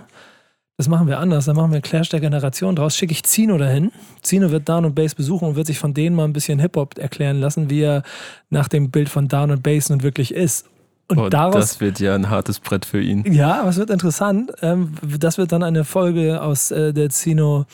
das 0.78 0.88
machen 0.88 1.08
wir 1.08 1.20
anders. 1.20 1.46
Da 1.46 1.54
machen 1.54 1.72
wir 1.72 1.78
einen 1.78 1.82
Clash 1.82 2.10
der 2.10 2.20
Generation 2.20 2.76
draus. 2.76 2.96
Schicke 2.96 3.12
ich 3.12 3.24
Zino 3.24 3.58
dahin. 3.58 3.92
Zino 4.22 4.52
wird 4.52 4.70
Dan 4.70 4.86
und 4.86 4.94
Bass 4.94 5.16
besuchen 5.16 5.50
und 5.50 5.56
wird 5.56 5.66
sich 5.66 5.80
von 5.80 5.96
denen 5.96 6.16
mal 6.16 6.26
ein 6.26 6.34
bisschen 6.34 6.60
Hip-Hop 6.60 7.00
erklären 7.00 7.40
lassen, 7.40 7.72
wie 7.72 7.82
er 7.82 8.04
nach 8.52 8.68
dem 8.68 8.92
Bild 8.92 9.10
von 9.10 9.28
Dan 9.28 9.50
und 9.50 9.64
Bass 9.64 9.90
nun 9.90 10.04
wirklich 10.04 10.34
ist. 10.34 10.68
Und 11.10 11.20
oh, 11.20 11.30
daraus 11.30 11.56
das 11.56 11.82
wird 11.82 12.00
ja 12.00 12.14
ein 12.14 12.30
hartes 12.30 12.60
Brett 12.60 12.86
für 12.86 13.02
ihn. 13.02 13.24
ja, 13.34 13.62
aber 13.62 13.70
es 13.70 13.78
wird 13.78 13.90
interessant. 13.90 14.52
Ähm, 14.62 14.94
das 15.20 15.38
wird 15.38 15.52
dann 15.52 15.64
eine 15.64 15.84
Folge 15.84 16.42
aus 16.42 16.70
äh, 16.70 16.94
der 16.94 17.10
Zino 17.10 17.66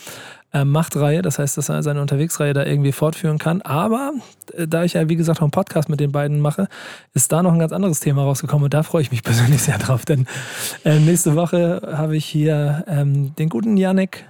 äh, 0.54 0.63
Machtreihe. 0.66 1.22
Das 1.22 1.39
heißt, 1.39 1.58
dass 1.58 1.70
er 1.70 1.84
seine 1.84 2.02
Unterwegsreihe 2.02 2.54
da 2.54 2.63
irgendwie 2.66 2.92
fortführen 2.92 3.38
kann. 3.39 3.62
Aber 3.63 4.13
äh, 4.54 4.68
da 4.68 4.84
ich 4.84 4.94
ja, 4.94 5.10
wie 5.10 5.16
gesagt, 5.16 5.39
auch 5.39 5.44
einen 5.44 5.52
Podcast 5.52 5.89
mit 5.89 6.00
den 6.00 6.12
beiden 6.12 6.39
mache, 6.39 6.68
ist 7.13 7.32
da 7.32 7.44
noch 7.44 7.52
ein 7.54 7.60
ganz 7.60 7.74
anderes 7.74 8.00
Thema 8.00 8.24
rausgekommen. 8.24 8.66
Und 8.66 8.74
da 8.74 8.84
freue 8.84 9.02
ich 9.02 9.12
mich 9.12 9.24
persönlich 9.24 9.62
sehr 9.63 9.78
drauf. 9.78 10.06
Denn 10.06 10.28
äh, 10.86 11.00
nächste 11.00 11.36
Woche 11.36 11.82
habe 11.96 12.16
ich 12.16 12.26
hier 12.26 12.84
ähm, 12.88 13.36
den 13.36 13.50
guten 13.50 13.76
Yannick 13.78 14.26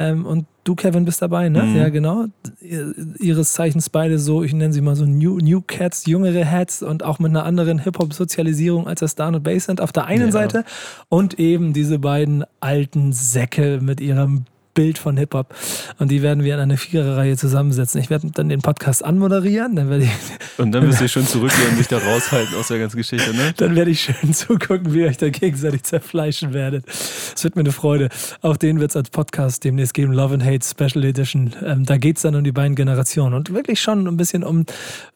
ähm, 0.00 0.26
und 0.26 0.46
du, 0.64 0.74
Kevin, 0.74 1.04
bist 1.04 1.22
dabei, 1.22 1.48
ne? 1.48 1.62
Mhm. 1.62 1.76
Ja, 1.76 1.88
genau. 1.88 2.24
Ihr- 2.60 2.94
Ihres 3.20 3.52
Zeichens 3.52 3.90
beide 3.90 4.18
so, 4.18 4.42
ich 4.42 4.52
nenne 4.52 4.72
sie 4.72 4.80
mal 4.80 4.96
so 4.96 5.04
New, 5.06 5.38
New 5.38 5.60
Cats, 5.64 6.06
jüngere 6.06 6.50
Hats 6.50 6.82
und 6.82 7.04
auch 7.04 7.20
mit 7.20 7.30
einer 7.30 7.44
anderen 7.44 7.78
Hip-Hop-Sozialisierung, 7.78 8.88
als 8.88 9.00
das 9.00 9.14
Dan 9.14 9.36
und 9.36 9.44
Bass 9.44 9.66
sind 9.66 9.80
auf 9.80 9.92
der 9.92 10.06
einen 10.06 10.26
Ja. 10.26 10.32
Seite 10.32 10.64
und 11.08 11.38
eben 11.38 11.74
diese 11.74 12.00
beiden 12.00 12.44
alten 12.58 13.12
Säcke 13.12 13.78
mit 13.80 14.00
ihrem 14.00 14.46
Bild 14.74 14.98
von 14.98 15.16
Hip-Hop. 15.16 15.54
Und 15.98 16.10
die 16.10 16.20
werden 16.22 16.44
wir 16.44 16.54
in 16.54 16.60
eine 16.60 16.76
Viererreihe 16.76 17.36
zusammensetzen. 17.36 18.00
Ich 18.00 18.10
werde 18.10 18.30
dann 18.32 18.48
den 18.48 18.60
Podcast 18.60 19.04
anmoderieren, 19.04 19.76
dann 19.76 19.88
werde 19.88 20.04
ich, 20.04 20.10
Und 20.58 20.72
dann 20.72 20.86
wirst 20.86 21.00
du 21.00 21.08
schon 21.08 21.26
zurückgehen 21.26 21.70
und 21.70 21.78
dich 21.78 21.88
da 21.88 21.98
raushalten 21.98 22.54
aus 22.56 22.68
der 22.68 22.78
ganzen 22.80 22.96
Geschichte, 22.96 23.32
ne? 23.34 23.52
dann 23.56 23.76
werde 23.76 23.90
ich 23.90 24.00
schön 24.02 24.34
zugucken, 24.34 24.92
wie 24.92 25.00
ihr 25.00 25.06
euch 25.08 25.16
da 25.16 25.28
gegenseitig 25.30 25.84
zerfleischen 25.84 26.52
werdet. 26.52 26.84
Es 26.88 27.42
wird 27.44 27.56
mir 27.56 27.60
eine 27.60 27.72
Freude. 27.72 28.08
Auch 28.42 28.56
den 28.56 28.80
wird 28.80 28.90
es 28.90 28.96
als 28.96 29.10
Podcast 29.10 29.64
demnächst 29.64 29.94
geben, 29.94 30.12
Love 30.12 30.34
and 30.34 30.44
Hate 30.44 30.64
Special 30.66 31.04
Edition. 31.04 31.52
Ähm, 31.64 31.84
da 31.84 31.96
geht 31.96 32.16
es 32.16 32.22
dann 32.22 32.34
um 32.34 32.42
die 32.44 32.52
beiden 32.52 32.74
Generationen 32.74 33.34
und 33.34 33.52
wirklich 33.54 33.80
schon 33.80 34.06
ein 34.06 34.16
bisschen 34.16 34.42
um, 34.42 34.64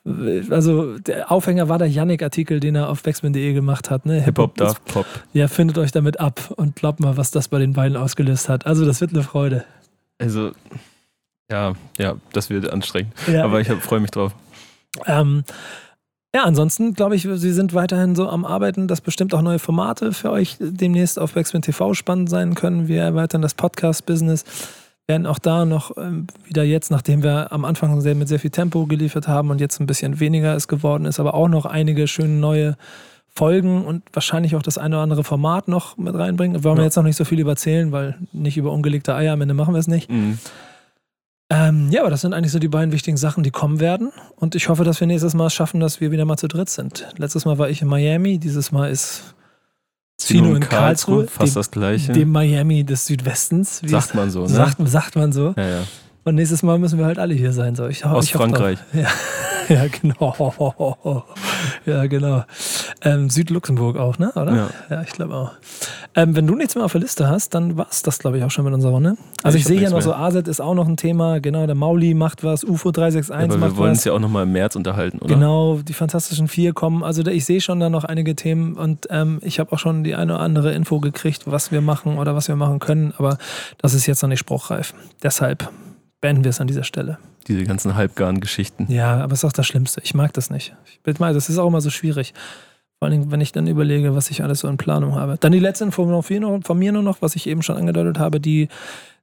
äh, 0.06 0.42
also 0.50 0.98
der 0.98 1.30
Aufhänger 1.32 1.68
war 1.68 1.78
der 1.78 1.88
Yannick-Artikel, 1.88 2.60
den 2.60 2.74
er 2.76 2.88
auf 2.88 3.02
backspin.de 3.02 3.52
gemacht 3.52 3.90
hat. 3.90 4.06
Ne? 4.06 4.20
Hip-Hop, 4.20 4.52
ist- 4.52 4.60
Daft 4.60 4.84
Pop. 4.86 5.06
Ja, 5.32 5.48
findet 5.48 5.78
euch 5.78 5.90
damit 5.92 6.20
ab 6.20 6.52
und 6.56 6.76
glaubt 6.76 7.00
mal, 7.00 7.16
was 7.16 7.30
das 7.30 7.48
bei 7.48 7.58
den 7.58 7.72
beiden 7.72 7.96
ausgelöst 7.96 8.48
hat. 8.48 8.66
Also 8.66 8.84
das 8.86 9.00
wird 9.00 9.12
eine 9.12 9.22
Freude. 9.22 9.47
Also, 10.18 10.52
ja, 11.50 11.74
ja, 11.96 12.16
das 12.32 12.50
wird 12.50 12.70
anstrengend. 12.70 13.12
Ja, 13.32 13.44
Aber 13.44 13.60
ich 13.60 13.68
freue 13.68 14.00
mich 14.00 14.10
drauf. 14.10 14.34
Ähm, 15.06 15.44
ja, 16.34 16.44
ansonsten 16.44 16.92
glaube 16.92 17.16
ich, 17.16 17.22
Sie 17.22 17.52
sind 17.52 17.72
weiterhin 17.72 18.14
so 18.14 18.28
am 18.28 18.44
Arbeiten, 18.44 18.86
dass 18.86 19.00
bestimmt 19.00 19.32
auch 19.32 19.40
neue 19.40 19.58
Formate 19.58 20.12
für 20.12 20.30
euch 20.30 20.56
demnächst 20.60 21.18
auf 21.18 21.32
Backspin 21.32 21.62
TV 21.62 21.94
spannend 21.94 22.28
sein 22.28 22.54
können. 22.54 22.86
Wir 22.86 23.02
erweitern 23.02 23.40
das 23.40 23.54
Podcast-Business, 23.54 24.44
werden 25.06 25.26
auch 25.26 25.38
da 25.38 25.64
noch 25.64 25.96
ähm, 25.96 26.26
wieder 26.44 26.64
jetzt, 26.64 26.90
nachdem 26.90 27.22
wir 27.22 27.50
am 27.50 27.64
Anfang 27.64 28.00
sehr, 28.02 28.14
mit 28.14 28.28
sehr 28.28 28.38
viel 28.38 28.50
Tempo 28.50 28.84
geliefert 28.84 29.26
haben 29.26 29.50
und 29.50 29.60
jetzt 29.60 29.80
ein 29.80 29.86
bisschen 29.86 30.20
weniger 30.20 30.54
es 30.54 30.68
geworden 30.68 31.06
ist, 31.06 31.18
aber 31.18 31.32
auch 31.32 31.48
noch 31.48 31.64
einige 31.64 32.06
schöne 32.06 32.34
neue 32.34 32.76
Folgen 33.38 33.84
und 33.84 34.02
wahrscheinlich 34.12 34.54
auch 34.56 34.62
das 34.62 34.78
eine 34.78 34.96
oder 34.96 35.02
andere 35.04 35.22
Format 35.24 35.68
noch 35.68 35.96
mit 35.96 36.14
reinbringen. 36.14 36.62
Wollen 36.64 36.76
wir 36.76 36.82
Ja. 36.82 36.86
jetzt 36.86 36.96
noch 36.96 37.04
nicht 37.04 37.16
so 37.16 37.24
viel 37.24 37.38
überzählen, 37.40 37.92
weil 37.92 38.16
nicht 38.32 38.56
über 38.56 38.72
ungelegte 38.72 39.14
Eier, 39.14 39.32
am 39.32 39.40
Ende 39.40 39.54
machen 39.54 39.74
wir 39.74 39.78
es 39.78 39.86
nicht. 39.88 40.10
Mhm. 40.10 40.38
Ähm, 41.50 41.88
ja, 41.90 42.02
aber 42.02 42.10
das 42.10 42.20
sind 42.20 42.34
eigentlich 42.34 42.52
so 42.52 42.58
die 42.58 42.68
beiden 42.68 42.92
wichtigen 42.92 43.16
Sachen, 43.16 43.42
die 43.42 43.50
kommen 43.50 43.80
werden. 43.80 44.12
Und 44.36 44.54
ich 44.54 44.68
hoffe, 44.68 44.84
dass 44.84 45.00
wir 45.00 45.06
nächstes 45.06 45.32
Mal 45.34 45.46
es 45.46 45.54
schaffen, 45.54 45.80
dass 45.80 46.00
wir 46.00 46.10
wieder 46.10 46.24
mal 46.26 46.36
zu 46.36 46.46
dritt 46.48 46.68
sind. 46.68 47.06
Letztes 47.16 47.44
Mal 47.46 47.56
war 47.58 47.70
ich 47.70 47.80
in 47.80 47.88
Miami, 47.88 48.38
dieses 48.38 48.70
Mal 48.70 48.90
ist 48.90 49.34
Zino 50.18 50.52
in 50.54 50.60
Karlsruhe, 50.60 51.26
fast 51.26 51.54
dem- 51.54 51.60
das 51.60 51.70
Gleiche. 51.70 52.12
dem 52.12 52.30
Miami 52.32 52.84
des 52.84 53.06
Südwestens. 53.06 53.80
Sagt 53.86 54.14
man 54.14 54.30
so, 54.30 54.42
ne? 54.42 54.48
Sagt, 54.48 54.76
sagt 54.88 55.16
man 55.16 55.32
so. 55.32 55.54
ja, 55.56 55.66
ja. 55.68 55.80
Und 56.24 56.34
nächstes 56.34 56.62
Mal 56.62 56.78
müssen 56.78 56.98
wir 56.98 57.06
halt 57.06 57.18
alle 57.18 57.32
hier 57.32 57.52
sein. 57.52 57.74
So. 57.76 57.86
Ich, 57.86 58.04
Aus 58.04 58.26
ich 58.26 58.32
Frankreich. 58.32 58.78
Ja, 58.92 59.06
ja, 59.74 59.86
genau. 59.86 61.24
Ja, 61.86 62.04
genau. 62.06 62.44
Ähm, 63.02 63.30
Südluxemburg 63.30 63.96
auch, 63.96 64.18
ne? 64.18 64.32
Oder? 64.34 64.54
Ja. 64.54 64.70
Ja, 64.90 65.02
ich 65.02 65.10
glaube 65.10 65.34
auch. 65.34 65.52
Ähm, 66.14 66.34
wenn 66.34 66.46
du 66.46 66.54
nichts 66.54 66.74
mehr 66.74 66.84
auf 66.84 66.92
der 66.92 67.00
Liste 67.00 67.28
hast, 67.28 67.54
dann 67.54 67.76
war 67.76 67.86
es 67.90 68.02
das, 68.02 68.18
glaube 68.18 68.38
ich, 68.38 68.44
auch 68.44 68.50
schon 68.50 68.64
mit 68.64 68.74
unserer 68.74 68.92
Runde. 68.92 69.16
Also 69.42 69.56
ich 69.56 69.62
ich, 69.62 69.68
sehe 69.68 69.78
hier 69.78 69.90
noch 69.90 70.00
so, 70.00 70.12
AZ 70.12 70.34
ist 70.48 70.60
auch 70.60 70.74
noch 70.74 70.88
ein 70.88 70.96
Thema. 70.96 71.38
Genau, 71.38 71.66
der 71.66 71.76
Mauli 71.76 72.14
macht 72.14 72.42
was, 72.42 72.64
UFO 72.64 72.90
361 72.90 73.44
Aber 73.44 73.54
wir 73.54 73.68
macht 73.68 73.76
wollen 73.78 73.90
was. 73.92 73.98
uns 73.98 74.04
ja 74.04 74.12
auch 74.12 74.18
nochmal 74.18 74.42
im 74.44 74.52
März 74.52 74.74
unterhalten, 74.74 75.18
oder? 75.18 75.34
Genau, 75.34 75.78
die 75.78 75.92
Fantastischen 75.92 76.48
Vier 76.48 76.72
kommen. 76.72 77.04
Also 77.04 77.24
ich 77.24 77.44
sehe 77.44 77.60
schon 77.60 77.78
da 77.78 77.88
noch 77.88 78.04
einige 78.04 78.34
Themen 78.34 78.74
und 78.74 79.06
ähm, 79.10 79.38
ich 79.42 79.60
habe 79.60 79.72
auch 79.72 79.78
schon 79.78 80.02
die 80.02 80.14
eine 80.14 80.34
oder 80.34 80.42
andere 80.42 80.72
Info 80.72 80.98
gekriegt, 80.98 81.42
was 81.46 81.70
wir 81.70 81.80
machen 81.80 82.18
oder 82.18 82.34
was 82.34 82.48
wir 82.48 82.56
machen 82.56 82.80
können, 82.80 83.14
aber 83.16 83.38
das 83.78 83.94
ist 83.94 84.06
jetzt 84.06 84.22
noch 84.22 84.28
nicht 84.28 84.40
spruchreif. 84.40 84.92
Deshalb 85.22 85.70
beenden 86.20 86.44
wir 86.44 86.50
es 86.50 86.60
an 86.60 86.66
dieser 86.66 86.84
Stelle. 86.84 87.18
Diese 87.46 87.64
ganzen 87.64 87.94
halbgaren 87.94 88.40
Geschichten. 88.40 88.86
Ja, 88.90 89.22
aber 89.22 89.32
es 89.32 89.40
ist 89.40 89.44
auch 89.44 89.52
das 89.52 89.66
Schlimmste. 89.66 90.00
Ich 90.02 90.14
mag 90.14 90.32
das 90.34 90.50
nicht. 90.50 90.74
Ich 91.04 91.18
mal, 91.18 91.32
das 91.32 91.48
ist 91.48 91.58
auch 91.58 91.66
immer 91.66 91.80
so 91.80 91.90
schwierig. 91.90 92.34
Vor 92.98 93.08
allem, 93.08 93.30
wenn 93.30 93.40
ich 93.40 93.52
dann 93.52 93.66
überlege, 93.66 94.14
was 94.14 94.30
ich 94.30 94.42
alles 94.42 94.60
so 94.60 94.68
in 94.68 94.76
Planung 94.76 95.14
habe. 95.14 95.36
Dann 95.38 95.52
die 95.52 95.60
letzte 95.60 95.84
Info 95.84 96.22
von 96.22 96.78
mir 96.78 96.92
nur 96.92 97.02
noch, 97.02 97.22
was 97.22 97.36
ich 97.36 97.46
eben 97.46 97.62
schon 97.62 97.76
angedeutet 97.76 98.18
habe, 98.18 98.40
die 98.40 98.68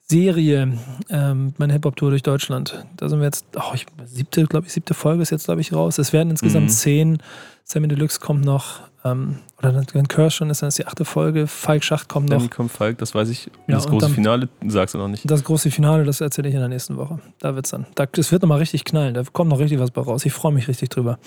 Serie, 0.07 0.77
ähm, 1.09 1.53
meine 1.57 1.73
Hip-Hop-Tour 1.73 2.11
durch 2.11 2.23
Deutschland. 2.23 2.85
Da 2.95 3.09
sind 3.09 3.19
wir 3.19 3.25
jetzt, 3.25 3.45
oh, 3.55 3.73
ich, 3.73 3.85
siebte, 4.05 4.45
glaube 4.45 4.67
ich, 4.67 4.73
siebte 4.73 4.93
Folge 4.93 5.23
ist 5.23 5.31
jetzt, 5.31 5.45
glaube 5.45 5.61
ich, 5.61 5.73
raus. 5.73 5.97
Es 5.97 6.13
werden 6.13 6.29
insgesamt 6.29 6.65
mhm. 6.65 6.69
zehn. 6.69 7.17
Sammy 7.63 7.87
Deluxe 7.87 8.19
kommt 8.19 8.45
noch. 8.45 8.81
Ähm, 9.03 9.39
oder 9.57 9.83
wenn 9.93 10.07
Curse 10.07 10.37
schon 10.37 10.49
ist, 10.51 10.61
dann 10.61 10.69
ist 10.69 10.77
die 10.77 10.85
achte 10.85 11.05
Folge. 11.05 11.47
Falk 11.47 11.83
Schacht 11.83 12.07
kommt 12.07 12.29
noch. 12.29 12.37
Dann 12.37 12.49
kommt 12.51 12.71
Falk, 12.71 12.99
das 12.99 13.15
weiß 13.15 13.29
ich. 13.29 13.49
Ja, 13.67 13.75
das 13.75 13.87
große 13.87 14.05
dann, 14.05 14.15
Finale 14.15 14.49
sagst 14.67 14.93
du 14.93 14.99
noch 14.99 15.07
nicht. 15.07 15.29
Das 15.29 15.43
große 15.43 15.71
Finale, 15.71 16.03
das 16.03 16.21
erzähle 16.21 16.49
ich 16.49 16.53
in 16.53 16.59
der 16.59 16.69
nächsten 16.69 16.97
Woche. 16.97 17.19
Da 17.39 17.55
wird's 17.55 17.71
dann. 17.71 17.87
Da, 17.95 18.05
das 18.05 18.31
wird 18.31 18.43
nochmal 18.43 18.59
richtig 18.59 18.85
knallen. 18.85 19.15
Da 19.15 19.23
kommt 19.23 19.49
noch 19.49 19.59
richtig 19.59 19.79
was 19.79 19.89
bei 19.89 20.01
raus. 20.01 20.25
Ich 20.25 20.33
freue 20.33 20.53
mich 20.53 20.67
richtig 20.67 20.89
drüber. 20.89 21.17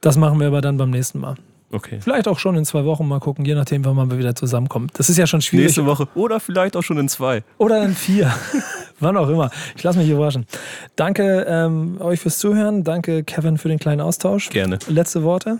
Das 0.00 0.16
machen 0.16 0.40
wir 0.40 0.46
aber 0.46 0.62
dann 0.62 0.78
beim 0.78 0.90
nächsten 0.90 1.20
Mal. 1.20 1.36
Okay. 1.74 1.98
Vielleicht 2.00 2.28
auch 2.28 2.38
schon 2.38 2.56
in 2.56 2.64
zwei 2.64 2.84
Wochen 2.84 3.08
mal 3.08 3.18
gucken, 3.18 3.44
je 3.44 3.56
nachdem, 3.56 3.84
wann 3.84 3.96
man 3.96 4.16
wieder 4.16 4.36
zusammenkommt. 4.36 4.92
Das 4.96 5.10
ist 5.10 5.16
ja 5.16 5.26
schon 5.26 5.42
schwierig. 5.42 5.66
Nächste 5.66 5.86
Woche 5.86 6.06
oder 6.14 6.38
vielleicht 6.38 6.76
auch 6.76 6.82
schon 6.82 6.98
in 6.98 7.08
zwei. 7.08 7.42
Oder 7.58 7.82
in 7.82 7.94
vier. 7.94 8.32
wann 9.00 9.16
auch 9.16 9.28
immer. 9.28 9.50
Ich 9.74 9.82
lasse 9.82 9.98
mich 9.98 10.08
überraschen. 10.08 10.46
Danke 10.94 11.44
ähm, 11.48 12.00
euch 12.00 12.20
fürs 12.20 12.38
Zuhören. 12.38 12.84
Danke, 12.84 13.24
Kevin, 13.24 13.58
für 13.58 13.68
den 13.68 13.80
kleinen 13.80 14.00
Austausch. 14.00 14.50
Gerne. 14.50 14.78
Letzte 14.86 15.24
Worte. 15.24 15.58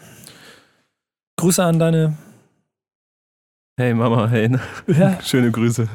Grüße 1.37 1.65
an 1.65 1.81
deine. 1.81 2.17
Hey 3.77 3.93
Mama, 3.93 4.29
hey. 4.29 4.57
Ja. 4.87 5.19
Schöne 5.25 5.51
Grüße. 5.51 5.89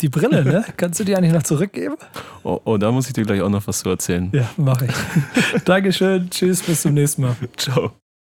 Die 0.00 0.08
Brille, 0.08 0.44
ne? 0.44 0.64
Kannst 0.76 1.00
du 1.00 1.04
die 1.04 1.16
eigentlich 1.16 1.32
noch 1.32 1.42
zurückgeben? 1.42 1.96
Oh, 2.44 2.60
oh, 2.64 2.76
da 2.76 2.92
muss 2.92 3.08
ich 3.08 3.14
dir 3.14 3.24
gleich 3.24 3.40
auch 3.40 3.48
noch 3.48 3.66
was 3.66 3.80
zu 3.80 3.88
erzählen. 3.88 4.30
Ja, 4.32 4.48
mache 4.56 4.86
ich. 4.86 5.62
Dankeschön. 5.64 6.30
Tschüss, 6.30 6.62
bis 6.62 6.82
zum 6.82 6.94
nächsten 6.94 7.22
Mal. 7.22 7.34
Ciao. 7.56 7.94